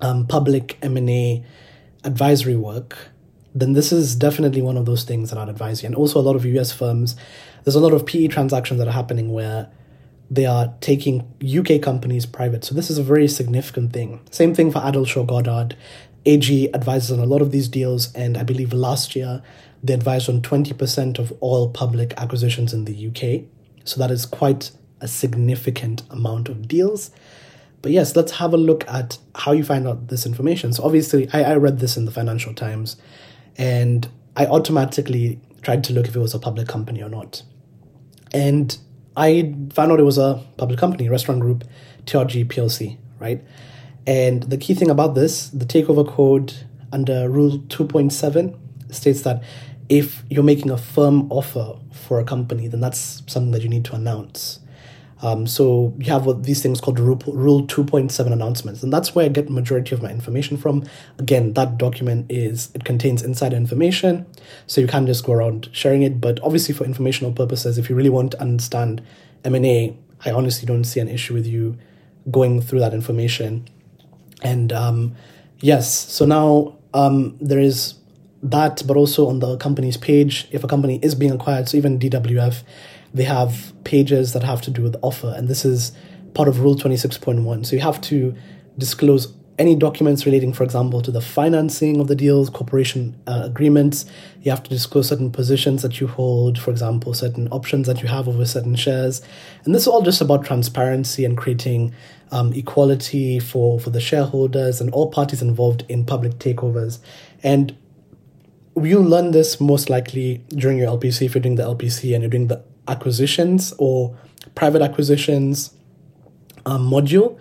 um, 0.00 0.26
public 0.26 0.76
M&A 0.82 1.44
advisory 2.02 2.56
work, 2.56 2.98
then 3.54 3.74
this 3.74 3.92
is 3.92 4.16
definitely 4.16 4.62
one 4.62 4.76
of 4.76 4.84
those 4.84 5.04
things 5.04 5.30
that 5.30 5.38
I'd 5.38 5.48
advise 5.48 5.84
you. 5.84 5.86
And 5.86 5.94
also 5.94 6.18
a 6.18 6.26
lot 6.28 6.34
of 6.34 6.44
US 6.44 6.72
firms, 6.72 7.14
there's 7.62 7.76
a 7.76 7.80
lot 7.86 7.92
of 7.92 8.04
PE 8.04 8.26
transactions 8.26 8.78
that 8.78 8.88
are 8.88 8.98
happening 9.02 9.30
where 9.30 9.70
they 10.30 10.46
are 10.46 10.74
taking 10.80 11.20
UK 11.42 11.80
companies 11.80 12.26
private. 12.26 12.64
So 12.64 12.74
this 12.74 12.90
is 12.90 12.98
a 12.98 13.02
very 13.02 13.28
significant 13.28 13.92
thing. 13.92 14.20
Same 14.30 14.54
thing 14.54 14.70
for 14.70 14.80
Addleshaw 14.80 15.26
Goddard. 15.26 15.76
AG 16.26 16.74
advises 16.74 17.10
on 17.10 17.20
a 17.20 17.24
lot 17.24 17.40
of 17.40 17.52
these 17.52 17.68
deals, 17.68 18.12
and 18.14 18.36
I 18.36 18.42
believe 18.42 18.72
last 18.72 19.16
year 19.16 19.42
they 19.82 19.94
advised 19.94 20.28
on 20.28 20.42
20% 20.42 21.18
of 21.18 21.32
all 21.40 21.70
public 21.70 22.12
acquisitions 22.18 22.74
in 22.74 22.84
the 22.84 23.08
UK. 23.08 23.44
So 23.84 23.98
that 24.00 24.10
is 24.10 24.26
quite 24.26 24.72
a 25.00 25.08
significant 25.08 26.02
amount 26.10 26.48
of 26.48 26.68
deals. 26.68 27.10
But 27.80 27.92
yes, 27.92 28.16
let's 28.16 28.32
have 28.32 28.52
a 28.52 28.56
look 28.56 28.86
at 28.88 29.18
how 29.34 29.52
you 29.52 29.64
find 29.64 29.86
out 29.86 30.08
this 30.08 30.26
information. 30.26 30.72
So 30.72 30.82
obviously, 30.82 31.28
I, 31.32 31.52
I 31.52 31.56
read 31.56 31.78
this 31.78 31.96
in 31.96 32.04
the 32.04 32.10
Financial 32.10 32.52
Times, 32.52 32.96
and 33.56 34.08
I 34.36 34.46
automatically 34.46 35.40
tried 35.62 35.84
to 35.84 35.92
look 35.92 36.08
if 36.08 36.16
it 36.16 36.20
was 36.20 36.34
a 36.34 36.38
public 36.38 36.68
company 36.68 37.02
or 37.02 37.08
not. 37.08 37.42
And 38.34 38.76
I 39.18 39.52
found 39.72 39.90
out 39.90 39.98
it 39.98 40.04
was 40.04 40.16
a 40.16 40.40
public 40.56 40.78
company, 40.78 41.08
restaurant 41.08 41.40
group, 41.40 41.64
TRG 42.06 42.46
PLC, 42.46 42.98
right? 43.18 43.42
And 44.06 44.44
the 44.44 44.56
key 44.56 44.74
thing 44.74 44.90
about 44.90 45.16
this, 45.16 45.48
the 45.48 45.64
takeover 45.64 46.06
code 46.06 46.54
under 46.92 47.28
Rule 47.28 47.58
2.7 47.58 48.56
states 48.94 49.22
that 49.22 49.42
if 49.88 50.22
you're 50.30 50.44
making 50.44 50.70
a 50.70 50.78
firm 50.78 51.30
offer 51.32 51.74
for 51.90 52.20
a 52.20 52.24
company, 52.24 52.68
then 52.68 52.80
that's 52.80 53.22
something 53.26 53.50
that 53.50 53.62
you 53.62 53.68
need 53.68 53.84
to 53.86 53.96
announce. 53.96 54.60
Um, 55.20 55.46
so 55.46 55.94
you 55.98 56.12
have 56.12 56.26
what 56.26 56.44
these 56.44 56.62
things 56.62 56.80
called 56.80 57.00
Rule, 57.00 57.20
Rule 57.26 57.66
2.7 57.66 58.32
announcements, 58.32 58.82
and 58.82 58.92
that's 58.92 59.14
where 59.14 59.24
I 59.24 59.28
get 59.28 59.50
majority 59.50 59.94
of 59.94 60.02
my 60.02 60.10
information 60.10 60.56
from. 60.56 60.84
Again, 61.18 61.54
that 61.54 61.76
document 61.76 62.26
is 62.30 62.70
it 62.74 62.84
contains 62.84 63.22
insider 63.22 63.56
information, 63.56 64.26
so 64.66 64.80
you 64.80 64.86
can't 64.86 65.06
just 65.06 65.24
go 65.24 65.32
around 65.32 65.68
sharing 65.72 66.02
it. 66.02 66.20
But 66.20 66.40
obviously, 66.42 66.74
for 66.74 66.84
informational 66.84 67.32
purposes, 67.32 67.78
if 67.78 67.90
you 67.90 67.96
really 67.96 68.10
want 68.10 68.32
to 68.32 68.40
understand 68.40 69.02
M&A, 69.44 69.96
I 70.24 70.30
honestly 70.30 70.66
don't 70.66 70.84
see 70.84 71.00
an 71.00 71.08
issue 71.08 71.34
with 71.34 71.46
you 71.46 71.76
going 72.30 72.60
through 72.60 72.80
that 72.80 72.94
information. 72.94 73.68
And 74.42 74.72
um, 74.72 75.16
yes, 75.58 75.92
so 75.92 76.26
now 76.26 76.76
um, 76.94 77.36
there 77.40 77.58
is 77.58 77.94
that, 78.42 78.82
but 78.86 78.96
also 78.96 79.28
on 79.28 79.40
the 79.40 79.56
company's 79.56 79.96
page, 79.96 80.46
if 80.52 80.62
a 80.62 80.68
company 80.68 81.00
is 81.02 81.14
being 81.14 81.32
acquired, 81.32 81.68
so 81.68 81.76
even 81.76 81.98
DWF 81.98 82.62
they 83.14 83.24
have 83.24 83.72
pages 83.84 84.32
that 84.32 84.42
have 84.42 84.60
to 84.62 84.70
do 84.70 84.82
with 84.82 84.96
offer, 85.02 85.32
and 85.36 85.48
this 85.48 85.64
is 85.64 85.92
part 86.34 86.48
of 86.48 86.60
Rule 86.60 86.76
26.1. 86.76 87.66
So 87.66 87.76
you 87.76 87.82
have 87.82 88.00
to 88.02 88.34
disclose 88.76 89.32
any 89.58 89.74
documents 89.74 90.24
relating, 90.24 90.52
for 90.52 90.62
example, 90.62 91.02
to 91.02 91.10
the 91.10 91.20
financing 91.20 92.00
of 92.00 92.06
the 92.06 92.14
deals, 92.14 92.48
corporation 92.48 93.20
uh, 93.26 93.42
agreements. 93.44 94.06
You 94.42 94.52
have 94.52 94.62
to 94.62 94.70
disclose 94.70 95.08
certain 95.08 95.32
positions 95.32 95.82
that 95.82 96.00
you 96.00 96.06
hold, 96.06 96.58
for 96.58 96.70
example, 96.70 97.12
certain 97.12 97.48
options 97.48 97.88
that 97.88 98.00
you 98.00 98.08
have 98.08 98.28
over 98.28 98.46
certain 98.46 98.76
shares. 98.76 99.20
And 99.64 99.74
this 99.74 99.82
is 99.82 99.88
all 99.88 100.02
just 100.02 100.20
about 100.20 100.44
transparency 100.44 101.24
and 101.24 101.36
creating 101.36 101.92
um, 102.30 102.52
equality 102.52 103.40
for, 103.40 103.80
for 103.80 103.90
the 103.90 104.00
shareholders 104.00 104.80
and 104.80 104.90
all 104.92 105.10
parties 105.10 105.42
involved 105.42 105.84
in 105.88 106.04
public 106.04 106.34
takeovers. 106.34 107.00
And 107.42 107.76
you'll 108.76 109.02
learn 109.02 109.32
this 109.32 109.60
most 109.60 109.90
likely 109.90 110.44
during 110.50 110.78
your 110.78 110.96
LPC 110.96 111.22
if 111.22 111.34
you're 111.34 111.42
doing 111.42 111.56
the 111.56 111.64
LPC 111.64 112.14
and 112.14 112.22
you're 112.22 112.30
doing 112.30 112.46
the 112.46 112.62
acquisitions 112.88 113.74
or 113.78 114.16
private 114.54 114.82
acquisitions 114.82 115.72
um, 116.66 116.90
module. 116.90 117.38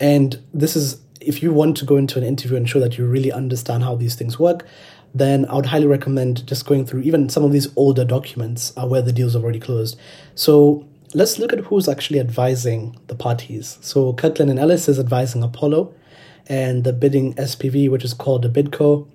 And 0.00 0.40
this 0.52 0.76
is 0.76 1.00
if 1.20 1.42
you 1.42 1.52
want 1.52 1.76
to 1.78 1.84
go 1.84 1.96
into 1.96 2.18
an 2.18 2.24
interview 2.24 2.56
and 2.56 2.68
show 2.68 2.80
that 2.80 2.98
you 2.98 3.06
really 3.06 3.32
understand 3.32 3.82
how 3.82 3.96
these 3.96 4.14
things 4.14 4.38
work, 4.38 4.66
then 5.14 5.46
I 5.46 5.54
would 5.54 5.66
highly 5.66 5.86
recommend 5.86 6.46
just 6.46 6.66
going 6.66 6.84
through 6.84 7.02
even 7.02 7.28
some 7.28 7.44
of 7.44 7.52
these 7.52 7.68
older 7.76 8.04
documents 8.04 8.72
uh, 8.76 8.86
where 8.86 9.00
the 9.00 9.12
deals 9.12 9.36
are 9.36 9.42
already 9.42 9.60
closed. 9.60 9.98
So 10.34 10.86
let's 11.14 11.38
look 11.38 11.52
at 11.52 11.60
who's 11.60 11.88
actually 11.88 12.20
advising 12.20 12.98
the 13.06 13.14
parties. 13.14 13.78
So 13.80 14.12
Kirkland 14.12 14.50
and 14.50 14.58
Ellis 14.58 14.88
is 14.88 14.98
advising 14.98 15.42
Apollo, 15.42 15.94
and 16.46 16.84
the 16.84 16.92
bidding 16.92 17.34
SPV, 17.34 17.90
which 17.90 18.04
is 18.04 18.14
called 18.14 18.44
a 18.44 18.48
bidco. 18.48 19.08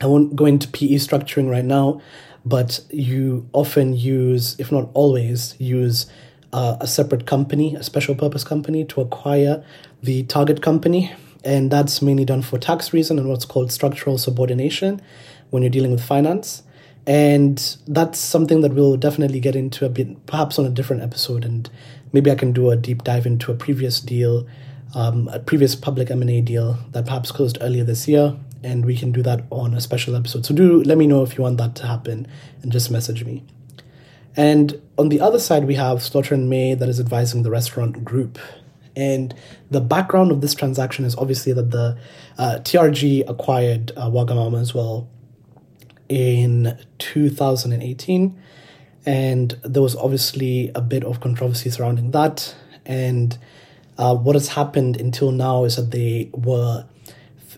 I 0.00 0.06
won't 0.06 0.36
go 0.36 0.46
into 0.46 0.68
PE 0.68 0.94
structuring 0.96 1.50
right 1.50 1.64
now, 1.64 2.00
but 2.44 2.80
you 2.90 3.48
often 3.52 3.94
use, 3.94 4.56
if 4.58 4.70
not 4.70 4.90
always, 4.94 5.54
use 5.58 6.06
uh, 6.52 6.76
a 6.80 6.86
separate 6.86 7.26
company, 7.26 7.74
a 7.74 7.82
special 7.82 8.14
purpose 8.14 8.44
company, 8.44 8.84
to 8.84 9.00
acquire 9.00 9.64
the 10.02 10.24
target 10.24 10.60
company. 10.62 11.12
And 11.42 11.70
that's 11.70 12.00
mainly 12.02 12.24
done 12.24 12.42
for 12.42 12.58
tax 12.58 12.92
reason 12.92 13.18
and 13.18 13.28
what's 13.28 13.44
called 13.44 13.72
structural 13.72 14.18
subordination 14.18 15.00
when 15.50 15.62
you're 15.62 15.70
dealing 15.70 15.90
with 15.90 16.02
finance. 16.02 16.62
And 17.06 17.58
that's 17.86 18.18
something 18.18 18.62
that 18.62 18.72
we'll 18.72 18.96
definitely 18.96 19.40
get 19.40 19.56
into 19.56 19.84
a 19.84 19.90
bit, 19.90 20.26
perhaps 20.26 20.58
on 20.58 20.64
a 20.64 20.70
different 20.70 21.02
episode. 21.02 21.44
And 21.44 21.68
maybe 22.12 22.30
I 22.30 22.34
can 22.34 22.52
do 22.52 22.70
a 22.70 22.76
deep 22.76 23.04
dive 23.04 23.26
into 23.26 23.52
a 23.52 23.54
previous 23.54 24.00
deal, 24.00 24.46
um, 24.94 25.28
a 25.28 25.38
previous 25.38 25.74
public 25.74 26.10
M&A 26.10 26.40
deal 26.40 26.78
that 26.92 27.04
perhaps 27.04 27.30
closed 27.30 27.58
earlier 27.60 27.84
this 27.84 28.08
year 28.08 28.36
and 28.64 28.86
we 28.86 28.96
can 28.96 29.12
do 29.12 29.22
that 29.22 29.44
on 29.50 29.74
a 29.74 29.80
special 29.80 30.16
episode. 30.16 30.46
So 30.46 30.54
do 30.54 30.82
let 30.82 30.96
me 30.96 31.06
know 31.06 31.22
if 31.22 31.36
you 31.36 31.42
want 31.42 31.58
that 31.58 31.74
to 31.76 31.86
happen 31.86 32.26
and 32.62 32.72
just 32.72 32.90
message 32.90 33.22
me. 33.24 33.44
And 34.36 34.80
on 34.96 35.10
the 35.10 35.20
other 35.20 35.38
side, 35.38 35.66
we 35.66 35.74
have 35.74 36.02
Slaughter 36.02 36.34
and 36.34 36.48
May 36.48 36.74
that 36.74 36.88
is 36.88 36.98
advising 36.98 37.42
the 37.42 37.50
restaurant 37.50 38.04
group. 38.04 38.38
And 38.96 39.34
the 39.70 39.82
background 39.82 40.32
of 40.32 40.40
this 40.40 40.54
transaction 40.54 41.04
is 41.04 41.14
obviously 41.16 41.52
that 41.52 41.70
the 41.72 41.98
uh, 42.38 42.58
TRG 42.62 43.28
acquired 43.28 43.92
uh, 43.96 44.08
Wagamama 44.08 44.60
as 44.60 44.74
well 44.74 45.08
in 46.08 46.78
2018. 46.98 48.40
And 49.04 49.50
there 49.62 49.82
was 49.82 49.94
obviously 49.94 50.70
a 50.74 50.80
bit 50.80 51.04
of 51.04 51.20
controversy 51.20 51.68
surrounding 51.68 52.12
that. 52.12 52.54
And 52.86 53.36
uh, 53.98 54.16
what 54.16 54.36
has 54.36 54.48
happened 54.48 54.98
until 54.98 55.32
now 55.32 55.64
is 55.64 55.76
that 55.76 55.90
they 55.90 56.30
were 56.32 56.86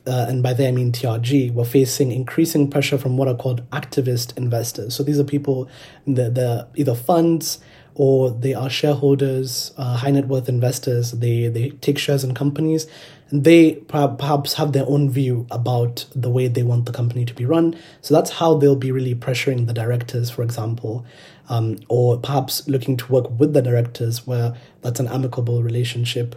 uh, 0.07 0.27
and 0.29 0.43
by 0.43 0.53
they 0.53 0.69
I 0.69 0.71
mean 0.71 0.93
TRG, 0.93 1.53
were 1.53 1.65
facing 1.65 2.13
increasing 2.13 2.71
pressure 2.71 2.99
from 2.99 3.17
what 3.17 3.29
are 3.29 3.35
called 3.35 3.69
activist 3.71 4.37
investors. 4.37 4.95
So 4.95 5.03
these 5.03 5.19
are 5.19 5.25
people, 5.25 5.69
they're, 6.07 6.31
they're 6.31 6.67
either 6.77 6.95
funds 6.95 7.59
or 7.97 8.31
they 8.31 8.53
are 8.53 8.69
shareholders, 8.69 9.73
uh, 9.79 9.97
high 9.97 10.11
net 10.11 10.29
worth 10.29 10.49
investors. 10.49 11.13
They 11.13 11.49
they 11.49 11.71
take 11.71 11.99
shares 11.99 12.25
in 12.25 12.35
companies, 12.35 12.87
and 13.31 13.43
they 13.43 13.77
perhaps 13.89 14.55
have 14.55 14.73
their 14.73 14.87
own 14.87 15.11
view 15.11 15.47
about 15.51 16.05
the 16.15 16.29
way 16.29 16.47
they 16.47 16.63
want 16.63 16.85
the 16.85 16.93
company 16.93 17.25
to 17.25 17.35
be 17.35 17.47
run. 17.47 17.75
So 18.03 18.15
that's 18.15 18.31
how 18.31 18.59
they'll 18.59 18.77
be 18.77 18.93
really 18.93 19.15
pressuring 19.15 19.67
the 19.67 19.73
directors, 19.73 20.31
for 20.31 20.43
example, 20.43 21.07
um, 21.49 21.79
or 21.89 22.19
perhaps 22.19 22.69
looking 22.69 22.99
to 22.99 23.13
work 23.13 23.31
with 23.41 23.55
the 23.55 23.63
directors 23.63 24.27
where 24.27 24.55
that's 24.83 25.01
an 25.01 25.09
amicable 25.09 25.63
relationship 25.63 26.37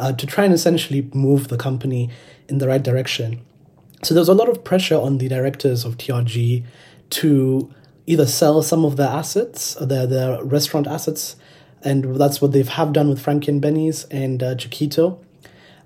uh, 0.00 0.12
to 0.12 0.26
try 0.26 0.44
and 0.44 0.54
essentially 0.54 1.08
move 1.12 1.48
the 1.48 1.58
company 1.58 2.10
in 2.48 2.58
the 2.58 2.66
right 2.66 2.82
direction. 2.82 3.40
So 4.02 4.14
there 4.14 4.22
was 4.22 4.30
a 4.30 4.34
lot 4.34 4.48
of 4.48 4.64
pressure 4.64 4.96
on 4.96 5.18
the 5.18 5.28
directors 5.28 5.84
of 5.84 5.98
TRG 5.98 6.64
to 7.10 7.74
either 8.06 8.26
sell 8.26 8.62
some 8.62 8.84
of 8.84 8.96
their 8.96 9.08
assets, 9.08 9.76
uh, 9.76 9.84
their 9.84 10.06
their 10.06 10.42
restaurant 10.42 10.86
assets, 10.86 11.36
and 11.82 12.16
that's 12.16 12.40
what 12.40 12.52
they 12.52 12.58
have 12.58 12.68
have 12.68 12.92
done 12.92 13.10
with 13.10 13.20
Frankie 13.20 13.52
and 13.52 13.60
Benny's 13.60 14.04
and 14.04 14.42
uh, 14.42 14.54
Chiquito, 14.54 15.18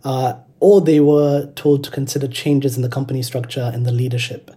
uh, 0.04 0.34
or 0.60 0.80
they 0.80 1.00
were 1.00 1.52
told 1.56 1.82
to 1.84 1.90
consider 1.90 2.28
changes 2.28 2.76
in 2.76 2.82
the 2.82 2.88
company 2.88 3.22
structure 3.22 3.70
and 3.74 3.84
the 3.84 3.92
leadership. 3.92 4.50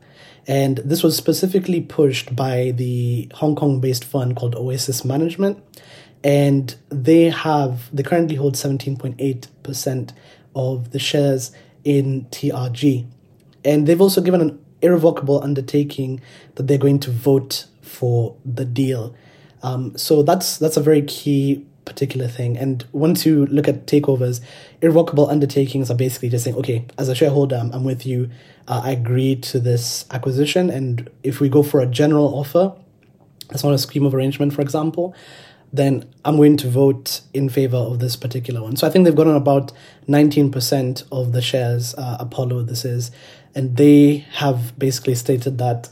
And 0.46 0.78
this 0.78 1.04
was 1.04 1.18
specifically 1.18 1.82
pushed 1.82 2.36
by 2.36 2.72
the 2.72 3.30
Hong 3.34 3.56
Kong 3.56 3.82
based 3.82 4.06
fund 4.06 4.36
called 4.36 4.56
Oasis 4.56 5.04
Management 5.04 5.62
and 6.24 6.76
they 6.90 7.26
have 7.30 7.96
they 7.96 8.04
currently 8.04 8.36
hold 8.36 8.56
17.8% 8.56 10.12
of 10.56 10.92
the 10.92 11.00
shares 11.00 11.52
in 11.84 12.26
TRG. 12.32 13.06
And 13.64 13.88
they've 13.88 14.02
also 14.02 14.22
given 14.22 14.42
an 14.42 14.60
irrevocable 14.82 15.44
undertaking 15.44 16.22
that 16.56 16.68
they're 16.68 16.78
going 16.78 17.00
to 17.00 17.12
vote 17.12 17.66
for 17.82 18.36
the 18.46 18.66
deal. 18.66 19.16
Um, 19.64 19.98
so 19.98 20.22
that's 20.22 20.58
that's 20.58 20.78
a 20.78 20.82
very 20.82 21.02
key 21.02 21.66
particular 21.88 22.28
thing. 22.28 22.58
And 22.58 22.86
once 22.92 23.26
you 23.26 23.46
look 23.48 23.68
at 23.68 23.88
takeovers, 23.88 24.42
irrevocable 24.82 25.30
undertakings 25.30 25.90
are 25.90 25.96
basically 25.96 26.30
just 26.30 26.44
saying, 26.44 26.58
okay, 26.58 26.86
as 26.98 27.10
a 27.10 27.16
shareholder, 27.16 27.56
I'm, 27.56 27.84
with 27.84 28.06
you. 28.06 28.30
Uh, 28.68 28.82
I 28.84 28.92
agree 28.92 29.38
to 29.38 29.60
this 29.60 30.06
acquisition. 30.12 30.70
And 30.70 31.10
if 31.24 31.40
we 31.40 31.48
go 31.48 31.64
for 31.64 31.80
a 31.80 31.86
general 31.86 32.38
offer, 32.38 32.74
that's 33.50 33.64
not 33.64 33.74
a 33.74 33.78
scheme 33.78 34.06
of 34.06 34.14
arrangement, 34.14 34.54
for 34.54 34.62
example, 34.62 35.16
then 35.78 36.06
I'm 36.26 36.38
going 36.38 36.58
to 36.58 36.70
vote 36.70 37.22
in 37.34 37.50
favor 37.50 37.78
of 37.78 38.00
this 38.00 38.16
particular 38.16 38.62
one. 38.62 38.76
So 38.76 38.88
I 38.88 38.90
think 38.90 39.06
they've 39.06 39.16
gotten 39.16 39.36
about 39.36 39.72
19% 40.08 41.04
of 41.12 41.32
the 41.32 41.42
shares, 41.42 41.96
uh, 41.96 42.18
Apollo, 42.20 42.64
this 42.64 42.84
is, 42.84 43.12
and 43.56 43.78
they 43.78 44.26
have 44.34 44.78
basically 44.78 45.16
stated 45.16 45.58
that 45.60 45.90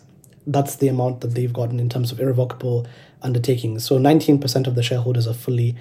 that's 0.48 0.76
the 0.76 0.88
amount 0.88 1.22
that 1.22 1.30
they've 1.30 1.52
gotten 1.52 1.80
in 1.80 1.90
terms 1.90 2.12
of 2.12 2.20
irrevocable 2.20 2.86
undertakings. 3.22 3.86
So 3.86 3.98
19% 3.98 4.68
of 4.68 4.76
the 4.76 4.84
shareholders 4.84 5.28
are 5.28 5.34
fully 5.34 5.76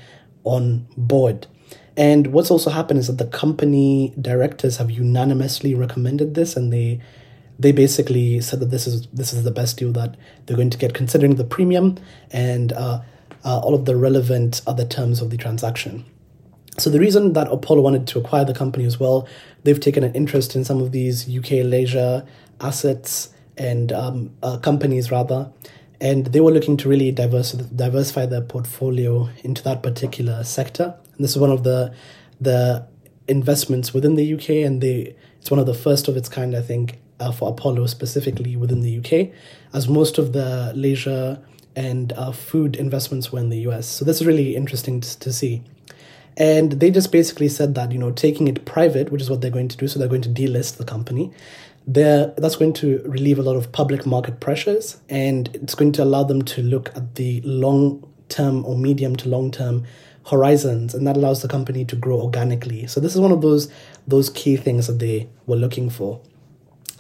on 0.45 0.87
board. 0.97 1.47
And 1.97 2.29
what's 2.29 2.51
also 2.51 2.71
happened 2.71 3.01
is 3.01 3.07
that 3.07 3.19
the 3.19 3.27
company 3.27 4.15
directors 4.21 4.79
have 4.79 4.91
unanimously 4.91 5.75
recommended 5.75 6.35
this 6.35 6.57
and 6.57 6.73
they 6.73 7.01
they 7.57 7.71
basically 7.71 8.41
said 8.41 8.59
that 8.59 8.71
this 8.71 8.87
is 8.87 9.07
this 9.09 9.33
is 9.33 9.45
the 9.45 9.51
best 9.51 9.77
deal 9.77 9.93
that 9.93 10.17
they're 10.45 10.57
going 10.57 10.71
to 10.71 10.79
get 10.79 10.93
considering 10.93 11.37
the 11.37 11.45
premium 11.45 11.97
and 12.33 12.73
uh, 12.73 13.01
uh, 13.45 13.59
all 13.59 13.75
of 13.75 13.85
the 13.85 13.97
relevant 13.97 14.63
other 14.67 14.85
terms 14.85 15.21
of 15.21 15.31
the 15.31 15.37
transaction. 15.37 16.05
So 16.79 16.91
the 16.91 16.99
reason 16.99 17.35
that 17.35 17.47
Apollo 17.53 17.83
wanted 17.83 18.07
to 18.09 18.19
acquire 18.19 18.45
the 18.45 18.55
company 18.55 18.85
as 18.85 18.99
well, 18.99 19.29
they've 19.63 19.79
taken 19.79 20.03
an 20.03 20.15
interest 20.15 20.57
in 20.57 20.65
some 20.65 20.81
of 20.81 20.91
these 20.91 21.29
UK 21.29 21.65
leisure 21.65 22.27
assets 22.61 23.33
and 23.57 23.93
um, 23.93 24.35
uh, 24.43 24.59
companies 24.59 25.11
rather, 25.11 25.53
and 26.01 26.27
they 26.27 26.41
were 26.41 26.51
looking 26.51 26.77
to 26.79 26.89
really 26.89 27.13
diversify 27.13 28.27
their 28.27 28.41
portfolio 28.41 29.29
into 29.45 29.63
that 29.63 29.83
particular 29.83 30.43
sector. 30.43 30.95
And 31.15 31.25
this 31.25 31.31
is 31.33 31.39
one 31.39 31.51
of 31.51 31.63
the 31.63 31.95
the 32.41 32.87
investments 33.29 33.95
within 33.95 34.17
the 34.17 34.35
UK, 34.35 34.67
and 34.67 34.81
they 34.81 35.15
it's 35.39 35.51
one 35.51 35.61
of 35.61 35.67
the 35.67 35.75
first 35.75 36.09
of 36.09 36.17
its 36.17 36.29
kind, 36.29 36.57
I 36.57 36.63
think, 36.63 36.99
uh, 37.21 37.31
for 37.31 37.51
Apollo 37.51 37.87
specifically 37.87 38.57
within 38.57 38.81
the 38.81 38.99
UK, 38.99 39.33
as 39.73 39.89
most 39.89 40.19
of 40.19 40.33
the 40.33 40.73
leisure 40.75 41.39
and 41.77 42.13
uh, 42.13 42.33
food 42.33 42.77
investments 42.77 43.33
were 43.33 43.41
in 43.41 43.51
the 43.51 43.59
US. 43.69 43.87
So 43.87 44.05
this 44.05 44.21
is 44.21 44.27
really 44.27 44.57
interesting 44.57 45.01
to, 45.01 45.19
to 45.21 45.33
see. 45.33 45.63
And 46.37 46.73
they 46.73 46.91
just 46.91 47.13
basically 47.13 47.49
said 47.49 47.75
that, 47.77 47.93
you 47.93 47.99
know, 47.99 48.11
taking 48.11 48.49
it 48.49 48.65
private, 48.65 49.13
which 49.13 49.23
is 49.23 49.31
what 49.31 49.41
they're 49.41 49.51
going 49.51 49.69
to 49.69 49.77
do, 49.77 49.87
so 49.87 49.99
they're 49.99 50.09
going 50.09 50.23
to 50.23 50.29
delist 50.29 50.79
the 50.79 50.85
company, 50.85 51.33
there 51.87 52.33
that's 52.39 52.57
going 52.57 52.73
to 52.73 53.03
relieve 53.05 53.39
a 53.39 53.43
lot 53.43 53.57
of 53.57 53.71
public 53.73 54.07
market 54.07 54.41
pressures 54.41 54.99
and 55.09 55.55
it's 55.55 55.75
going 55.75 55.93
to 55.93 56.03
allow 56.03 56.25
them 56.25 56.43
to 56.43 56.63
look 56.63 56.89
at 56.97 57.17
the 57.17 57.41
long 57.43 58.03
term 58.29 58.65
or 58.65 58.77
medium 58.77 59.15
to 59.15 59.29
long 59.29 59.51
term 59.51 59.85
horizons 60.27 60.95
and 60.95 61.07
that 61.07 61.17
allows 61.17 61.43
the 61.43 61.49
company 61.49 61.85
to 61.85 61.95
grow 61.95 62.19
organically 62.21 62.87
so 62.87 63.01
this 63.01 63.15
is 63.15 63.21
one 63.21 63.33
of 63.33 63.43
those 63.43 63.71
those 64.07 64.31
key 64.31 64.57
things 64.57 64.87
that 64.87 64.99
they 64.99 65.29
were 65.47 65.57
looking 65.57 65.91
for 65.91 66.19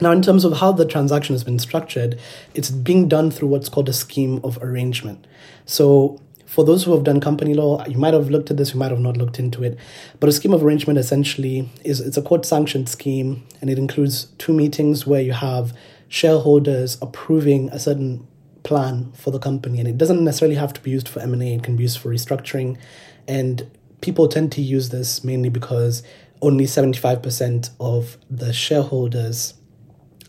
now 0.01 0.11
in 0.11 0.23
terms 0.23 0.45
of 0.45 0.59
how 0.59 0.73
the 0.73 0.85
transaction 0.85 1.35
has 1.35 1.45
been 1.45 1.59
structured 1.59 2.19
it's 2.55 2.71
being 2.71 3.09
done 3.09 3.31
through 3.31 3.49
what's 3.49 3.69
called 3.69 3.89
a 3.89 3.93
scheme 3.93 4.41
of 4.43 4.59
arrangement 4.63 5.27
so 5.65 6.21
for 6.55 6.65
those 6.65 6.85
who 6.85 6.93
have 6.93 7.03
done 7.03 7.21
company 7.21 7.53
law, 7.53 7.85
you 7.87 7.99
might 7.99 8.15
have 8.15 8.31
looked 8.31 8.49
at 8.49 8.57
this, 8.57 8.75
you 8.75 8.79
might 8.79 8.93
have 8.93 9.01
not 9.01 9.17
looked 9.17 9.41
into 9.41 9.65
it. 9.65 9.77
But 10.21 10.29
a 10.29 10.33
scheme 10.33 10.55
of 10.55 10.63
arrangement 10.63 11.01
essentially 11.01 11.69
is 11.85 12.01
it's 12.01 12.17
a 12.17 12.23
court 12.23 12.47
sanctioned 12.47 12.89
scheme 12.89 13.45
and 13.61 13.69
it 13.69 13.77
includes 13.77 14.27
two 14.39 14.53
meetings 14.53 15.05
where 15.05 15.21
you 15.21 15.33
have 15.33 15.77
shareholders 16.07 16.97
approving 17.03 17.71
a 17.71 17.81
certain 17.81 18.25
plan 18.63 19.11
for 19.17 19.33
the 19.33 19.41
company 19.41 19.81
and 19.81 19.89
it 19.89 19.99
doesn't 19.99 20.23
necessarily 20.23 20.55
have 20.55 20.73
to 20.75 20.81
be 20.81 20.93
used 20.93 21.09
for 21.09 21.19
M&A, 21.19 21.55
it 21.55 21.65
can 21.65 21.77
be 21.77 21.83
used 21.83 21.99
for 21.99 22.11
restructuring 22.11 22.79
and 23.27 23.69
people 24.01 24.29
tend 24.29 24.53
to 24.53 24.63
use 24.63 24.91
this 24.91 25.25
mainly 25.25 25.49
because 25.49 26.05
only 26.41 26.67
75% 26.67 27.71
of 27.81 28.17
the 28.31 28.53
shareholders 28.53 29.55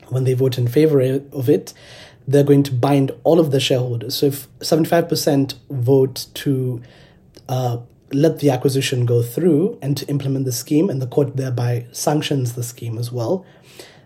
when 0.09 0.23
they 0.23 0.33
vote 0.33 0.57
in 0.57 0.67
favor 0.67 1.01
of 1.01 1.49
it 1.49 1.73
they're 2.27 2.43
going 2.43 2.63
to 2.63 2.73
bind 2.73 3.11
all 3.23 3.39
of 3.39 3.51
the 3.51 3.59
shareholders. 3.59 4.15
So 4.15 4.27
if 4.27 4.47
75% 4.59 5.55
vote 5.69 6.27
to 6.35 6.81
uh, 7.47 7.77
let 8.11 8.39
the 8.39 8.49
acquisition 8.49 9.05
go 9.05 9.21
through 9.21 9.77
and 9.81 9.95
to 9.97 10.07
implement 10.07 10.45
the 10.45 10.51
scheme, 10.51 10.89
and 10.89 11.01
the 11.01 11.07
court 11.07 11.37
thereby 11.37 11.85
sanctions 11.91 12.53
the 12.53 12.63
scheme 12.63 12.97
as 12.97 13.11
well, 13.11 13.45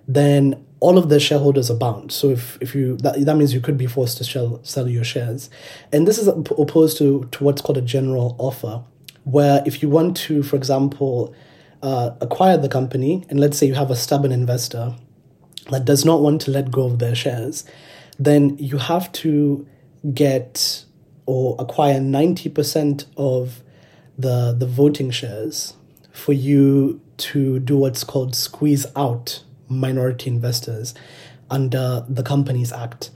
then 0.07 0.65
all 0.79 0.97
of 0.97 1.09
the 1.09 1.19
shareholders 1.19 1.69
are 1.69 1.77
bound. 1.77 2.12
So 2.12 2.29
if, 2.29 2.57
if 2.62 2.73
you 2.73 2.97
that, 2.97 3.23
that 3.25 3.35
means 3.35 3.53
you 3.53 3.62
could 3.62 3.77
be 3.77 3.85
forced 3.85 4.17
to 4.17 4.23
sell, 4.23 4.59
sell 4.63 4.88
your 4.88 5.03
shares. 5.03 5.49
And 5.91 6.07
this 6.07 6.17
is 6.17 6.27
opposed 6.27 6.97
to, 6.97 7.27
to 7.31 7.43
what's 7.43 7.62
called 7.62 7.77
a 7.77 7.81
general 7.81 8.35
offer, 8.39 8.83
where 9.25 9.62
if 9.65 9.81
you 9.81 9.89
want 9.89 10.17
to, 10.17 10.41
for 10.41 10.55
example, 10.55 11.35
uh, 11.83 12.12
acquire 12.21 12.57
the 12.57 12.69
company, 12.69 13.25
and 13.29 13.39
let's 13.39 13.57
say 13.57 13.67
you 13.67 13.75
have 13.75 13.91
a 13.91 13.95
stubborn 13.95 14.31
investor 14.31 14.95
that 15.69 15.86
does 15.86 16.05
not 16.05 16.21
want 16.21 16.41
to 16.41 16.51
let 16.51 16.71
go 16.71 16.86
of 16.86 16.99
their 16.99 17.15
shares, 17.15 17.65
then 18.17 18.58
you 18.58 18.77
have 18.77 19.12
to 19.13 19.67
get 20.13 20.86
or 21.25 21.55
acquire 21.60 21.99
90% 21.99 23.05
of 23.17 23.62
the 24.17 24.53
the 24.58 24.65
voting 24.65 25.12
shares 25.12 25.75
for 26.12 26.34
you 26.34 26.99
to 27.17 27.60
do 27.60 27.77
what's 27.77 28.03
called 28.03 28.36
squeeze 28.36 28.86
out 28.95 29.43
minority 29.69 30.29
investors 30.29 30.93
under 31.49 32.05
the 32.10 32.23
Companies 32.23 32.71
Act. 32.71 33.12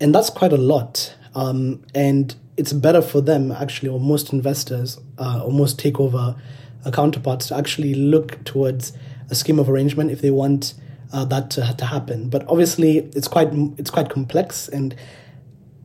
And 0.00 0.14
that's 0.14 0.30
quite 0.30 0.52
a 0.52 0.56
lot. 0.56 1.14
Um, 1.34 1.84
and 1.94 2.34
it's 2.56 2.72
better 2.72 3.02
for 3.02 3.20
them, 3.20 3.52
actually, 3.52 3.88
or 3.88 4.00
most 4.00 4.32
investors, 4.32 4.98
uh, 5.18 5.42
or 5.44 5.52
most 5.52 5.78
takeover 5.78 6.38
uh, 6.84 6.90
counterparts, 6.90 7.48
to 7.48 7.56
actually 7.56 7.94
look 7.94 8.42
towards 8.44 8.92
a 9.30 9.34
scheme 9.34 9.58
of 9.58 9.68
arrangement 9.68 10.10
if 10.10 10.20
they 10.20 10.30
want 10.30 10.74
uh, 11.12 11.24
that 11.26 11.50
to, 11.50 11.74
to 11.76 11.86
happen. 11.86 12.28
But 12.28 12.46
obviously, 12.48 12.98
it's 12.98 13.28
quite 13.28 13.48
it's 13.78 13.90
quite 13.90 14.10
complex, 14.10 14.68
and 14.68 14.94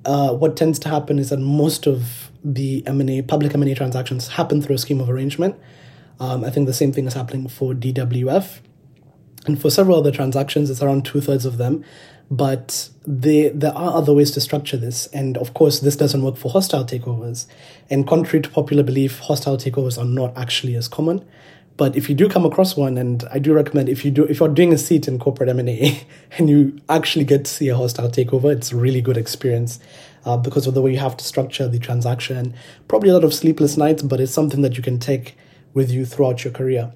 uh, 0.06 0.34
what 0.34 0.58
tends 0.58 0.80
to 0.80 0.90
happen 0.90 1.20
is 1.20 1.30
that 1.30 1.40
most 1.40 1.88
of 1.88 2.32
the 2.44 2.86
M&A, 2.88 3.22
public 3.22 3.54
M&A 3.54 3.76
transactions 3.76 4.30
happen 4.30 4.62
through 4.62 4.76
a 4.76 4.80
scheme 4.80 5.00
of 5.00 5.10
arrangement. 5.10 5.56
Um, 6.20 6.44
I 6.44 6.50
think 6.50 6.68
the 6.68 6.74
same 6.74 6.92
thing 6.92 7.06
is 7.06 7.14
happening 7.14 7.48
for 7.48 7.74
DWF. 7.74 8.60
And 9.46 9.60
for 9.60 9.70
several 9.70 9.98
other 9.98 10.12
transactions, 10.12 10.70
it's 10.70 10.82
around 10.82 11.06
two 11.06 11.22
thirds 11.22 11.46
of 11.46 11.58
them. 11.58 11.84
But 12.30 12.90
they, 13.06 13.50
there 13.50 13.74
are 13.74 13.96
other 13.96 14.14
ways 14.14 14.32
to 14.32 14.42
structure 14.42 14.78
this. 14.78 15.08
And 15.08 15.38
of 15.38 15.54
course, 15.54 15.80
this 15.82 15.96
doesn't 15.96 16.22
work 16.22 16.38
for 16.38 16.50
hostile 16.50 16.86
takeovers. 16.86 17.46
And 17.90 18.08
contrary 18.08 18.42
to 18.42 18.50
popular 18.50 18.84
belief, 18.84 19.20
hostile 19.20 19.58
takeovers 19.58 19.98
are 19.98 20.06
not 20.06 20.36
actually 20.38 20.76
as 20.76 20.88
common. 20.88 21.26
But 21.78 21.96
if 21.96 22.10
you 22.10 22.16
do 22.16 22.30
come 22.30 22.46
across 22.46 22.76
one, 22.78 22.98
and 22.98 23.24
I 23.32 23.40
do 23.40 23.54
recommend 23.54 23.90
if 23.90 24.06
you 24.06 24.12
do 24.12 24.24
if 24.26 24.40
you're 24.40 24.50
doing 24.50 24.74
a 24.74 24.78
seat 24.78 25.08
in 25.08 25.20
corporate 25.20 25.50
M 25.50 25.60
and 25.60 25.70
A 25.70 26.02
and 26.38 26.50
you 26.50 26.78
actually 26.90 27.26
get 27.26 27.46
to 27.46 27.52
see 27.52 27.70
a 27.70 27.76
hostile 27.76 28.10
takeover, 28.10 28.52
it's 28.52 28.72
a 28.72 28.76
really 28.76 29.02
good 29.02 29.18
experience 29.18 29.80
uh, 30.26 30.38
because 30.38 30.68
of 30.68 30.74
the 30.74 30.82
way 30.82 30.92
you 30.92 31.00
have 31.00 31.18
to 31.18 31.24
structure 31.24 31.68
the 31.68 31.80
transaction. 31.80 32.54
Probably 32.88 33.10
a 33.10 33.14
lot 33.14 33.24
of 33.24 33.34
sleepless 33.34 33.78
nights, 33.78 34.04
but 34.04 34.20
it's 34.20 34.32
something 34.32 34.62
that 34.62 34.78
you 34.78 34.84
can 34.84 35.00
take 35.00 35.36
with 35.74 35.90
you 35.90 36.06
throughout 36.06 36.44
your 36.44 36.54
career. 36.54 36.92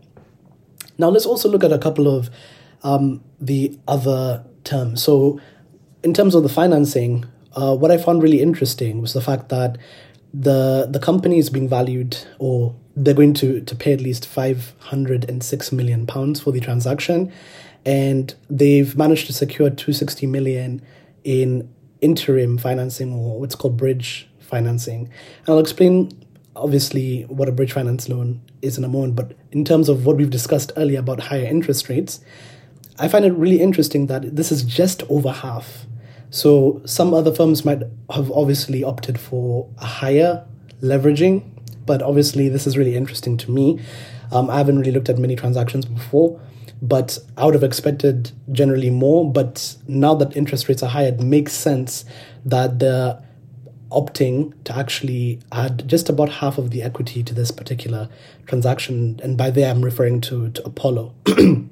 Now 0.98 1.10
let's 1.10 1.26
also 1.26 1.50
look 1.50 1.64
at 1.64 1.72
a 1.72 1.80
couple 1.80 2.08
of 2.08 2.30
um, 2.84 3.24
the 3.40 3.78
other 3.88 4.46
terms. 4.64 5.02
So, 5.02 5.40
in 6.04 6.14
terms 6.14 6.36
of 6.36 6.44
the 6.44 6.50
financing, 6.50 7.26
uh, 7.54 7.76
what 7.76 7.90
I 7.92 7.98
found 7.98 8.22
really 8.22 8.42
interesting 8.42 9.02
was 9.02 9.14
the 9.14 9.22
fact 9.22 9.50
that 9.50 9.78
the 10.34 10.88
the 10.90 11.00
company 11.00 11.40
is 11.40 11.50
being 11.50 11.68
valued 11.68 12.18
or 12.40 12.76
they're 12.96 13.14
going 13.14 13.34
to, 13.36 13.62
to 13.62 13.76
pay 13.76 13.94
at 13.94 14.02
least 14.02 14.26
506 14.26 15.72
million 15.72 16.06
pounds 16.06 16.40
for 16.40 16.52
the 16.52 16.60
transaction. 16.60 17.32
And 17.86 18.34
they've 18.50 18.98
managed 18.98 19.28
to 19.28 19.34
secure 19.34 19.70
260 19.70 20.26
million 20.28 20.82
in 21.24 21.74
interim 22.02 22.58
financing 22.58 23.14
or 23.14 23.39
what's 23.39 23.56
called 23.56 23.78
bridge 23.78 24.28
financing. 24.39 25.10
And 25.39 25.50
i'll 25.50 25.60
explain 25.60 26.12
obviously 26.56 27.24
what 27.24 27.50
a 27.50 27.52
bridge 27.52 27.74
finance 27.74 28.08
loan 28.08 28.41
is 28.62 28.78
in 28.78 28.84
a 28.84 28.88
moment 28.88 29.16
but 29.16 29.34
in 29.52 29.66
terms 29.66 29.89
of 29.89 30.06
what 30.06 30.16
we've 30.16 30.30
discussed 30.30 30.72
earlier 30.78 31.00
about 31.00 31.20
higher 31.20 31.43
interest 31.43 31.89
rates 31.89 32.22
i 33.00 33.08
find 33.08 33.26
it 33.26 33.34
really 33.34 33.60
interesting 33.60 34.08
that 34.08 34.36
this 34.36 34.52
is 34.52 34.64
just 34.64 35.04
over 35.10 35.32
half. 35.32 35.86
So 36.30 36.82
some 36.86 37.14
other 37.14 37.34
firms 37.34 37.66
might 37.66 37.84
have 38.14 38.32
obviously 38.32 38.84
opted 38.84 39.20
for 39.20 39.70
a 39.78 39.86
higher 39.86 40.46
leveraging 40.82 41.43
but 41.86 42.02
obviously, 42.02 42.50
this 42.50 42.68
is 42.68 42.78
really 42.78 42.96
interesting 42.96 43.38
to 43.38 43.52
me. 43.52 43.80
Um, 44.32 44.50
I 44.50 44.58
haven't 44.58 44.80
really 44.80 44.92
looked 44.92 45.10
at 45.10 45.18
many 45.18 45.36
transactions 45.36 45.86
before, 45.86 46.40
but 46.82 47.18
I 47.38 47.46
would 47.46 47.54
have 47.54 47.64
expected 47.64 48.32
generally 48.52 48.90
more. 48.90 49.32
But 49.32 49.76
now 49.88 50.16
that 50.16 50.36
interest 50.36 50.68
rates 50.68 50.84
are 50.84 50.90
high, 50.90 51.04
it 51.04 51.20
makes 51.20 51.54
sense 51.54 52.06
that 52.46 52.80
they're 52.80 53.22
opting 53.92 54.54
to 54.66 54.76
actually 54.76 55.40
add 55.52 55.88
just 55.88 56.10
about 56.10 56.30
half 56.30 56.58
of 56.58 56.72
the 56.72 56.82
equity 56.82 57.24
to 57.24 57.34
this 57.34 57.52
particular 57.52 58.10
transaction. 58.48 59.20
And 59.24 59.38
by 59.38 59.52
there, 59.52 59.70
I'm 59.70 59.84
referring 59.84 60.22
to, 60.22 60.50
to 60.50 60.66
Apollo. 60.66 61.14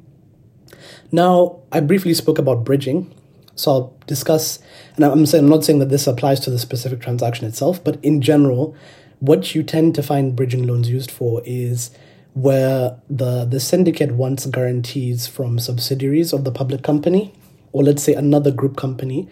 Now, 1.14 1.60
I 1.72 1.80
briefly 1.80 2.16
spoke 2.16 2.40
about 2.40 2.64
bridging, 2.64 3.14
so 3.54 3.72
I'll 3.72 3.98
discuss, 4.08 4.58
and 4.96 5.06
I'm 5.06 5.28
saying 5.28 5.44
I'm 5.44 5.50
not 5.50 5.64
saying 5.64 5.78
that 5.78 5.90
this 5.90 6.08
applies 6.08 6.40
to 6.40 6.50
the 6.50 6.58
specific 6.58 7.02
transaction 7.02 7.46
itself, 7.46 7.84
but 7.84 8.04
in 8.04 8.20
general, 8.20 8.76
what 9.24 9.56
you 9.56 9.64
tend 9.64 9.96
to 9.96 10.04
find 10.04 10.36
bridging 10.36 10.68
loans 10.68 10.90
used 10.90 11.10
for 11.10 11.42
is 11.46 11.92
where 12.34 13.00
the 13.10 13.46
the 13.46 13.60
syndicate 13.60 14.12
wants 14.12 14.46
guarantees 14.48 15.28
from 15.28 15.60
subsidiaries 15.60 16.34
of 16.34 16.44
the 16.44 16.52
public 16.52 16.84
company, 16.84 17.34
or 17.72 17.84
let's 17.84 18.04
say 18.04 18.14
another 18.14 18.52
group 18.52 18.76
company, 18.76 19.30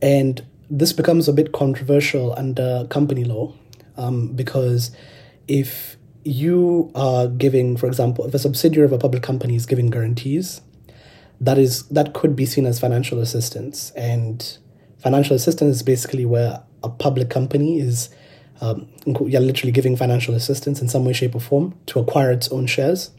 and 0.00 0.46
this 0.70 0.92
becomes 0.92 1.26
a 1.26 1.32
bit 1.32 1.50
controversial 1.50 2.32
under 2.36 2.86
company 2.90 3.24
law, 3.24 3.52
um, 3.96 4.28
because 4.28 4.92
if 5.48 5.96
you 6.22 6.92
are 6.94 7.26
giving, 7.26 7.76
for 7.76 7.88
example, 7.88 8.24
if 8.26 8.34
a 8.34 8.38
subsidiary 8.38 8.84
of 8.86 8.92
a 8.92 8.98
public 8.98 9.24
company 9.24 9.56
is 9.56 9.66
giving 9.66 9.90
guarantees, 9.90 10.60
that 11.40 11.58
is 11.58 11.88
that 11.88 12.14
could 12.14 12.36
be 12.36 12.46
seen 12.46 12.66
as 12.66 12.78
financial 12.78 13.18
assistance. 13.18 13.90
And 13.96 14.58
financial 14.98 15.34
assistance 15.34 15.74
is 15.74 15.82
basically 15.82 16.24
where 16.24 16.62
a 16.84 16.88
public 16.88 17.30
company 17.30 17.80
is 17.80 18.10
um, 18.60 18.88
you're 19.06 19.40
literally 19.40 19.72
giving 19.72 19.96
financial 19.96 20.34
assistance 20.34 20.80
in 20.80 20.88
some 20.88 21.04
way, 21.04 21.12
shape, 21.12 21.34
or 21.34 21.40
form 21.40 21.74
to 21.86 21.98
acquire 21.98 22.30
its 22.30 22.48
own 22.48 22.66
shares. 22.66 23.10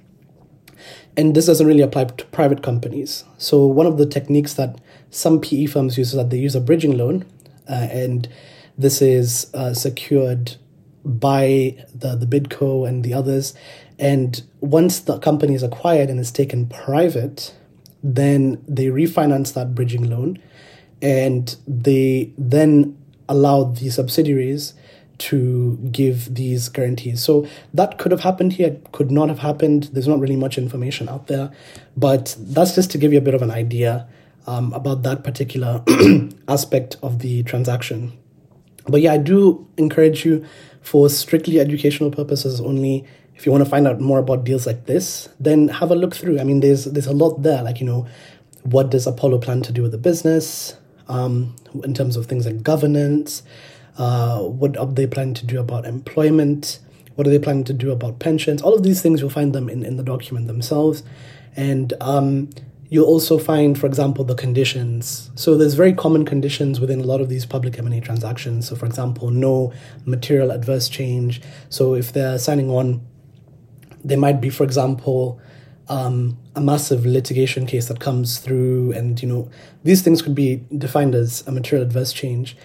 And 1.17 1.36
this 1.36 1.45
doesn't 1.45 1.65
really 1.65 1.81
apply 1.81 2.05
to 2.05 2.25
private 2.27 2.61
companies. 2.61 3.23
So 3.38 3.65
one 3.65 3.86
of 3.86 3.97
the 3.97 4.05
techniques 4.05 4.53
that 4.55 4.79
some 5.09 5.39
PE 5.39 5.67
firms 5.67 5.97
use 5.97 6.09
is 6.09 6.15
that 6.15 6.29
they 6.29 6.38
use 6.38 6.55
a 6.55 6.61
bridging 6.61 6.97
loan, 6.97 7.25
uh, 7.69 7.88
and 7.89 8.27
this 8.77 9.01
is 9.01 9.49
uh, 9.53 9.73
secured 9.73 10.55
by 11.05 11.77
the, 11.93 12.15
the 12.15 12.25
Bidco 12.25 12.88
and 12.88 13.03
the 13.03 13.13
others. 13.13 13.53
And 13.97 14.41
once 14.59 14.99
the 14.99 15.19
company 15.19 15.53
is 15.53 15.63
acquired 15.63 16.09
and 16.09 16.19
is 16.19 16.31
taken 16.31 16.67
private, 16.67 17.53
then 18.03 18.63
they 18.67 18.88
refinance 18.88 19.53
that 19.53 19.73
bridging 19.73 20.09
loan 20.09 20.41
and 21.01 21.55
they 21.67 22.33
then 22.38 22.97
allow 23.27 23.63
the 23.63 23.89
subsidiaries 23.89 24.73
to 25.18 25.78
give 25.91 26.36
these 26.36 26.70
guarantees. 26.70 27.24
So 27.24 27.47
that 27.74 27.97
could 27.97 28.11
have 28.11 28.22
happened 28.22 28.53
here, 28.53 28.78
could 28.91 29.11
not 29.11 29.30
have 29.30 29.39
happened. 29.39 29.89
There's 29.93 30.07
not 30.07 30.20
really 30.20 30.36
much 30.36 30.57
information 30.57 31.09
out 31.09 31.28
there, 31.28 31.51
but 31.95 32.36
that's 32.39 32.76
just 32.76 32.91
to 32.91 32.97
give 32.97 33.11
you 33.11 33.18
a 33.18 33.22
bit 33.22 33.34
of 33.34 33.41
an 33.41 33.51
idea 33.51 34.07
um, 34.47 34.74
about 34.74 35.03
that 35.03 35.24
particular 35.24 35.84
aspect 36.47 36.97
of 37.01 37.20
the 37.20 37.43
transaction. 37.43 38.13
But 38.88 39.01
yeah, 39.01 39.13
I 39.13 39.18
do 39.18 39.68
encourage 39.78 40.26
you 40.26 40.45
for 40.82 41.09
strictly 41.09 41.59
educational 41.59 42.11
purposes 42.11 42.61
only. 42.61 43.05
If 43.36 43.45
you 43.45 43.51
want 43.51 43.63
to 43.63 43.70
find 43.70 43.88
out 43.88 43.99
more 43.99 44.20
about 44.20 44.43
deals 44.43 44.66
like 44.66 44.86
this, 44.86 45.28
then 45.39 45.68
have 45.68 45.91
a 45.91 45.95
look 45.95 46.16
through. 46.16 46.39
I 46.39 46.43
mean, 46.43 46.59
there's 46.59 46.86
there's 46.86 47.07
a 47.07 47.13
lot 47.13 47.41
there. 47.41 47.63
Like 47.63 47.80
you 47.80 47.86
know, 47.86 48.07
what 48.63 48.91
does 48.91 49.07
Apollo 49.07 49.39
plan 49.39 49.61
to 49.63 49.72
do 49.72 49.82
with 49.82 49.91
the 49.91 49.97
business? 49.97 50.76
Um, 51.07 51.55
in 51.84 51.93
terms 51.93 52.16
of 52.16 52.26
things 52.26 52.47
like 52.47 52.63
governance, 52.63 53.43
uh, 53.97 54.39
what 54.39 54.77
are 54.77 54.85
they 54.85 55.07
planning 55.07 55.33
to 55.35 55.45
do 55.45 55.59
about 55.59 55.85
employment? 55.85 56.79
What 57.15 57.27
are 57.27 57.29
they 57.29 57.39
planning 57.39 57.63
to 57.65 57.73
do 57.73 57.91
about 57.91 58.19
pensions? 58.19 58.61
All 58.61 58.73
of 58.73 58.83
these 58.83 59.01
things 59.01 59.21
you'll 59.21 59.29
find 59.29 59.53
them 59.53 59.69
in, 59.69 59.85
in 59.85 59.95
the 59.97 60.03
document 60.03 60.47
themselves, 60.47 61.03
and 61.55 61.93
um, 62.01 62.49
You'll 62.89 63.05
also 63.05 63.39
find, 63.39 63.77
for 63.77 63.87
example, 63.87 64.23
the 64.23 64.35
conditions. 64.35 65.31
So 65.35 65.57
there's 65.57 65.73
very 65.73 65.93
common 65.93 66.23
conditions 66.23 66.79
within 66.79 66.99
a 66.99 67.03
lot 67.03 67.19
of 67.19 67.29
these 67.29 67.45
public 67.45 67.79
M&A 67.79 67.99
transactions. 67.99 68.69
So 68.69 68.75
for 68.75 68.85
example, 68.85 69.31
no 69.31 69.73
material 70.05 70.51
adverse 70.51 70.87
change. 70.87 71.41
So 71.69 71.95
if 71.95 72.13
they're 72.13 72.37
signing 72.37 72.69
on, 72.69 73.01
there 74.03 74.19
might 74.19 74.39
be, 74.39 74.51
for 74.51 74.63
example, 74.63 75.41
um, 75.89 76.37
a 76.55 76.61
massive 76.61 77.05
litigation 77.05 77.65
case 77.65 77.87
that 77.87 77.99
comes 77.99 78.37
through, 78.37 78.91
and 78.93 79.21
you 79.21 79.27
know 79.27 79.49
these 79.83 80.01
things 80.01 80.21
could 80.21 80.33
be 80.33 80.63
defined 80.77 81.15
as 81.15 81.45
a 81.47 81.51
material 81.51 81.85
adverse 81.85 82.13
change. 82.13 82.55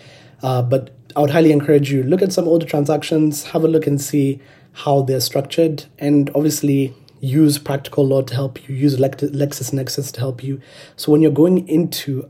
Uh, 0.43 0.63
but 0.63 0.95
I 1.17 1.21
would 1.21 1.31
highly 1.31 1.53
encourage 1.53 1.93
you 1.93 2.03
look 2.03 2.23
at 2.23 2.33
some 2.33 2.47
older 2.47 2.67
transactions, 2.67 3.45
have 3.45 3.65
a 3.65 3.69
look 3.69 3.87
and 3.87 4.01
see 4.01 4.41
how 4.73 5.03
they're 5.03 5.21
structured, 5.21 5.85
and 5.99 6.31
obviously 6.35 6.95
use 7.21 7.59
practical 7.59 8.07
law 8.07 8.23
to 8.23 8.35
help 8.35 8.69
you, 8.69 8.75
use 8.75 8.97
LexisNexis 8.97 10.13
to 10.13 10.21
help 10.21 10.43
you. 10.43 10.61
So 10.97 11.13
when 11.13 11.21
you're 11.21 11.31
going 11.31 11.69
into 11.69 12.29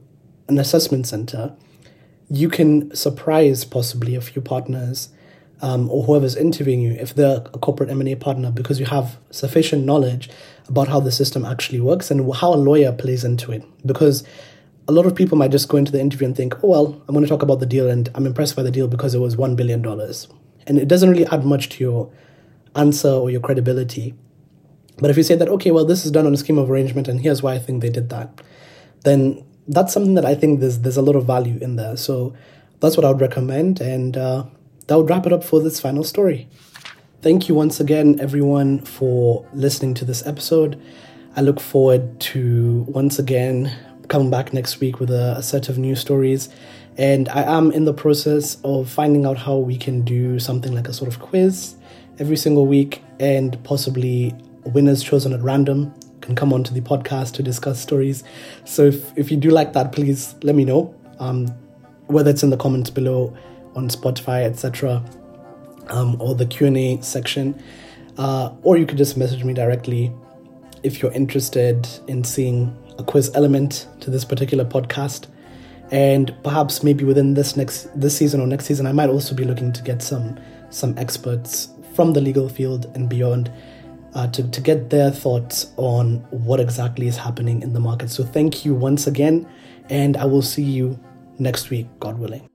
an 0.48 0.58
assessment 0.58 1.06
center, 1.06 1.54
you 2.28 2.48
can 2.48 2.94
surprise 2.94 3.64
possibly 3.64 4.14
a 4.14 4.20
few 4.20 4.42
partners 4.42 5.10
um, 5.62 5.90
or 5.90 6.04
whoever's 6.04 6.36
interviewing 6.36 6.80
you 6.80 6.92
if 6.92 7.14
they're 7.14 7.38
a 7.38 7.58
corporate 7.58 7.90
M&A 7.90 8.14
partner 8.14 8.50
because 8.50 8.80
you 8.80 8.86
have 8.86 9.18
sufficient 9.30 9.84
knowledge 9.84 10.30
about 10.68 10.88
how 10.88 11.00
the 11.00 11.12
system 11.12 11.44
actually 11.44 11.80
works 11.80 12.10
and 12.10 12.34
how 12.36 12.54
a 12.54 12.56
lawyer 12.56 12.92
plays 12.92 13.24
into 13.24 13.52
it. 13.52 13.64
Because 13.86 14.24
a 14.90 14.92
lot 14.92 15.06
of 15.06 15.14
people 15.14 15.38
might 15.38 15.52
just 15.52 15.68
go 15.68 15.76
into 15.76 15.92
the 15.92 16.00
interview 16.00 16.26
and 16.26 16.36
think, 16.36 16.52
oh, 16.64 16.68
well, 16.68 17.02
I'm 17.06 17.14
going 17.14 17.24
to 17.24 17.28
talk 17.28 17.42
about 17.42 17.60
the 17.60 17.66
deal 17.66 17.88
and 17.88 18.08
I'm 18.16 18.26
impressed 18.26 18.56
by 18.56 18.64
the 18.64 18.72
deal 18.72 18.88
because 18.88 19.14
it 19.14 19.20
was 19.20 19.36
$1 19.36 19.54
billion. 19.54 19.86
And 20.66 20.78
it 20.78 20.88
doesn't 20.88 21.08
really 21.08 21.26
add 21.26 21.44
much 21.44 21.68
to 21.70 21.84
your 21.84 22.12
answer 22.74 23.08
or 23.08 23.30
your 23.30 23.40
credibility. 23.40 24.14
But 24.98 25.10
if 25.10 25.16
you 25.16 25.22
say 25.22 25.36
that, 25.36 25.48
okay, 25.48 25.70
well, 25.70 25.84
this 25.84 26.04
is 26.04 26.10
done 26.10 26.26
on 26.26 26.34
a 26.34 26.36
scheme 26.36 26.58
of 26.58 26.68
arrangement, 26.68 27.06
and 27.06 27.20
here's 27.20 27.40
why 27.40 27.54
I 27.54 27.60
think 27.60 27.82
they 27.82 27.88
did 27.88 28.08
that, 28.08 28.42
then 29.04 29.44
that's 29.68 29.92
something 29.92 30.14
that 30.14 30.24
I 30.24 30.34
think 30.34 30.58
there's 30.58 30.80
there's 30.80 30.96
a 30.96 31.02
lot 31.02 31.16
of 31.16 31.24
value 31.24 31.58
in 31.62 31.76
there. 31.76 31.96
So 31.96 32.34
that's 32.80 32.96
what 32.96 33.06
I 33.06 33.10
would 33.10 33.20
recommend, 33.20 33.80
and 33.80 34.16
uh, 34.16 34.44
that 34.88 34.98
would 34.98 35.08
wrap 35.08 35.24
it 35.24 35.32
up 35.32 35.42
for 35.42 35.62
this 35.62 35.80
final 35.80 36.04
story. 36.04 36.48
Thank 37.22 37.48
you 37.48 37.54
once 37.54 37.80
again, 37.80 38.18
everyone, 38.20 38.80
for 38.80 39.46
listening 39.54 39.94
to 39.94 40.04
this 40.04 40.26
episode. 40.26 40.82
I 41.36 41.40
look 41.40 41.60
forward 41.60 42.20
to 42.32 42.84
once 42.88 43.18
again 43.18 43.72
coming 44.10 44.28
back 44.28 44.52
next 44.52 44.80
week 44.80 45.00
with 45.00 45.10
a, 45.10 45.36
a 45.38 45.42
set 45.42 45.70
of 45.70 45.78
new 45.78 45.94
stories. 45.94 46.50
And 46.98 47.28
I 47.30 47.42
am 47.42 47.70
in 47.70 47.86
the 47.86 47.94
process 47.94 48.58
of 48.62 48.90
finding 48.90 49.24
out 49.24 49.38
how 49.38 49.56
we 49.56 49.78
can 49.78 50.02
do 50.02 50.38
something 50.38 50.74
like 50.74 50.88
a 50.88 50.92
sort 50.92 51.08
of 51.08 51.20
quiz 51.20 51.76
every 52.18 52.36
single 52.36 52.66
week 52.66 53.02
and 53.18 53.62
possibly 53.64 54.34
winners 54.64 55.02
chosen 55.02 55.32
at 55.32 55.40
random 55.40 55.94
can 56.20 56.34
come 56.34 56.52
onto 56.52 56.74
the 56.74 56.80
podcast 56.80 57.32
to 57.34 57.42
discuss 57.42 57.80
stories. 57.80 58.24
So 58.64 58.82
if, 58.86 59.16
if 59.16 59.30
you 59.30 59.38
do 59.38 59.50
like 59.50 59.72
that, 59.72 59.92
please 59.92 60.34
let 60.42 60.54
me 60.54 60.64
know. 60.64 60.94
Um, 61.18 61.46
whether 62.06 62.30
it's 62.30 62.42
in 62.42 62.50
the 62.50 62.56
comments 62.56 62.90
below 62.90 63.34
on 63.74 63.88
Spotify, 63.88 64.44
etc., 64.44 65.02
um, 65.88 66.20
or 66.20 66.34
the 66.34 66.46
Q 66.46 66.66
and 66.66 66.76
A 66.76 67.00
section, 67.02 67.62
uh, 68.18 68.50
or 68.62 68.76
you 68.76 68.84
could 68.84 68.98
just 68.98 69.16
message 69.16 69.44
me 69.44 69.54
directly 69.54 70.12
if 70.82 71.00
you're 71.00 71.12
interested 71.12 71.88
in 72.08 72.24
seeing 72.24 72.76
a 73.00 73.04
quiz 73.04 73.30
element 73.34 73.88
to 74.00 74.10
this 74.10 74.24
particular 74.24 74.64
podcast. 74.64 75.26
And 75.90 76.34
perhaps 76.44 76.84
maybe 76.84 77.04
within 77.04 77.34
this 77.34 77.56
next 77.56 77.88
this 78.00 78.16
season 78.16 78.40
or 78.40 78.46
next 78.46 78.66
season, 78.66 78.86
I 78.86 78.92
might 78.92 79.08
also 79.08 79.34
be 79.34 79.44
looking 79.44 79.72
to 79.72 79.82
get 79.82 80.02
some 80.02 80.38
some 80.70 80.96
experts 80.96 81.70
from 81.94 82.12
the 82.12 82.20
legal 82.20 82.48
field 82.48 82.86
and 82.94 83.08
beyond 83.08 83.50
uh, 84.14 84.28
to, 84.28 84.48
to 84.48 84.60
get 84.60 84.90
their 84.90 85.10
thoughts 85.10 85.72
on 85.76 86.16
what 86.30 86.60
exactly 86.60 87.08
is 87.08 87.16
happening 87.16 87.62
in 87.62 87.72
the 87.72 87.80
market. 87.80 88.10
So, 88.10 88.22
thank 88.24 88.64
you 88.64 88.74
once 88.74 89.08
again, 89.08 89.48
and 89.88 90.16
I 90.16 90.26
will 90.26 90.42
see 90.42 90.62
you 90.62 90.98
next 91.38 91.70
week, 91.70 91.88
God 91.98 92.18
willing. 92.18 92.48